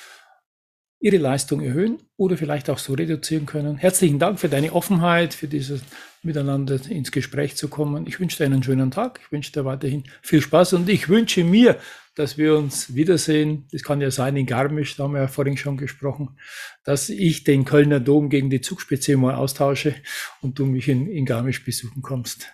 ihre 1.00 1.18
Leistung 1.18 1.62
erhöhen 1.62 2.00
oder 2.18 2.36
vielleicht 2.36 2.70
auch 2.70 2.80
so 2.80 2.94
reduzieren 2.94 3.46
können. 3.46 3.78
Herzlichen 3.78 4.18
Dank 4.18 4.40
für 4.40 4.50
deine 4.50 4.74
Offenheit, 4.74 5.36
für 5.36 5.48
dieses 5.48 5.82
Miteinander 6.24 6.80
ins 6.90 7.12
Gespräch 7.12 7.56
zu 7.56 7.68
kommen. 7.68 8.08
Ich 8.08 8.20
wünsche 8.20 8.38
dir 8.38 8.46
einen 8.46 8.64
schönen 8.64 8.90
Tag. 8.90 9.20
Ich 9.24 9.32
wünsche 9.32 9.52
dir 9.52 9.66
weiterhin 9.66 10.06
viel 10.24 10.42
Spaß 10.42 10.74
und 10.74 10.90
ich 10.90 11.08
wünsche 11.08 11.44
mir, 11.44 11.78
dass 12.16 12.38
wir 12.38 12.56
uns 12.58 12.96
wiedersehen. 12.96 13.68
Das 13.72 13.84
kann 13.84 14.02
ja 14.02 14.10
sein 14.10 14.36
in 14.38 14.46
Garmisch, 14.46 14.96
da 14.96 15.04
haben 15.04 15.14
wir 15.14 15.22
ja 15.22 15.28
vorhin 15.28 15.58
schon 15.58 15.78
gesprochen, 15.78 16.38
dass 16.84 17.10
ich 17.10 17.44
den 17.44 17.66
Kölner 17.66 18.00
Dom 18.00 18.30
gegen 18.30 18.50
die 18.50 18.62
Zugspitze 18.62 19.18
mal 19.18 19.36
austausche 19.36 19.96
und 20.42 20.58
du 20.58 20.66
mich 20.66 20.88
in, 20.88 21.08
in 21.08 21.26
Garmisch 21.26 21.64
besuchen 21.64 22.02
kommst. 22.02 22.52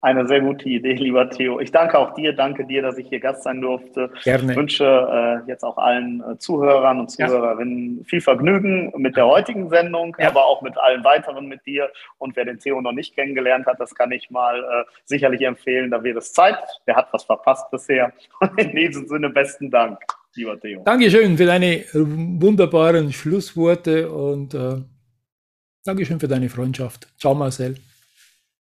Eine 0.00 0.28
sehr 0.28 0.40
gute 0.40 0.68
Idee, 0.68 0.94
lieber 0.94 1.28
Theo. 1.28 1.58
Ich 1.58 1.72
danke 1.72 1.98
auch 1.98 2.14
dir, 2.14 2.32
danke 2.32 2.64
dir, 2.64 2.82
dass 2.82 2.98
ich 2.98 3.08
hier 3.08 3.18
Gast 3.18 3.42
sein 3.42 3.60
durfte. 3.60 4.10
Gerne. 4.22 4.52
Ich 4.52 4.56
wünsche 4.56 4.84
äh, 4.84 5.48
jetzt 5.48 5.64
auch 5.64 5.76
allen 5.76 6.22
äh, 6.22 6.38
Zuhörern 6.38 7.00
und 7.00 7.10
Zuhörerinnen 7.10 7.98
ja. 7.98 8.04
viel 8.04 8.20
Vergnügen 8.20 8.92
mit 8.96 9.16
der 9.16 9.26
heutigen 9.26 9.68
Sendung, 9.70 10.16
ja. 10.20 10.28
aber 10.28 10.46
auch 10.46 10.62
mit 10.62 10.78
allen 10.78 11.02
weiteren 11.02 11.48
mit 11.48 11.66
dir. 11.66 11.88
Und 12.18 12.36
wer 12.36 12.44
den 12.44 12.60
Theo 12.60 12.80
noch 12.80 12.92
nicht 12.92 13.16
kennengelernt 13.16 13.66
hat, 13.66 13.80
das 13.80 13.92
kann 13.92 14.12
ich 14.12 14.30
mal 14.30 14.60
äh, 14.60 14.84
sicherlich 15.04 15.42
empfehlen. 15.42 15.90
Da 15.90 16.04
wird 16.04 16.16
es 16.16 16.32
Zeit. 16.32 16.58
Der 16.86 16.94
hat 16.94 17.08
was 17.10 17.24
verpasst 17.24 17.68
bisher. 17.72 18.12
In 18.56 18.70
diesem 18.70 19.08
Sinne 19.08 19.30
besten 19.30 19.68
Dank, 19.68 19.98
lieber 20.36 20.60
Theo. 20.60 20.82
Dankeschön 20.84 21.36
für 21.36 21.46
deine 21.46 21.84
wunderbaren 21.92 23.12
Schlussworte 23.12 24.12
und 24.12 24.54
äh, 24.54 24.76
Dankeschön 25.84 26.20
für 26.20 26.28
deine 26.28 26.48
Freundschaft. 26.48 27.08
Ciao, 27.18 27.34
Marcel. 27.34 27.74